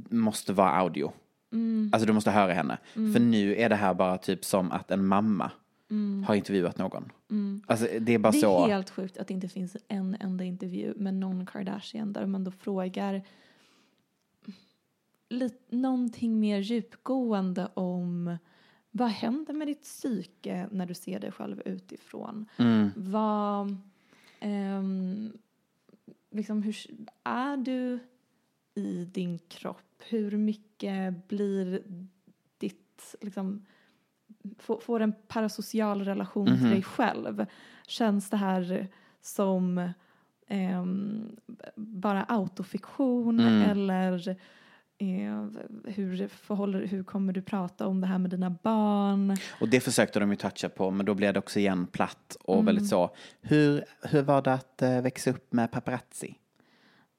måste 0.09 0.53
vara 0.53 0.71
audio. 0.71 1.11
Mm. 1.53 1.89
Alltså 1.93 2.07
du 2.07 2.13
måste 2.13 2.31
höra 2.31 2.53
henne. 2.53 2.77
Mm. 2.95 3.13
För 3.13 3.19
nu 3.19 3.55
är 3.55 3.69
det 3.69 3.75
här 3.75 3.93
bara 3.93 4.17
typ 4.17 4.45
som 4.45 4.71
att 4.71 4.91
en 4.91 5.05
mamma 5.05 5.51
Mm. 5.89 6.23
har 6.23 6.35
intervjuat 6.35 6.77
någon. 6.77 7.11
Mm. 7.29 7.61
Alltså 7.67 7.87
det 7.99 8.13
är 8.13 8.19
bara 8.19 8.31
det 8.31 8.37
är 8.37 8.41
så. 8.41 8.67
helt 8.67 8.89
sjukt 8.89 9.17
att 9.17 9.27
det 9.27 9.33
inte 9.33 9.47
finns 9.47 9.77
en 9.87 10.17
enda 10.19 10.43
intervju 10.43 10.93
med 10.95 11.13
någon 11.13 11.45
Kardashian 11.45 12.13
där 12.13 12.25
man 12.25 12.43
då 12.43 12.51
frågar 12.51 13.23
lite, 15.29 15.75
någonting 15.75 16.39
mer 16.39 16.59
djupgående 16.59 17.69
om 17.73 18.37
vad 18.91 19.09
händer 19.09 19.53
med 19.53 19.67
ditt 19.67 19.81
psyke 19.81 20.67
när 20.71 20.85
du 20.85 20.93
ser 20.93 21.19
dig 21.19 21.31
själv 21.31 21.61
utifrån? 21.65 22.45
Mm. 22.57 22.89
Vad, 22.95 23.77
ehm, 24.39 25.37
liksom 26.31 26.63
hur 26.63 26.75
är 27.23 27.57
du 27.57 27.99
i 28.75 29.05
din 29.05 29.39
kropp? 29.39 30.01
Hur 30.09 30.37
mycket 30.37 31.27
blir 31.27 31.83
ditt, 32.57 33.15
liksom, 33.21 33.65
får 34.81 34.99
en 34.99 35.13
parasocial 35.27 36.03
relation 36.05 36.49
Mhm. 36.49 36.57
till 36.59 36.69
dig 36.69 36.83
själv? 36.83 37.45
Känns 37.87 38.29
det 38.29 38.37
här 38.37 38.87
som 39.21 39.89
ehm, 40.47 41.35
bara 41.75 42.23
autofiktion 42.23 43.39
Mm. 43.39 43.61
eller 43.71 44.29
eh, 44.97 45.47
hur, 45.93 46.27
förhåller, 46.27 46.85
hur 46.85 47.03
kommer 47.03 47.33
du 47.33 47.41
prata 47.41 47.87
om 47.87 48.01
det 48.01 48.07
här 48.07 48.17
med 48.17 48.29
dina 48.31 48.49
barn? 48.49 49.37
Och 49.61 49.69
det 49.69 49.79
försökte 49.79 50.19
de 50.19 50.29
ju 50.29 50.35
toucha 50.35 50.69
på 50.69 50.91
men 50.91 51.05
då 51.05 51.13
blev 51.13 51.33
det 51.33 51.39
också 51.39 51.59
igen 51.59 51.87
platt 51.87 52.37
och 52.43 52.53
Mm. 52.53 52.65
väldigt 52.65 52.87
så. 52.87 53.15
Hur, 53.41 53.83
hur 54.01 54.21
var 54.21 54.41
det 54.41 54.53
att 54.53 54.81
eh, 54.81 55.01
växa 55.01 55.29
upp 55.31 55.53
med 55.53 55.71
paparazzi? 55.71 56.35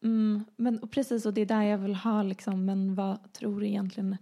Mm, 0.03 0.45
men 0.57 0.79
och 0.79 0.91
precis, 0.91 1.27
och 1.27 1.35
det 1.35 1.41
är 1.41 1.47
där 1.47 1.63
jag 1.63 1.79
vill 1.79 1.95
ha 1.95 2.23
liksom, 2.23 2.65
men 2.65 2.95
vad 2.95 3.33
tror 3.33 3.61
du 3.61 3.67
egentligen 3.67 4.17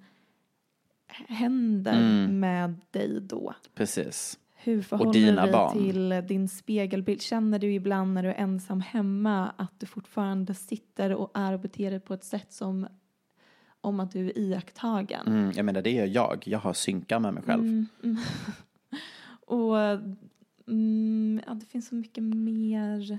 händer 1.28 1.92
Mm. 1.92 2.40
med 2.40 2.74
dig 2.90 3.20
då? 3.20 3.54
Precis. 3.74 4.38
Hur 4.54 4.78
Och 4.78 4.84
förhåller 4.84 5.12
dina 5.12 5.40
du 5.46 5.46
dig 5.46 5.52
barn. 5.52 5.72
till 5.78 6.22
din 6.28 6.48
spegelbild? 6.48 7.22
Känner 7.22 7.58
du 7.58 7.72
ibland 7.74 8.14
när 8.14 8.22
du 8.22 8.28
är 8.28 8.34
ensam 8.34 8.80
hemma 8.80 9.50
att 9.56 9.80
du 9.80 9.86
fortfarande 9.86 10.54
sitter 10.54 11.14
och 11.14 11.30
är 11.34 11.52
och 11.52 11.60
beter 11.60 11.90
dig 11.90 12.00
på 12.00 12.14
ett 12.14 12.24
sätt 12.24 12.52
som 12.52 12.86
om 13.80 14.00
att 14.00 14.12
du 14.12 14.26
är 14.26 14.38
iakttagen? 14.38 15.26
Mm, 15.26 15.52
jag 15.56 15.64
menar 15.64 15.82
det 15.82 15.90
gör 15.90 16.06
jag. 16.06 16.42
Jag 16.46 16.58
har 16.58 16.72
synkar 16.72 17.20
med 17.20 17.34
mig 17.34 17.42
själv. 17.42 17.62
Mm, 17.62 17.86
mm. 18.02 18.16
och 19.46 19.78
mm, 20.68 21.40
ja, 21.46 21.54
det 21.54 21.66
finns 21.66 21.88
så 21.88 21.94
mycket 21.94 22.24
mer. 22.24 23.18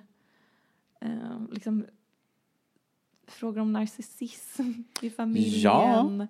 Eh, 1.01 1.41
liksom, 1.51 1.85
frågor 3.27 3.61
om 3.61 3.73
narcissism 3.73 4.71
i 5.01 5.09
familjen. 5.09 6.27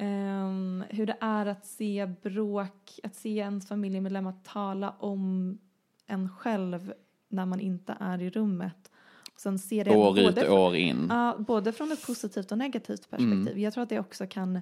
Ehm, 0.00 0.84
hur 0.90 1.06
det 1.06 1.16
är 1.20 1.46
att 1.46 1.66
se 1.66 2.06
bråk, 2.22 3.00
att 3.02 3.14
se 3.14 3.36
ens 3.36 3.68
familjemedlemmar 3.68 4.34
tala 4.44 4.90
om 4.98 5.58
en 6.06 6.28
själv 6.28 6.92
när 7.28 7.46
man 7.46 7.60
inte 7.60 7.96
är 8.00 8.22
i 8.22 8.30
rummet. 8.30 8.90
Och 9.34 9.40
sen 9.40 9.58
se 9.58 9.84
det 9.84 9.96
År 9.96 10.18
ut 10.18 10.24
både 10.26 10.40
och 10.40 10.46
från- 10.46 10.58
år 10.58 10.76
in. 10.76 11.06
Ja, 11.10 11.36
både 11.38 11.72
från 11.72 11.92
ett 11.92 12.06
positivt 12.06 12.52
och 12.52 12.58
negativt 12.58 13.10
perspektiv. 13.10 13.48
Mm. 13.48 13.60
Jag 13.60 13.72
tror 13.72 13.82
att 13.82 13.88
det 13.88 13.98
också 14.00 14.26
kan 14.26 14.60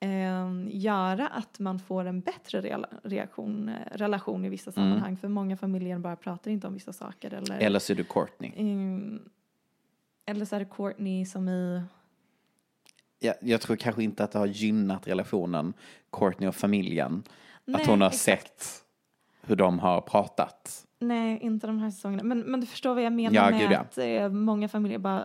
ehm, 0.00 0.68
göra 0.72 1.28
att 1.28 1.58
man 1.58 1.78
får 1.78 2.04
en 2.04 2.20
bättre 2.20 2.60
rela- 2.60 2.88
reaktion, 3.02 3.70
relation 3.92 4.44
i 4.44 4.48
vissa 4.48 4.72
sammanhang. 4.72 5.16
För 5.16 5.28
många 5.28 5.56
familjer 5.56 5.98
bara 5.98 6.16
pratar 6.16 6.50
inte 6.50 6.66
om 6.66 6.74
vissa 6.74 6.92
saker. 6.92 7.34
Eller, 7.34 7.54
Mm. 7.54 7.66
Eller 7.66 7.78
så 7.78 7.92
är 7.92 7.96
du 7.96 8.04
Courtney. 8.04 8.52
Mm, 8.56 9.22
eller 10.26 10.44
så 10.44 10.56
är 10.56 10.60
det 10.60 10.64
Courtney 10.76 11.26
som 11.26 11.48
i... 11.48 11.82
Jag, 13.18 13.34
jag 13.40 13.60
tror 13.60 13.76
kanske 13.76 14.02
inte 14.02 14.24
att 14.24 14.32
det 14.32 14.38
har 14.38 14.46
gynnat 14.46 15.08
relationen 15.08 15.72
Courtney 16.12 16.48
och 16.48 16.54
familjen. 16.54 17.22
Nej, 17.64 17.80
att 17.80 17.88
hon 17.88 18.00
har 18.00 18.08
exakt. 18.08 18.60
sett 18.62 18.84
hur 19.40 19.56
de 19.56 19.78
har 19.78 20.00
pratat. 20.00 20.84
Nej, 21.00 21.38
inte 21.42 21.66
de 21.66 21.78
här 21.78 21.90
säsongerna. 21.90 22.22
Men, 22.22 22.40
men 22.40 22.60
du 22.60 22.66
förstår 22.66 22.94
vad 22.94 23.02
jag 23.04 23.12
menar 23.12 23.34
Ja, 23.34 23.50
med 23.50 23.60
gud, 23.60 23.70
ja. 23.70 23.78
att 23.78 23.98
eh, 23.98 24.28
många 24.28 24.68
familjer 24.68 24.98
bara 24.98 25.24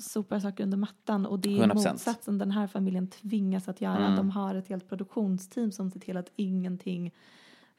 sopar 0.00 0.40
saker 0.40 0.64
under 0.64 0.78
mattan. 0.78 1.26
Och 1.26 1.38
det 1.38 1.58
är 1.58 1.66
100%. 1.66 1.74
motsatsen 1.74 2.38
den 2.38 2.50
här 2.50 2.66
familjen 2.66 3.08
tvingas 3.08 3.68
att 3.68 3.80
göra. 3.80 4.04
Mm. 4.04 4.16
De 4.16 4.30
har 4.30 4.54
ett 4.54 4.68
helt 4.68 4.88
produktionsteam 4.88 5.72
som 5.72 5.90
ser 5.90 6.00
till 6.00 6.16
att 6.16 6.30
ingenting, 6.36 7.14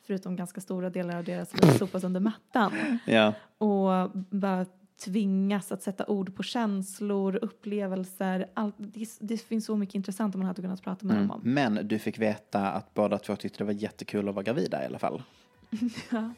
förutom 0.08 0.36
ganska 0.36 0.62
stora 0.62 0.89
delar 0.89 1.18
av 1.18 1.24
deras 1.24 1.62
liv, 1.62 1.72
sopas 1.72 2.04
under 2.04 2.20
mattan. 2.20 2.72
Ja. 3.06 3.34
Och 3.58 4.12
bara 4.30 4.66
tvingas 5.00 5.72
att 5.72 5.82
sätta 5.82 6.06
ord 6.06 6.36
på 6.36 6.43
känslor, 6.43 7.39
upplevelser. 7.41 8.48
Allt, 8.54 8.76
det, 8.78 9.08
det 9.20 9.38
finns 9.38 9.66
så 9.66 9.76
mycket 9.76 9.96
intressant 9.96 10.36
om 10.36 10.39
man 10.39 10.48
hade 10.48 10.62
kunnat 10.62 10.82
prata 10.82 11.06
med 11.06 11.16
Mm. 11.16 11.28
dem 11.28 11.36
om. 11.38 11.41
Men 11.54 11.80
du 11.88 12.00
fick 12.00 12.20
veta 12.20 12.68
att 12.72 12.93
båda 12.93 13.18
två 13.18 13.36
tyckte 13.36 13.58
det 13.58 13.64
var 13.64 13.74
jättekul 13.74 14.30
att 14.30 14.36
vara 14.36 14.43
gravida 14.43 14.84
i 14.84 14.86
alla 14.86 15.00
fall. 15.00 15.24
Ja. 16.12 16.34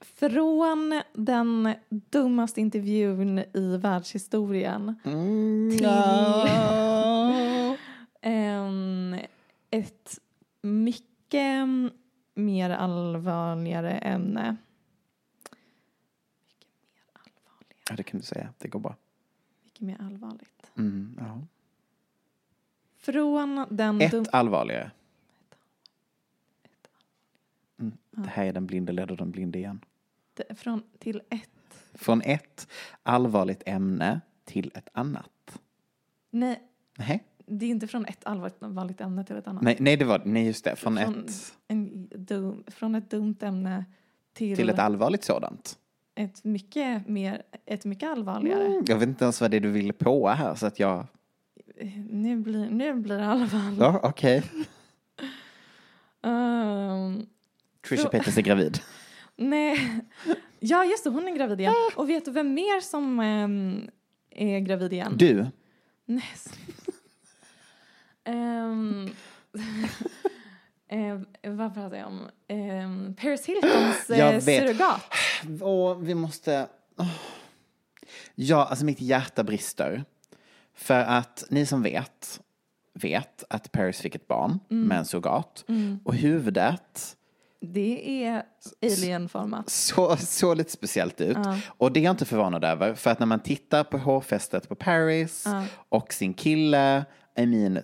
Från 0.00 1.02
den 1.12 1.74
dummaste 1.90 2.60
intervjun 2.60 3.38
i 3.38 3.76
världshistorien 3.76 4.94
till 5.78 5.86
em, 8.20 9.16
ett 9.70 10.18
mycket 10.62 11.68
mer 12.34 12.70
allvarligare 12.70 13.90
ämne. 13.92 14.56
Ja, 17.90 17.96
det 17.96 18.02
kan 18.02 18.20
du 18.20 18.26
säga. 18.26 18.48
Det 18.58 18.68
går 18.68 18.80
bra. 18.80 18.96
Mycket 19.64 19.80
mer 19.80 19.96
allvarligt. 20.02 20.70
Mm, 20.76 21.16
ja. 21.20 21.40
Från 22.98 23.66
den 23.70 24.00
Ett 24.00 24.12
dum- 24.12 24.26
allvarligare. 24.32 24.90
Mm. 27.78 27.92
Det 28.10 28.28
här 28.28 28.44
är 28.46 28.52
den 28.52 28.66
blinde 28.66 28.92
leder 28.92 29.16
den 29.16 29.30
blinde 29.30 29.58
igen. 29.58 29.84
d- 30.34 30.54
från, 30.56 30.82
till 30.98 31.22
ett 31.30 31.50
Från 31.94 32.22
ett 32.22 32.68
allvarligt 33.02 33.62
ämne 33.66 34.20
till 34.44 34.70
ett 34.74 34.88
annat. 34.92 35.58
Nej, 36.30 36.62
Nej, 36.98 37.24
det 37.46 37.66
är 37.66 37.70
inte 37.70 37.86
från 37.88 38.06
ett 38.06 38.24
allvarligt 38.24 39.00
ämne 39.00 39.24
till 39.24 39.36
ett 39.36 39.46
annat. 39.46 39.62
nej, 39.62 39.76
nej 39.80 39.96
det 39.96 40.04
var 40.04 40.22
nej 40.24 40.46
just 40.46 40.64
det. 40.64 40.76
Från, 40.76 40.96
från, 40.96 41.24
ett 41.24 41.54
en 41.68 42.08
dum, 42.14 42.64
från 42.66 42.94
ett 42.94 43.10
dumt 43.10 43.36
ämne 43.40 43.84
till, 44.32 44.56
till 44.56 44.68
ett 44.70 44.78
allvarligt 44.78 45.24
sådant. 45.24 45.78
Ett 46.14 46.44
mycket, 46.44 47.08
mer, 47.08 47.42
ett 47.66 47.84
mycket 47.84 48.08
allvarligare. 48.08 48.66
Mm, 48.66 48.84
jag 48.86 48.98
vet 48.98 49.08
inte 49.08 49.24
ens 49.24 49.40
vad 49.40 49.50
det 49.50 49.56
är 49.56 49.60
du 49.60 49.70
ville 49.70 49.92
på 49.92 50.28
här 50.28 50.54
så 50.54 50.66
att 50.66 50.78
jag... 50.80 51.06
Nu, 52.10 52.36
blir, 52.36 52.70
nu 52.70 52.94
blir 52.94 53.18
det 53.18 53.26
allvarligt. 53.26 53.80
Ja, 53.80 54.00
okej. 54.02 54.42
Ehm, 56.22 57.26
Trisha 57.88 58.02
Så- 58.02 58.08
Paytas 58.08 58.38
är 58.38 58.42
gravid. 58.42 58.78
nej, 59.36 60.00
ja 60.60 60.84
just 60.84 61.04
det, 61.04 61.10
hon 61.10 61.28
är 61.28 61.36
gravid 61.36 61.60
igen. 61.60 61.74
Och 61.96 62.08
vet 62.08 62.24
du 62.24 62.30
vem 62.30 62.54
mer 62.54 62.80
som 62.80 63.20
ehm, 63.20 63.90
är 64.30 64.58
gravid 64.60 64.92
igen? 64.92 65.14
Du, 65.16 65.46
Nej. 66.04 66.24
Ehm, 68.24 69.10
eh, 70.94 71.52
vad 71.52 71.74
pratar 71.74 71.96
jag 71.96 72.06
om? 72.06 72.28
Um, 72.48 73.14
Paris 73.20 73.46
Hiltons 73.46 74.10
eh, 74.10 74.40
surrogat. 74.40 75.00
och 75.60 76.08
vi 76.08 76.14
måste... 76.14 76.66
åh. 76.98 77.06
Ja, 78.34 78.64
alltså 78.64 78.84
mitt 78.84 79.00
hjärta 79.00 79.44
brister. 79.44 80.04
För 80.74 81.00
att 81.00 81.44
ni 81.50 81.66
som 81.66 81.82
vet, 81.82 82.40
vet 82.94 83.44
att 83.50 83.72
Paris 83.72 84.00
fick 84.00 84.14
ett 84.14 84.28
barn 84.28 84.58
med 84.68 84.98
en 84.98 85.04
surrogat. 85.04 85.64
Och 86.04 86.14
huvudet 86.14 87.16
Det 87.60 88.24
är 88.24 88.42
alienformat. 88.82 89.70
så, 89.70 90.16
så 90.16 90.54
lite 90.54 90.70
speciellt 90.70 91.20
ut. 91.20 91.36
Och 91.66 91.92
det 91.92 92.00
är 92.00 92.04
jag 92.04 92.12
inte 92.12 92.24
förvånad 92.24 92.64
över. 92.64 92.94
För 92.94 93.10
att 93.10 93.18
när 93.18 93.26
man 93.26 93.40
tittar 93.40 93.84
på 93.84 93.98
hårfästet 93.98 94.68
på 94.68 94.74
Paris 94.74 95.44
och 95.88 96.12
sin 96.12 96.34
kille, 96.34 97.04
I 97.38 97.46
mean, 97.46 97.78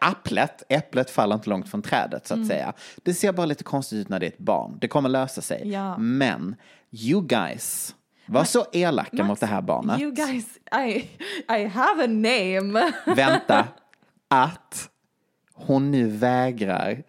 applet, 0.00 0.62
äpplet 0.68 1.10
faller 1.10 1.34
inte 1.34 1.50
långt 1.50 1.68
från 1.68 1.82
trädet 1.82 2.26
så 2.26 2.40
att 2.40 2.46
säga. 2.46 2.72
Det 2.96 3.14
ser 3.14 3.32
bara 3.32 3.46
lite 3.46 3.64
konstigt 3.64 3.98
ut 3.98 4.08
när 4.08 4.20
det 4.20 4.26
är 4.26 4.30
ett 4.30 4.38
barn. 4.38 4.78
Det 4.80 4.88
kommer 4.88 5.08
lösa 5.08 5.40
sig. 5.40 5.72
Ja. 5.72 5.98
Men 5.98 6.56
you 6.90 7.26
guys 7.26 7.94
var 8.26 8.44
så 8.44 8.64
elaka 8.72 9.24
mot 9.24 9.40
det 9.40 9.46
här 9.46 9.62
barnet. 9.62 10.00
You 10.00 10.12
guys, 10.12 10.46
I, 10.86 11.10
I 11.58 11.66
have 11.66 12.04
a 12.04 12.06
name. 12.06 12.92
Vänta, 13.16 13.68
att 14.28 14.88
hon 15.54 15.90
nu 15.90 16.08
vägrar 16.08 17.02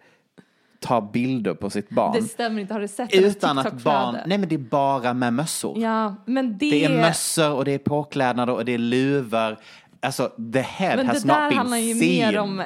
ta 0.80 1.00
bilder 1.00 1.54
på 1.54 1.70
sitt 1.70 1.90
barn. 1.90 2.12
Det 2.14 2.22
stämmer 2.22 2.60
inte, 2.60 2.74
har 2.74 2.80
du 2.80 2.88
sett 2.88 3.14
Utan 3.14 3.58
att 3.58 3.82
barn, 3.82 4.16
nej 4.26 4.38
men 4.38 4.48
det 4.48 4.54
är 4.54 4.58
bara 4.58 5.14
med 5.14 5.32
mössor. 5.32 5.78
Ja, 5.78 6.14
men 6.26 6.58
det, 6.58 6.70
Det 6.70 6.84
är 6.84 7.00
mössor 7.00 7.52
och 7.52 7.64
det 7.64 7.72
är 7.72 7.78
påklädnader 7.78 8.52
och 8.52 8.64
det 8.64 8.74
är 8.74 8.78
luvor. 8.78 9.56
Alltså 10.00 10.32
the 10.52 10.60
head 10.60 10.96
men 10.96 11.06
has 11.06 11.22
det 11.22 11.28
not 11.28 11.36
där 11.36 11.48
been 11.48 11.58
handlar 11.58 11.76
ju 11.76 11.94
seen. 11.94 12.00
mer 12.32 12.38
om 12.38 12.62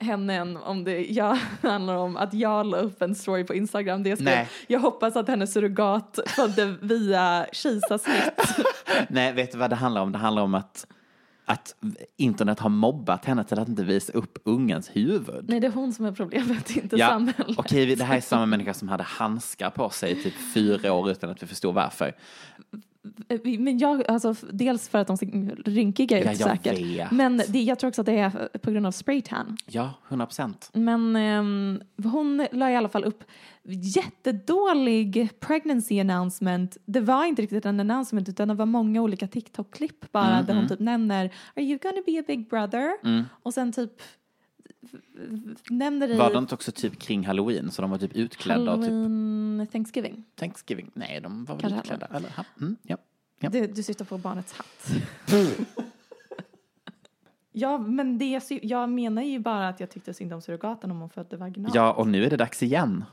henne 0.00 0.34
än 0.34 0.56
om 0.56 0.84
det 0.84 1.04
jag, 1.04 1.38
handlar 1.62 1.94
om 1.96 2.16
att 2.16 2.34
jag 2.34 2.66
la 2.66 2.76
upp 2.76 3.02
en 3.02 3.14
story 3.14 3.44
på 3.44 3.54
Instagram. 3.54 4.02
Det 4.02 4.08
jag, 4.08 4.18
skrev, 4.18 4.34
Nej. 4.34 4.48
jag 4.66 4.80
hoppas 4.80 5.16
att 5.16 5.28
hennes 5.28 5.52
surrogat 5.52 6.18
födde 6.26 6.74
via 6.82 7.46
kejsarsnitt. 7.52 8.56
Nej, 9.08 9.32
vet 9.32 9.52
du 9.52 9.58
vad 9.58 9.70
det 9.70 9.76
handlar 9.76 10.02
om? 10.02 10.12
Det 10.12 10.18
handlar 10.18 10.42
om 10.42 10.54
att, 10.54 10.86
att 11.44 11.74
internet 12.16 12.60
har 12.60 12.70
mobbat 12.70 13.24
henne 13.24 13.44
till 13.44 13.58
att 13.58 13.68
inte 13.68 13.84
visa 13.84 14.12
upp 14.12 14.38
ungens 14.44 14.88
huvud. 14.96 15.44
Nej, 15.48 15.60
det 15.60 15.66
är 15.66 15.70
hon 15.72 15.92
som 15.92 16.04
är 16.04 16.12
problemet, 16.12 16.76
inte 16.76 16.96
Ja, 16.96 17.08
samhället. 17.08 17.58
okej, 17.58 17.96
det 17.96 18.04
här 18.04 18.16
är 18.16 18.20
samma 18.20 18.46
människa 18.46 18.74
som 18.74 18.88
hade 18.88 19.04
handskar 19.04 19.70
på 19.70 19.90
sig 19.90 20.12
i 20.12 20.22
typ 20.22 20.34
fyra 20.54 20.92
år 20.92 21.10
utan 21.10 21.30
att 21.30 21.42
vi 21.42 21.46
förstod 21.46 21.74
varför. 21.74 22.14
Men 23.58 23.78
jag, 23.78 24.06
alltså, 24.10 24.34
dels 24.52 24.88
för 24.88 24.98
att 24.98 25.06
de 25.06 25.16
ser 25.16 25.62
rynkiga 25.70 26.18
ut 26.32 26.40
Ja, 26.40 26.46
säkert. 26.46 26.78
vet. 26.78 27.10
Men 27.10 27.42
det, 27.48 27.62
jag 27.62 27.78
tror 27.78 27.88
också 27.88 28.00
att 28.00 28.06
det 28.06 28.18
är 28.18 28.58
på 28.58 28.70
grund 28.70 28.86
av 28.86 28.90
spraytan. 28.90 29.56
Ja, 29.66 29.94
100 30.08 30.26
procent. 30.26 30.70
Men 30.72 31.16
ehm, 31.16 31.80
hon 32.04 32.46
la 32.52 32.70
i 32.70 32.76
alla 32.76 32.88
fall 32.88 33.04
upp 33.04 33.24
jättedålig 33.68 35.28
pregnancy 35.40 36.00
announcement. 36.00 36.76
Det 36.84 37.00
var 37.00 37.24
inte 37.24 37.42
riktigt 37.42 37.66
en 37.66 37.80
announcement 37.80 38.28
utan 38.28 38.48
det 38.48 38.54
var 38.54 38.66
många 38.66 39.02
olika 39.02 39.26
TikTok-klipp 39.26 40.12
bara 40.12 40.42
där 40.42 40.54
hon 40.54 40.68
typ 40.68 40.80
nämner 40.80 41.24
Are 41.56 41.64
you 41.64 41.78
gonna 41.82 42.02
be 42.06 42.20
a 42.20 42.24
big 42.26 42.48
brother? 42.48 42.90
Och 43.42 43.54
sen 43.54 43.72
typ 43.72 43.92
nämner 45.70 46.08
i 46.08 46.16
Var 46.16 46.30
det 46.32 46.38
inte 46.38 46.54
också 46.54 46.72
typ 46.72 46.98
kring 46.98 47.26
halloween 47.26 47.70
så 47.70 47.82
de 47.82 47.90
var 47.90 47.98
typ 47.98 48.12
utklädda 48.16 48.76
typ 48.76 48.84
Halloween 48.84 49.66
Thanksgiving. 49.72 50.24
Thanksgiving? 50.34 50.90
Nej, 50.94 51.20
de 51.20 51.44
var 51.44 51.54
väl 51.54 51.60
Kanske 51.62 51.78
utklädda? 51.78 52.06
Eller? 52.16 52.30
Mm, 52.60 52.76
ja. 52.82 52.96
Ja. 53.40 53.48
Du, 53.48 53.66
du 53.66 53.82
syftar 53.82 54.04
på 54.04 54.18
barnets 54.18 54.52
hatt. 54.52 54.90
ja, 57.52 57.78
men 57.78 58.18
det, 58.18 58.40
jag 58.62 58.88
menar 58.90 59.22
ju 59.22 59.38
bara 59.38 59.68
att 59.68 59.80
jag 59.80 59.90
tyckte 59.90 60.14
synd 60.14 60.32
om 60.32 60.42
surrogaten 60.42 60.90
om 60.90 61.00
hon 61.00 61.10
födde 61.10 61.36
vaginalt. 61.36 61.74
ja, 61.74 61.92
och 61.92 62.06
nu 62.06 62.24
är 62.24 62.30
det 62.30 62.36
dags 62.36 62.62
igen. 62.62 63.04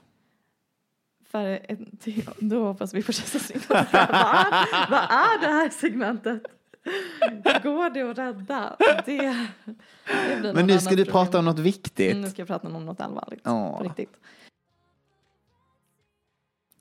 För 1.26 1.62
till- 2.00 2.30
då 2.40 2.66
hoppas 2.66 2.94
vi 2.94 3.04
på. 3.04 3.12
Vad 3.70 3.78
är- 3.78 4.90
vad 4.90 5.00
är 5.00 5.40
det 5.42 5.48
här 5.54 5.70
segmentet? 5.70 6.44
Går 7.64 7.90
det 7.90 8.02
att 8.12 8.18
rädda? 8.18 8.76
Det, 9.06 9.18
det 9.18 10.40
blir 10.40 10.42
Men 10.42 10.54
någon 10.56 10.68
nu 10.68 10.80
ska 10.80 10.96
du 10.96 11.06
prata 11.06 11.40
om 11.40 11.46
något 11.46 11.60
viktigt. 11.60 12.12
Mm, 12.12 12.22
Nu 12.22 12.30
ska 12.30 12.42
jag 12.42 12.48
prata 12.48 12.68
om 12.68 12.86
något 12.86 13.02
allvarligt. 13.02 13.44
På 13.44 13.80
riktigt. 13.84 14.18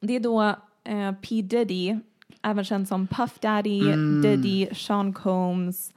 Det 0.01 0.13
är 0.17 0.21
då 0.21 0.43
eh, 0.85 1.13
P 1.23 1.43
Diddy, 1.43 1.97
även 2.43 2.65
känd 2.65 2.89
som 2.89 3.07
Puff 3.07 3.39
Daddy, 3.39 3.81
Mm. 3.93 4.23
Diddy, 4.23 4.75
Sean 4.75 5.13
Combs, 5.13 5.93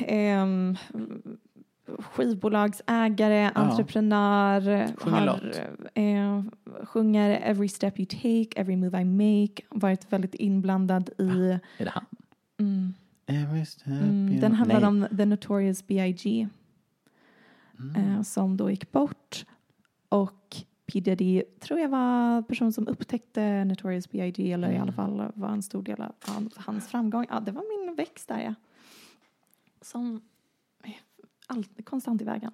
ehm, 0.00 0.76
skivbolagsägare, 1.98 3.50
entreprenör, 3.54 4.86
Sjunger 4.96 5.26
har, 5.26 5.52
eh, 5.94 6.42
sjunger 6.84 7.30
Every 7.42 7.68
step 7.68 7.98
you 7.98 8.06
take, 8.06 8.60
every 8.60 8.76
move 8.76 9.00
I 9.00 9.04
make, 9.04 9.62
varit 9.68 10.12
väldigt 10.12 10.34
inblandad 10.34 11.10
i 11.18 11.58
Är 11.78 11.84
det 11.84 11.90
han? 11.90 12.06
Mm, 12.62 12.94
Mm, 13.86 14.40
den 14.40 14.52
handlar 14.52 14.80
Nej. 14.80 14.88
om 14.88 15.16
The 15.16 15.24
Notorious 15.26 15.86
B.I.G. 15.86 16.48
Eh, 17.96 18.22
som 18.22 18.56
då 18.56 18.70
gick 18.70 18.92
bort. 18.92 19.44
Och 20.08 20.56
P 20.86 21.00
Diddy 21.00 21.42
tror 21.60 21.80
jag 21.80 21.88
var 21.88 22.42
person 22.42 22.72
som 22.72 22.88
upptäckte 22.88 23.64
Notorious 23.64 24.10
B.I.G. 24.10 24.52
eller 24.52 24.72
i 24.72 24.78
alla 24.78 24.92
fall 24.92 25.32
var 25.34 25.48
en 25.48 25.62
stor 25.62 25.82
del 25.82 26.00
av 26.02 26.12
hans- 26.56 26.88
framgång. 26.88 27.26
Ja, 27.30 27.40
det 27.40 27.52
var 27.52 27.86
min 27.86 27.94
växt 27.96 28.28
där 28.28 28.40
ja. 28.40 28.54
Som 29.80 30.20
är 31.76 31.82
konstant 31.82 32.22
i 32.22 32.24
vägen. 32.24 32.52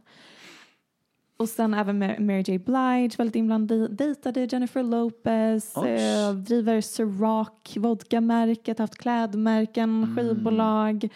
Och 1.38 1.48
sen 1.48 1.74
även 1.74 1.98
med 1.98 2.20
Mary 2.20 2.42
J. 2.46 2.58
Blige, 2.58 3.10
väldigt 3.18 3.36
inblandad, 3.36 3.96
dejtade 3.96 4.44
Jennifer 4.44 4.82
Lopez, 4.82 5.76
eh, 5.76 6.32
driver 6.34 6.80
Ciroc, 6.80 7.76
vodkamärket, 7.76 8.78
haft 8.78 8.94
klädmärken, 8.94 10.16
skivbolag. 10.16 11.08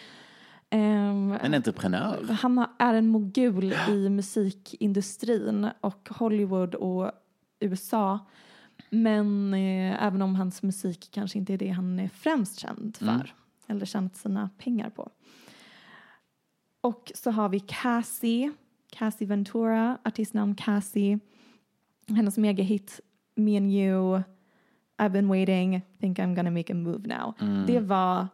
Ehm, 0.69 1.37
En 1.41 1.53
entreprenör. 1.53 2.37
han 2.41 2.65
är 2.79 2.93
en 2.93 3.07
mogul 3.07 3.73
i 3.89 4.09
musikindustrin 4.09 5.69
och 5.81 6.09
Hollywood 6.09 6.75
och 6.75 7.11
USA. 7.59 8.19
Men 8.89 9.53
eh, 9.53 10.03
även 10.03 10.21
om 10.21 10.35
hans 10.35 10.63
musik 10.63 11.09
kanske 11.11 11.37
inte 11.39 11.53
är 11.53 11.57
det 11.57 11.69
han 11.69 11.99
är 11.99 12.07
främst 12.09 12.59
känd 12.59 12.97
för. 12.97 13.05
Mm. 13.05 13.27
Eller 13.67 13.85
tjänat 13.85 14.15
sina 14.15 14.49
pengar 14.57 14.89
på. 14.89 15.09
Och 16.81 17.11
så 17.15 17.31
har 17.31 17.49
vi 17.49 17.59
Cassie, 17.59 18.51
Cassie 18.93 19.25
Ventura, 19.25 19.97
artistnamn 20.05 20.55
Cassie. 20.55 21.19
Hennes 22.07 22.37
megahit 22.37 23.01
Me 23.35 23.57
and 23.57 23.71
You, 23.71 24.23
I've 24.99 25.13
been 25.13 25.29
waiting, 25.29 25.81
think 25.99 26.19
I'm 26.19 26.35
gonna 26.35 26.51
make 26.51 26.73
a 26.73 26.75
move 26.75 27.07
now. 27.07 27.33
Det 27.67 27.79
var 27.79 28.27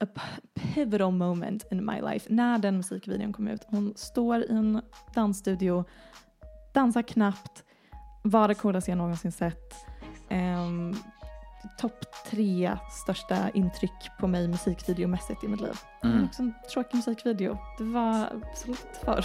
a 0.00 0.06
pivotal 0.54 1.12
moment 1.12 1.64
in 1.70 1.84
my 1.84 2.00
life 2.00 2.26
när 2.32 2.58
den 2.58 2.76
musikvideon 2.76 3.32
kom 3.32 3.48
ut. 3.48 3.64
Hon 3.66 3.92
står 3.96 4.40
i 4.40 4.46
en 4.50 4.80
dansstudio, 5.14 5.84
dansar 6.74 7.02
knappt, 7.02 7.64
var 8.22 8.48
det 8.48 8.54
coolaste 8.54 8.90
jag 8.90 8.98
någonsin 8.98 9.32
sett. 9.32 9.74
Um, 10.30 10.96
Topp 11.78 12.04
tre 12.30 12.78
största 13.02 13.50
intryck 13.54 14.10
på 14.20 14.26
mig 14.26 14.48
musikvideomässigt 14.48 15.44
i 15.44 15.48
mitt 15.48 15.60
liv. 15.60 15.78
Det 16.02 16.08
var 16.08 16.24
också 16.24 16.42
en 16.42 16.54
tråkig 16.72 16.96
musikvideo. 16.96 17.58
Det 17.78 17.84
var 17.84 18.28
absolut 18.52 19.00
förr. 19.04 19.24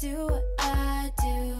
Do 0.00 0.28
what 0.28 0.42
I 0.60 1.12
do. 1.22 1.56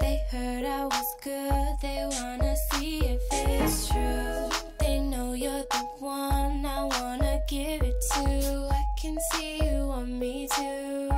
They 0.00 0.18
heard 0.30 0.64
I 0.64 0.84
was 0.84 1.16
good, 1.22 1.76
they 1.82 2.08
wanna 2.10 2.54
see 2.70 3.00
if 3.04 3.20
it's 3.32 3.88
true. 3.88 4.48
They 4.78 4.98
know 4.98 5.34
you're 5.34 5.64
the 5.70 5.84
one 5.98 6.64
I 6.64 6.84
wanna 6.84 7.40
give 7.50 7.82
it 7.82 8.00
to. 8.14 8.68
I 8.70 8.82
can 9.02 9.18
see 9.32 9.58
you 9.58 9.88
want 9.88 10.08
me 10.08 10.48
too. 10.56 11.08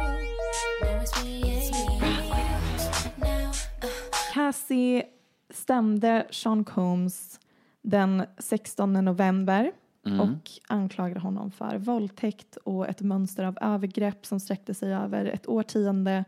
Now 0.82 1.02
it's 1.02 1.24
me 1.24 1.42
and 1.42 1.74
you. 1.76 3.24
Now, 3.24 3.50
uh, 3.50 3.88
Cassie 4.32 5.02
stämde 5.50 6.26
Sean 6.30 6.64
Combs 6.64 7.40
den 7.82 8.26
16 8.38 8.92
november 8.92 9.72
och 10.20 10.50
anklagade 10.68 11.20
honom 11.20 11.50
för 11.50 11.78
våldtäkt 11.78 12.56
och 12.56 12.88
ett 12.88 13.00
mönster 13.00 13.44
av 13.44 13.58
övergrepp 13.60 14.26
som 14.26 14.40
sträckte 14.40 14.74
sig 14.74 14.94
över 14.94 15.24
ett 15.24 15.48
årtionde. 15.48 16.24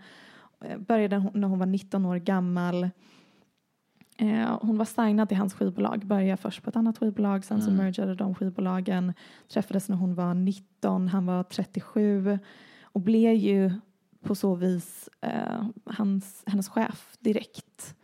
Eh, 0.64 0.78
Började 0.78 1.16
hon- 1.16 1.40
när 1.40 1.48
hon 1.48 1.58
var 1.58 1.66
19 1.66 2.06
år 2.06 2.16
gammal. 2.16 2.90
Eh, 4.18 4.58
hon 4.62 4.78
var 4.78 4.84
signad 4.84 5.28
till 5.28 5.36
hans 5.38 5.54
skivbolag, 5.54 6.06
började 6.06 6.36
först 6.36 6.62
på 6.62 6.70
ett 6.70 6.76
annat 6.76 6.98
skivbolag, 6.98 7.44
sen 7.44 7.62
så 7.62 7.70
mergade 7.76 8.14
de 8.14 8.34
skivbolagen. 8.34 9.12
Träffades 9.48 9.88
när 9.88 9.96
hon 9.96 10.14
var 10.14 10.34
19, 10.34 11.08
han 11.08 11.26
var 11.26 11.42
37 11.42 12.38
och 12.82 13.00
blev 13.00 13.34
ju 13.34 13.70
på 14.22 14.34
så 14.34 14.54
vis 14.54 15.08
eh, 15.20 15.66
hans, 15.84 16.42
hennes 16.46 16.68
chef 16.68 17.16
direkt. 17.20 17.94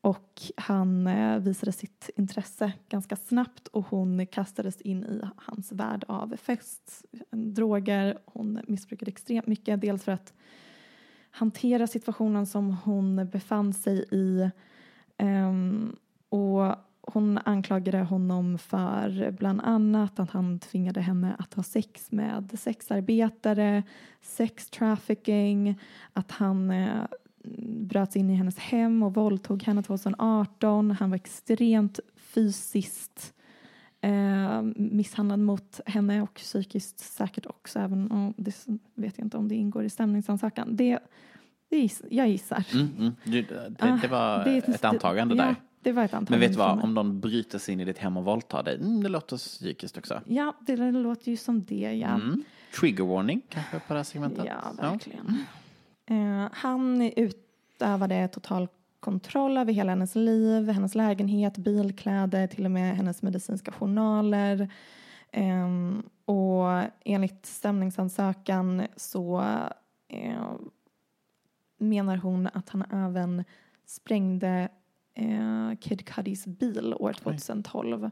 Och 0.00 0.42
han 0.56 1.06
eh, 1.06 1.38
visade 1.38 1.72
sitt 1.72 2.10
intresse 2.16 2.72
ganska 2.88 3.16
snabbt 3.16 3.68
och 3.68 3.86
hon 3.86 4.26
kastades 4.26 4.80
in 4.80 5.04
i 5.04 5.20
hans 5.36 5.72
värld 5.72 6.04
av 6.08 6.36
fest, 6.36 7.04
droger. 7.30 8.18
Hon 8.24 8.60
missbrukade 8.68 9.10
extremt 9.10 9.46
mycket, 9.46 9.80
dels 9.80 10.04
för 10.04 10.12
att 10.12 10.34
hantera 11.32 11.86
situationen 11.86 12.46
som 12.46 12.76
hon 12.84 13.28
befann 13.28 13.72
sig 13.72 14.04
i. 14.10 14.50
Um, 15.18 15.96
och 16.28 16.76
hon 17.00 17.38
anklagade 17.44 17.98
honom 17.98 18.58
för 18.58 19.30
bland 19.30 19.60
annat 19.60 20.18
att 20.18 20.30
han 20.30 20.58
tvingade 20.58 21.00
henne 21.00 21.36
att 21.38 21.54
ha 21.54 21.62
sex 21.62 22.12
med 22.12 22.58
sexarbetare, 22.58 23.82
sex 24.22 24.70
trafficking, 24.70 25.80
att 26.12 26.30
han 26.30 26.70
eh, 26.70 27.02
bröt 27.76 28.12
sig 28.12 28.20
in 28.20 28.30
i 28.30 28.34
hennes 28.34 28.58
hem 28.58 29.02
och 29.02 29.14
våldtog 29.14 29.62
henne 29.62 29.82
2018. 29.82 30.90
Han 30.90 31.10
var 31.10 31.16
extremt 31.16 32.00
fysiskt 32.16 33.34
eh, 34.02 34.62
misshandlad 34.76 35.38
mot 35.38 35.80
henne 35.86 36.22
och 36.22 36.34
psykiskt 36.34 36.98
säkert 36.98 37.46
också, 37.46 37.78
även 37.78 38.10
om 38.10 38.34
det 38.36 38.66
vet 38.94 39.18
jag 39.18 39.26
inte 39.26 39.36
om 39.36 39.48
det 39.48 39.54
ingår 39.54 39.84
i 39.84 39.90
stämningsansökan. 39.90 40.76
Det, 40.76 40.98
det 41.68 41.78
giss, 41.78 42.02
jag 42.10 42.28
gissar. 42.28 42.64
Mm, 42.72 42.88
mm. 42.98 43.12
Det, 43.24 43.52
Ah, 43.78 43.98
det 44.02 44.08
var 44.08 44.44
det 44.44 44.68
ett 44.68 44.84
antagande 44.84 45.34
ja, 45.34 45.44
där. 45.44 45.54
det 45.80 45.92
var 45.92 46.04
ett 46.04 46.14
antagande. 46.14 46.30
Men 46.30 46.40
vet 46.40 46.52
du 46.52 46.58
vad, 46.58 46.84
om 46.84 46.94
någon 46.94 47.20
bryter 47.20 47.58
sig 47.58 47.72
in 47.74 47.80
i 47.80 47.84
ditt 47.84 47.98
hem 47.98 48.16
och 48.16 48.24
våldtar 48.24 48.62
dig, 48.62 48.76
mm, 48.76 49.02
det 49.02 49.08
låter 49.08 49.36
psykiskt 49.36 49.98
också. 49.98 50.20
Ja, 50.26 50.56
det 50.60 50.76
låter 50.76 51.30
ju 51.30 51.36
som 51.36 51.64
det, 51.64 51.92
ja. 51.92 52.08
Mm. 52.08 52.44
Trigger 52.80 53.04
warning 53.04 53.42
kanske 53.48 53.78
på 53.78 53.92
det 53.92 53.98
här 53.98 54.04
segmentet. 54.04 54.44
Ja, 54.44 54.72
verkligen. 54.90 55.44
Eh, 56.06 56.48
han 56.52 57.02
utövade 57.16 58.28
total 58.28 58.68
kontroll 59.02 59.58
över 59.58 59.72
hela 59.72 59.92
hennes 59.92 60.14
liv, 60.14 60.68
hennes 60.68 60.94
lägenhet, 60.94 61.58
bilkläder, 61.58 62.46
till 62.46 62.64
och 62.64 62.70
med 62.70 62.96
hennes 62.96 63.22
medicinska 63.22 63.72
journaler. 63.72 64.72
Ehm, 65.32 66.02
och 66.24 66.82
enligt 67.04 67.46
stämningsansökan 67.46 68.86
så 68.96 69.40
eh, 70.08 70.52
menar 71.78 72.16
hon 72.16 72.48
att 72.52 72.68
han 72.68 72.84
även 72.92 73.44
sprängde 73.86 74.68
eh, 75.14 75.72
Kid 75.80 76.06
Cudis 76.06 76.46
bil 76.46 76.94
år 76.94 77.12
2012. 77.12 78.10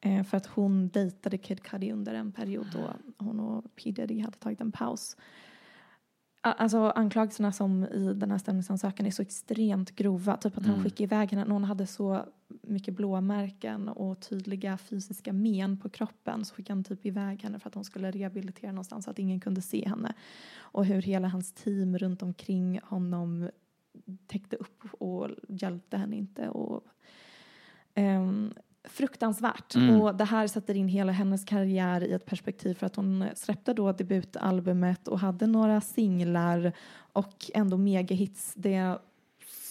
Eh, 0.00 0.24
för 0.24 0.36
att 0.36 0.46
hon 0.46 0.88
dejtade 0.88 1.38
Kid 1.38 1.62
Cudi 1.62 1.92
under 1.92 2.14
en 2.14 2.32
period 2.32 2.66
då 2.72 2.92
hon 3.24 3.40
och 3.40 3.64
P 3.74 3.90
Diddy 3.90 4.20
hade 4.20 4.36
tagit 4.36 4.60
en 4.60 4.72
paus. 4.72 5.16
Alltså 6.44 6.78
anklagelserna 6.78 7.52
som 7.52 7.84
i 7.84 8.14
den 8.14 8.30
här 8.30 8.38
stämningsansökan 8.38 9.06
är 9.06 9.10
så 9.10 9.22
extremt 9.22 9.90
grova. 9.90 10.36
Typ 10.36 10.58
att 10.58 10.66
han 10.66 10.82
skickade 10.82 11.02
iväg 11.02 11.30
henne 11.30 11.44
när 11.44 11.52
hon 11.52 11.64
hade 11.64 11.86
så 11.86 12.24
mycket 12.62 12.94
blåmärken 12.94 13.88
och 13.88 14.20
tydliga 14.20 14.78
fysiska 14.78 15.32
men 15.32 15.80
på 15.80 15.88
kroppen. 15.88 16.44
Så 16.44 16.54
skickade 16.54 16.76
han 16.76 16.84
typ 16.84 17.06
iväg 17.06 17.42
henne 17.42 17.58
för 17.58 17.68
att 17.68 17.74
hon 17.74 17.84
skulle 17.84 18.10
rehabilitera 18.10 18.72
någonstans 18.72 19.04
så 19.04 19.10
att 19.10 19.18
ingen 19.18 19.40
kunde 19.40 19.62
se 19.62 19.88
henne. 19.88 20.14
Och 20.58 20.86
hur 20.86 21.02
hela 21.02 21.28
hans 21.28 21.52
team 21.52 21.98
runt 21.98 22.22
omkring 22.22 22.80
honom 22.84 23.50
täckte 24.26 24.56
upp 24.56 24.84
och 24.98 25.28
hjälpte 25.48 25.96
henne 25.96 26.16
inte. 26.16 26.48
Och, 26.48 26.84
ehm, 27.94 28.54
fruktansvärt. 28.84 29.74
Och 30.00 30.14
det 30.14 30.24
här 30.24 30.46
sätter 30.46 30.74
in 30.74 30.88
hela 30.88 31.12
hennes 31.12 31.44
karriär 31.44 32.04
i 32.04 32.12
ett 32.12 32.26
perspektiv 32.26 32.74
för 32.74 32.86
att 32.86 32.96
hon 32.96 33.24
släppte 33.34 33.72
då 33.72 33.92
debutalbumet 33.92 35.08
och 35.08 35.20
hade 35.20 35.46
några 35.46 35.80
singlar 35.80 36.72
och 37.12 37.50
ändå 37.54 37.76
megahits. 37.76 38.52
Det 38.56 38.98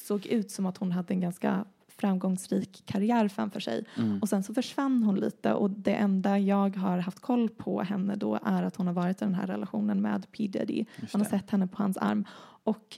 såg 0.08 0.26
ut 0.26 0.52
som 0.52 0.66
att 0.66 0.78
hon 0.78 0.92
hade 0.92 1.14
en 1.14 1.20
ganska 1.20 1.66
framgångsrik 1.88 2.84
karriär 2.86 3.28
framför 3.28 3.60
sig. 3.60 3.86
Och 4.22 4.30
sen 4.30 4.44
så 4.44 4.54
försvann 4.54 5.04
hon 5.04 5.16
lite 5.16 5.54
och 5.54 5.70
det 5.70 5.94
enda 5.94 6.40
jag 6.40 6.76
har 6.78 6.98
haft 6.98 7.20
koll 7.20 7.50
på 7.50 7.82
henne 7.82 8.16
då 8.16 8.40
är 8.44 8.64
att 8.64 8.76
hon 8.76 8.88
har 8.88 8.94
varit 8.94 9.22
i 9.22 9.26
den 9.26 9.36
här 9.36 9.48
relationen 9.48 10.02
med 10.02 10.32
P 10.32 10.48
Diddy. 10.48 10.86
Man 11.14 11.22
har 11.22 11.30
sett 11.30 11.50
henne 11.50 11.68
på 11.68 11.84
hans 11.84 11.98
arm. 11.98 12.26
Och 12.64 12.98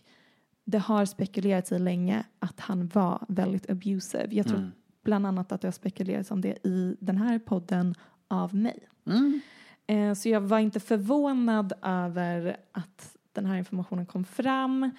det 0.66 0.78
har 0.78 1.06
spekulerats 1.06 1.72
i 1.72 1.80
länge 1.80 2.24
att 2.40 2.60
han 2.60 2.88
var 2.88 3.26
väldigt 3.28 3.70
abusive. 3.70 4.28
Jag 4.30 4.48
tror 4.48 4.72
bland 5.04 5.28
annat 5.28 5.52
att 5.52 5.62
det 5.62 5.68
har 5.68 5.72
spekulerats 5.74 6.32
om 6.32 6.42
det 6.42 6.68
i 6.68 6.98
den 7.00 7.18
här 7.18 7.40
podden 7.40 7.96
av 8.28 8.56
mig. 8.56 8.88
Eh, 9.88 10.14
så 10.14 10.30
jag 10.30 10.42
var 10.42 10.60
inte 10.60 10.80
förvånad 10.80 11.74
över 11.82 12.58
att 12.72 13.16
den 13.32 13.46
här 13.46 13.58
informationen 13.58 14.06
kom 14.06 14.24
fram, 14.24 14.92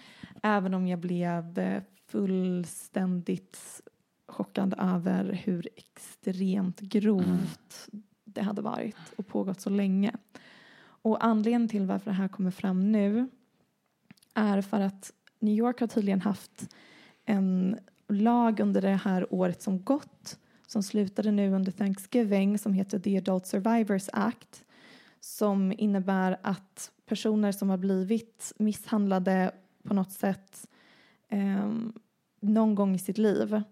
även 0.43 0.75
om 0.75 0.87
jag 0.87 0.99
blev 0.99 1.59
eh, 1.59 1.83
fullständigt 2.07 3.81
chockad 4.29 4.75
över 4.79 5.41
hur 5.45 5.69
extremt 5.77 6.81
grovt 6.81 7.89
det 8.25 8.43
hade 8.43 8.63
varit 8.63 8.97
och 9.17 9.27
pågått 9.27 9.61
så 9.61 9.71
länge. 9.71 10.17
Och 10.83 11.25
anledningen 11.25 11.69
till 11.69 11.87
varför 11.87 12.11
det 12.11 12.17
här 12.17 12.29
kommer 12.29 12.51
fram 12.51 12.93
nu 12.93 13.29
är 14.35 14.63
för 14.63 14.81
att 14.81 15.13
New 15.39 15.55
York 15.55 15.81
har 15.81 15.87
tydligen 15.87 16.21
haft 16.21 16.75
en 17.25 17.79
lag 18.09 18.61
under 18.61 18.83
det 18.83 18.89
här 19.05 19.35
året 19.35 19.63
som 19.63 19.83
gått 19.85 20.39
som 20.67 20.83
slutade 20.83 21.31
nu 21.31 21.53
under 21.55 21.73
Thanksgiving 21.73 22.59
som 22.59 22.73
heter 22.73 22.99
The 22.99 23.19
Adult 23.19 23.47
Survivors 23.47 24.09
Act 24.13 24.65
som 25.21 25.73
innebär 25.79 26.37
att 26.43 26.91
personer 27.07 27.53
som 27.53 27.71
har 27.71 27.77
blivit 27.77 28.53
misshandlade 28.59 29.51
på 29.83 29.95
något 29.95 30.13
sätt 30.13 30.69
ehm, 31.29 31.93
någon 32.41 32.75
gång 32.75 32.95
i 32.95 32.99
sitt 32.99 33.19
liv 33.19 33.63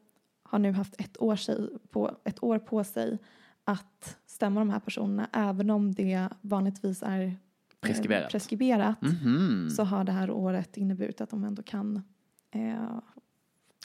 har 0.42 0.58
nu 0.58 0.72
haft 0.72 0.94
ett 1.00 1.22
år, 1.22 1.36
sig, 1.36 1.68
på, 1.90 2.16
ett 2.24 2.42
år 2.42 2.58
på 2.58 2.84
sig 2.84 3.18
att 3.64 4.16
stämma 4.26 4.60
de 4.60 4.70
här 4.70 4.80
personerna 4.80 5.28
även 5.32 5.70
om 5.70 5.94
det 5.94 6.28
vanligtvis 6.40 7.02
är 7.02 7.20
eh, 7.20 7.32
Preskriberat. 7.80 8.30
preskriberat 8.30 9.02
Mhm. 9.02 9.70
så 9.70 9.84
har 9.84 10.04
det 10.04 10.12
här 10.12 10.30
året 10.30 10.76
inneburit 10.76 11.20
att 11.20 11.30
de 11.30 11.44
ändå 11.44 11.62
kan 11.62 12.02
eh, 12.50 12.98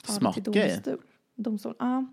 det 0.08 0.34
till 0.34 0.43
domstol. 0.43 0.97
domstol. 1.36 1.76
Ja. 1.80 2.05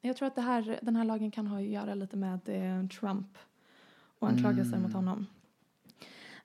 Jag 0.00 0.16
tror 0.16 0.28
att 0.28 0.34
det 0.34 0.40
här, 0.42 0.78
den 0.82 0.96
här 0.96 1.04
lagen 1.04 1.30
kan 1.30 1.46
ha 1.46 1.56
att 1.58 1.64
göra 1.64 1.94
lite 1.94 2.16
med 2.16 2.40
eh, 2.48 2.88
Trump 2.88 3.38
och 4.18 4.28
anklagelser 4.28 4.72
Mm. 4.76 4.82
mot 4.82 4.92
honom. 4.92 5.26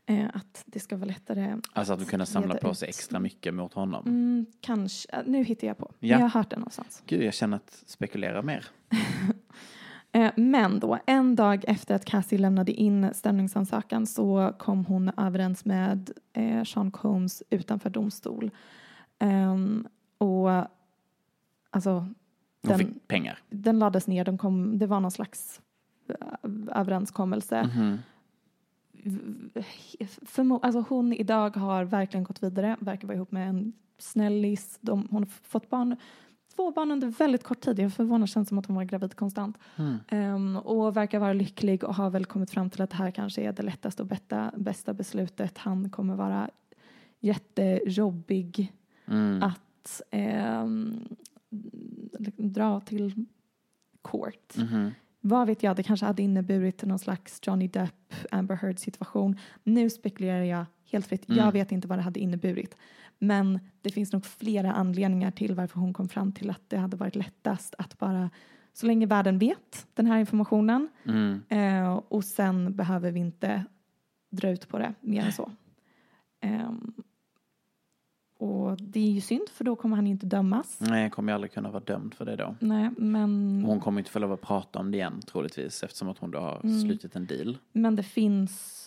Eh, 0.06 0.26
att 0.34 0.64
det 0.66 0.80
ska 0.80 0.98
vara 0.98 1.06
lättare 1.06 1.58
Alltså 1.74 1.94
att 1.94 2.00
de 2.00 2.06
kunde 2.06 2.26
samla 2.26 2.56
på 2.56 2.70
ut. 2.72 2.78
sig 2.78 2.90
extra 2.90 3.20
mycket 3.20 3.54
mot 3.54 3.74
honom. 3.74 4.06
Mm, 4.08 4.46
kanske, 4.62 5.10
eh, 5.12 5.20
nu 5.26 5.44
hittar 5.44 5.68
jag 5.68 5.78
på. 5.78 5.92
Ja. 6.00 6.08
Jag 6.08 6.20
har 6.20 6.30
hört 6.30 6.50
det 6.50 6.56
någonstans. 6.56 7.04
Gud, 7.06 7.24
jag 7.24 7.34
känner 7.34 7.58
att 7.58 7.84
spekulera 7.86 8.42
mer. 8.42 8.66
Eh, 10.12 10.32
Men 10.38 10.80
då, 10.80 11.00
en 11.06 11.36
dag 11.36 11.66
efter 11.68 11.96
att 11.96 12.06
Cassie 12.06 12.38
lämnade 12.40 12.72
in 12.72 13.10
stämningsansökan 13.14 14.06
så 14.08 14.54
kom 14.60 14.86
hon 14.86 15.12
överens 15.18 15.66
med 15.66 16.12
eh, 16.34 16.64
Sean 16.64 16.92
Combs 16.92 17.44
utanför 17.50 17.90
domstol. 17.90 18.52
Ehm, 19.20 19.88
och 20.18 20.50
alltså, 21.76 21.92
Hon 21.92 22.10
den, 22.62 22.80
fick 22.80 23.08
pengar. 23.08 23.40
den 23.50 23.80
lades 23.80 24.08
ner, 24.08 24.26
den 24.26 24.38
kom, 24.38 24.78
det 24.80 24.88
var 24.88 25.00
någon 25.00 25.12
slags 25.12 25.62
eh, 26.10 26.16
överenskommelse. 26.80 27.64
Mhm. 27.76 27.98
Förmo- 30.26 30.60
alltså 30.64 30.86
hon 30.90 31.14
idag 31.14 31.56
har 31.56 31.84
verkligen 31.84 32.24
gått 32.24 32.44
vidare, 32.44 32.78
verkar 32.80 33.08
vara 33.08 33.16
ihop 33.16 33.32
med 33.32 33.50
en 33.50 33.74
snällis. 33.98 34.78
De, 34.82 35.08
hon 35.12 35.24
har 35.24 35.30
fått 35.44 35.70
barn, 35.70 35.96
två 36.56 36.72
barn 36.72 36.92
under 36.92 37.08
väldigt 37.08 37.44
kort 37.44 37.62
tid. 37.62 37.80
Jag 37.80 37.86
är 37.86 37.90
förvånad, 37.90 38.30
känns 38.30 38.50
som 38.50 38.58
att 38.58 38.66
hon 38.66 38.76
var 38.76 38.84
gravid 38.84 39.16
konstant. 39.16 39.58
Mm. 39.76 39.98
Ehm, 40.08 40.58
och 40.58 40.98
verkar 40.98 41.20
vara 41.20 41.34
lycklig 41.34 41.84
och 41.84 41.96
har 41.96 42.10
väl 42.10 42.26
kommit 42.26 42.52
fram 42.52 42.70
till 42.70 42.82
att 42.82 42.90
det 42.90 42.96
här 42.96 43.12
kanske 43.12 43.42
är 43.42 43.52
det 43.54 43.64
lättaste 43.64 44.02
och 44.04 44.08
bästa, 44.08 44.52
bästa 44.58 44.94
beslutet. 44.94 45.58
Han 45.58 45.90
kommer 45.90 46.16
vara 46.16 46.50
jättejobbig 47.20 48.74
Mm. 49.08 49.44
att 49.44 50.02
ehm, 50.12 51.08
dra 52.38 52.80
till 52.80 53.26
court. 54.02 54.58
Mhm. 54.58 54.92
Vad 55.22 55.48
vet 55.48 55.64
jag, 55.64 55.76
det 55.76 55.84
kanske 55.84 56.06
hade 56.06 56.24
inneburit 56.24 56.84
någon 56.84 57.00
slags 57.00 57.40
Johnny 57.44 57.68
Depp, 57.68 58.14
Amber 58.32 58.56
Heard 58.56 58.80
situation. 58.80 59.40
Nu 59.64 59.90
spekulerar 59.90 60.44
jag 60.44 60.66
helt 60.92 61.08
fritt. 61.08 61.30
Mm. 61.30 61.46
Jag 61.46 61.52
vet 61.52 61.72
inte 61.72 61.88
vad 61.88 61.98
det 61.98 62.02
hade 62.02 62.20
inneburit. 62.20 62.76
Men 63.20 63.60
det 63.82 63.90
finns 63.92 64.14
nog 64.14 64.26
flera 64.26 64.74
anledningar 64.74 65.32
till 65.32 65.56
varför 65.56 65.80
hon 65.80 65.94
kom 65.94 66.10
fram 66.10 66.32
till 66.32 66.50
att 66.50 66.62
det 66.68 66.78
hade 66.78 66.98
varit 66.98 67.16
lättast 67.16 67.76
att 67.78 67.98
bara, 68.00 68.30
så 68.74 68.86
länge 68.86 69.06
världen 69.06 69.38
vet 69.40 69.88
den 69.94 70.06
här 70.06 70.18
informationen 70.20 70.90
Mm. 71.06 71.42
eh, 71.50 71.94
och 71.96 72.24
sen 72.24 72.76
behöver 72.76 73.12
vi 73.12 73.20
inte 73.20 73.64
dra 74.32 74.50
ut 74.50 74.68
på 74.68 74.78
det 74.80 74.94
mer 75.02 75.26
än 75.26 75.32
så. 75.32 75.52
Ehm, 76.42 76.94
och 78.38 78.78
det 78.82 79.00
är 79.00 79.12
ju 79.12 79.22
synd 79.22 79.50
för 79.50 79.64
då 79.64 79.76
kommer 79.76 79.96
han 79.96 80.08
inte 80.08 80.26
dömas. 80.26 80.78
Nej, 80.80 81.04
jag 81.04 81.12
kommer 81.12 81.32
ju 81.32 81.36
aldrig 81.36 81.52
kunna 81.54 81.72
vara 81.72 81.84
dömd 81.84 82.14
för 82.14 82.26
det 82.26 82.36
då. 82.36 82.56
Nej, 82.60 82.90
men... 82.98 83.64
Hon 83.68 83.80
kommer 83.80 84.00
inte 84.02 84.12
få 84.12 84.20
lov 84.20 84.32
att 84.32 84.42
prata 84.42 84.80
om 84.80 84.92
det 84.92 84.98
igen 84.98 85.22
troligtvis 85.28 85.84
eftersom 85.84 86.10
att 86.10 86.18
hon 86.18 86.32
då 86.32 86.40
har 86.40 86.60
Mm. 86.64 86.82
slutit 86.82 87.16
en 87.16 87.26
deal. 87.26 87.58
Men 87.72 87.96
det 87.96 88.04
finns 88.04 88.82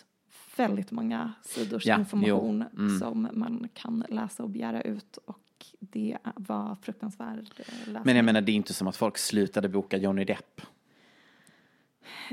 väldigt 0.56 0.90
många 0.90 1.32
sidors 1.42 1.86
Ja, 1.86 1.98
information 1.98 2.64
mm. 2.76 2.98
som 2.98 3.28
man 3.32 3.68
kan 3.74 4.04
läsa 4.08 4.42
och 4.42 4.50
begära 4.50 4.82
ut 4.82 5.16
och 5.16 5.38
det 5.80 6.18
var 6.36 6.76
fruktansvärd 6.82 7.38
eh, 7.38 7.64
läsning. 7.86 8.02
Men 8.04 8.16
jag 8.16 8.24
menar, 8.24 8.40
det 8.40 8.52
är 8.52 8.56
inte 8.56 8.74
som 8.74 8.88
att 8.88 8.96
folk 8.96 9.18
slutade 9.18 9.68
boka 9.68 9.96
Johnny 9.96 10.24
Depp. 10.24 10.60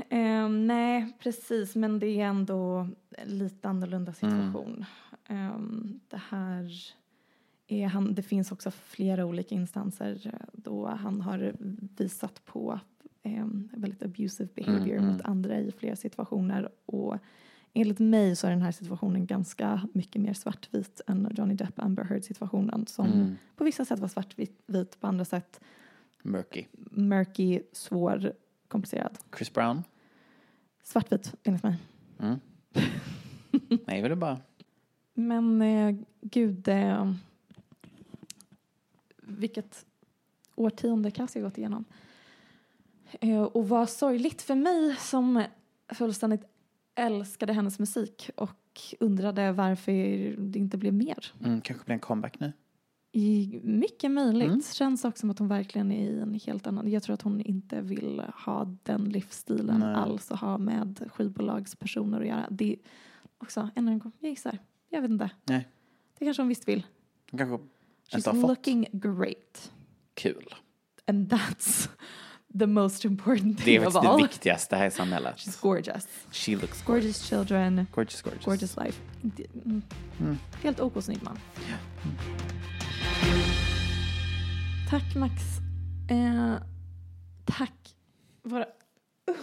Ehm, 0.08 0.66
nej, 0.66 1.12
precis, 1.18 1.74
men 1.76 1.98
det 1.98 2.06
är 2.20 2.26
ändå 2.26 2.88
lite 3.24 3.68
annorlunda 3.68 4.14
Mm. 4.22 4.32
situation. 4.32 4.84
Ehm, 5.28 6.00
det 6.08 6.20
här 6.28 6.70
är 7.68 7.86
han, 7.86 8.14
det 8.14 8.22
finns 8.22 8.52
också 8.52 8.70
flera 8.70 9.24
olika 9.26 9.54
instanser 9.54 10.20
eh, 10.32 10.46
då 10.52 10.86
han 10.86 11.20
har 11.20 11.54
visat 11.98 12.44
på 12.44 12.80
um, 13.24 13.68
väldigt 13.72 14.02
abusive 14.02 14.48
behavior 14.54 14.96
Mm, 14.96 15.04
mot 15.06 15.20
mm. 15.20 15.30
andra 15.30 15.58
i 15.60 15.72
flera 15.72 15.96
situationer 15.96 16.68
och 16.86 17.16
enligt 17.72 17.98
mig 17.98 18.36
så 18.36 18.46
är 18.46 18.50
den 18.50 18.62
här 18.62 18.72
situationen 18.72 19.26
ganska 19.26 19.88
mycket 19.94 20.22
mer 20.22 20.32
svartvit 20.32 21.00
än 21.06 21.28
Johnny 21.34 21.54
Depp 21.54 21.78
Amber 21.78 22.04
Heard 22.04 22.24
situationen 22.24 22.86
som 22.86 23.06
Mm. 23.06 23.36
på 23.56 23.64
vissa 23.64 23.84
sätt 23.84 23.98
var 24.00 24.08
svartvit, 24.08 24.62
vit, 24.66 25.00
på 25.00 25.06
andra 25.06 25.24
sätt 25.24 25.60
Murky. 26.22 26.64
murky, 26.90 27.60
svår, 27.72 28.32
komplicerad. 28.68 29.18
Chris 29.36 29.52
Brown? 29.52 29.82
Svartvit 30.82 31.34
enligt 31.44 31.62
mig. 31.62 31.76
Mm. 32.18 32.38
Nej, 33.86 34.02
vill 34.02 34.10
du 34.10 34.16
bara... 34.16 34.40
Men 35.14 35.62
eh, 35.62 35.96
gud, 36.20 36.68
eh, 36.68 37.12
vilket 39.26 39.86
årtionde 40.54 41.10
Cassie 41.10 41.42
gått 41.42 41.58
igenom. 41.58 41.84
Eh, 43.20 43.42
och 43.42 43.68
vad 43.68 43.90
sorgligt 43.90 44.42
för 44.42 44.54
mig 44.54 44.96
som 44.98 45.44
fullständigt 45.88 46.44
älskade 46.94 47.52
hennes 47.52 47.78
musik 47.78 48.30
och 48.36 48.80
undrade 49.00 49.52
varför 49.52 49.92
det 50.38 50.58
inte 50.58 50.78
blev 50.78 50.94
mer. 50.94 51.32
Mm, 51.44 51.60
kanske 51.60 51.84
blir 51.84 51.94
en 51.94 52.00
comeback 52.00 52.40
nu. 52.40 52.52
I, 53.12 53.60
mycket 53.62 54.10
möjligt. 54.10 54.48
Mm. 54.48 54.62
Känns 54.62 55.04
också 55.04 55.20
som 55.20 55.30
att 55.30 55.38
hon 55.38 55.48
verkligen 55.48 55.92
är 55.92 56.10
i 56.10 56.20
en 56.20 56.34
helt 56.34 56.66
annan... 56.66 56.90
Jag 56.90 57.02
tror 57.02 57.14
att 57.14 57.22
hon 57.22 57.40
inte 57.40 57.80
vill 57.80 58.22
ha 58.44 58.76
den 58.82 59.04
livsstilen 59.04 59.80
Nej. 59.80 59.94
alls 59.94 60.30
och 60.30 60.38
ha 60.38 60.58
med 60.58 61.10
skivbolagspersoner 61.12 62.20
att 62.20 62.26
göra. 62.26 62.46
Det 62.50 62.76
också, 63.38 63.70
ännu 63.74 63.90
en 63.90 63.98
gång, 63.98 64.12
jag 64.18 64.30
gissar. 64.30 64.58
Jag 64.88 65.02
vet 65.02 65.10
inte. 65.10 65.30
Nej. 65.44 65.68
Det 66.18 66.24
kanske 66.24 66.42
hon 66.42 66.48
visst 66.48 66.68
vill. 66.68 66.86
Hon 67.30 67.38
kanske 67.38 67.68
She's 68.12 68.32
looking 68.46 68.86
great. 68.92 69.70
Kul. 70.14 70.54
And 71.06 71.32
that's 71.32 71.88
the 72.58 72.66
most 72.66 73.04
important 73.04 73.56
Det 73.58 73.62
thing 73.64 73.74
är 73.76 73.86
of 73.86 73.92
faktiskt 73.92 74.10
all. 74.10 74.16
det 74.20 74.22
viktigaste 74.28 74.76
här 74.76 74.86
i 74.86 74.90
samhället. 74.90 75.36
She's 75.36 75.60
gorgeous. 75.62 76.06
She 76.30 76.56
looks 76.56 76.82
Gorgeous 76.82 77.22
children. 77.28 77.86
Gorgeous, 77.94 78.22
gorgeous. 78.22 78.44
Gorgeous 78.44 78.76
life. 78.76 79.00
Det- 79.22 79.46
Mm. 79.64 79.82
Mm. 80.20 80.38
Helt 80.62 80.80
OK 80.80 81.02
snygg 81.02 81.22
man. 81.22 81.38
Tack 84.90 85.14
Max. 85.14 85.32
Eh, 86.10 86.54
tack 87.44 87.96
våra 88.42 88.66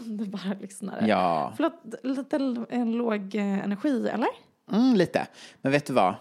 underbara 0.08 0.56
lyssnare. 0.62 1.08
Ja. 1.08 1.54
Förlåt, 1.56 1.74
lite 2.04 2.40
låg 2.86 3.36
eh, 3.36 3.60
energi 3.64 4.08
eller? 4.08 4.28
Mm, 4.72 4.96
lite. 4.96 5.28
Men 5.62 5.72
vet 5.72 5.86
du 5.86 5.94
vad? 5.94 6.16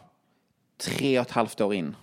Tre 0.77 1.19
och 1.19 1.27
ett 1.27 1.31
halvt 1.33 1.61
år 1.61 1.75
in. 1.75 1.97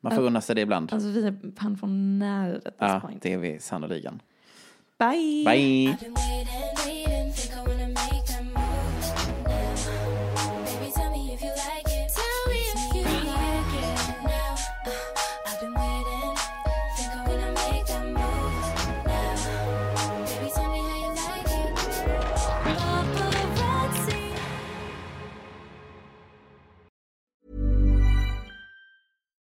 Man 0.00 0.14
får 0.14 0.22
unna 0.22 0.40
sig 0.40 0.54
det 0.54 0.60
ibland. 0.60 0.92
Alltså 0.92 1.08
vi 1.08 1.26
är 1.26 1.50
pensionärer 1.56 2.60
Ja, 2.78 3.00
point. 3.00 3.22
det 3.22 3.32
är 3.32 3.38
vi 3.38 3.58
sannoliken. 3.60 4.22
Bye! 4.98 5.44
Bye! 5.46 5.96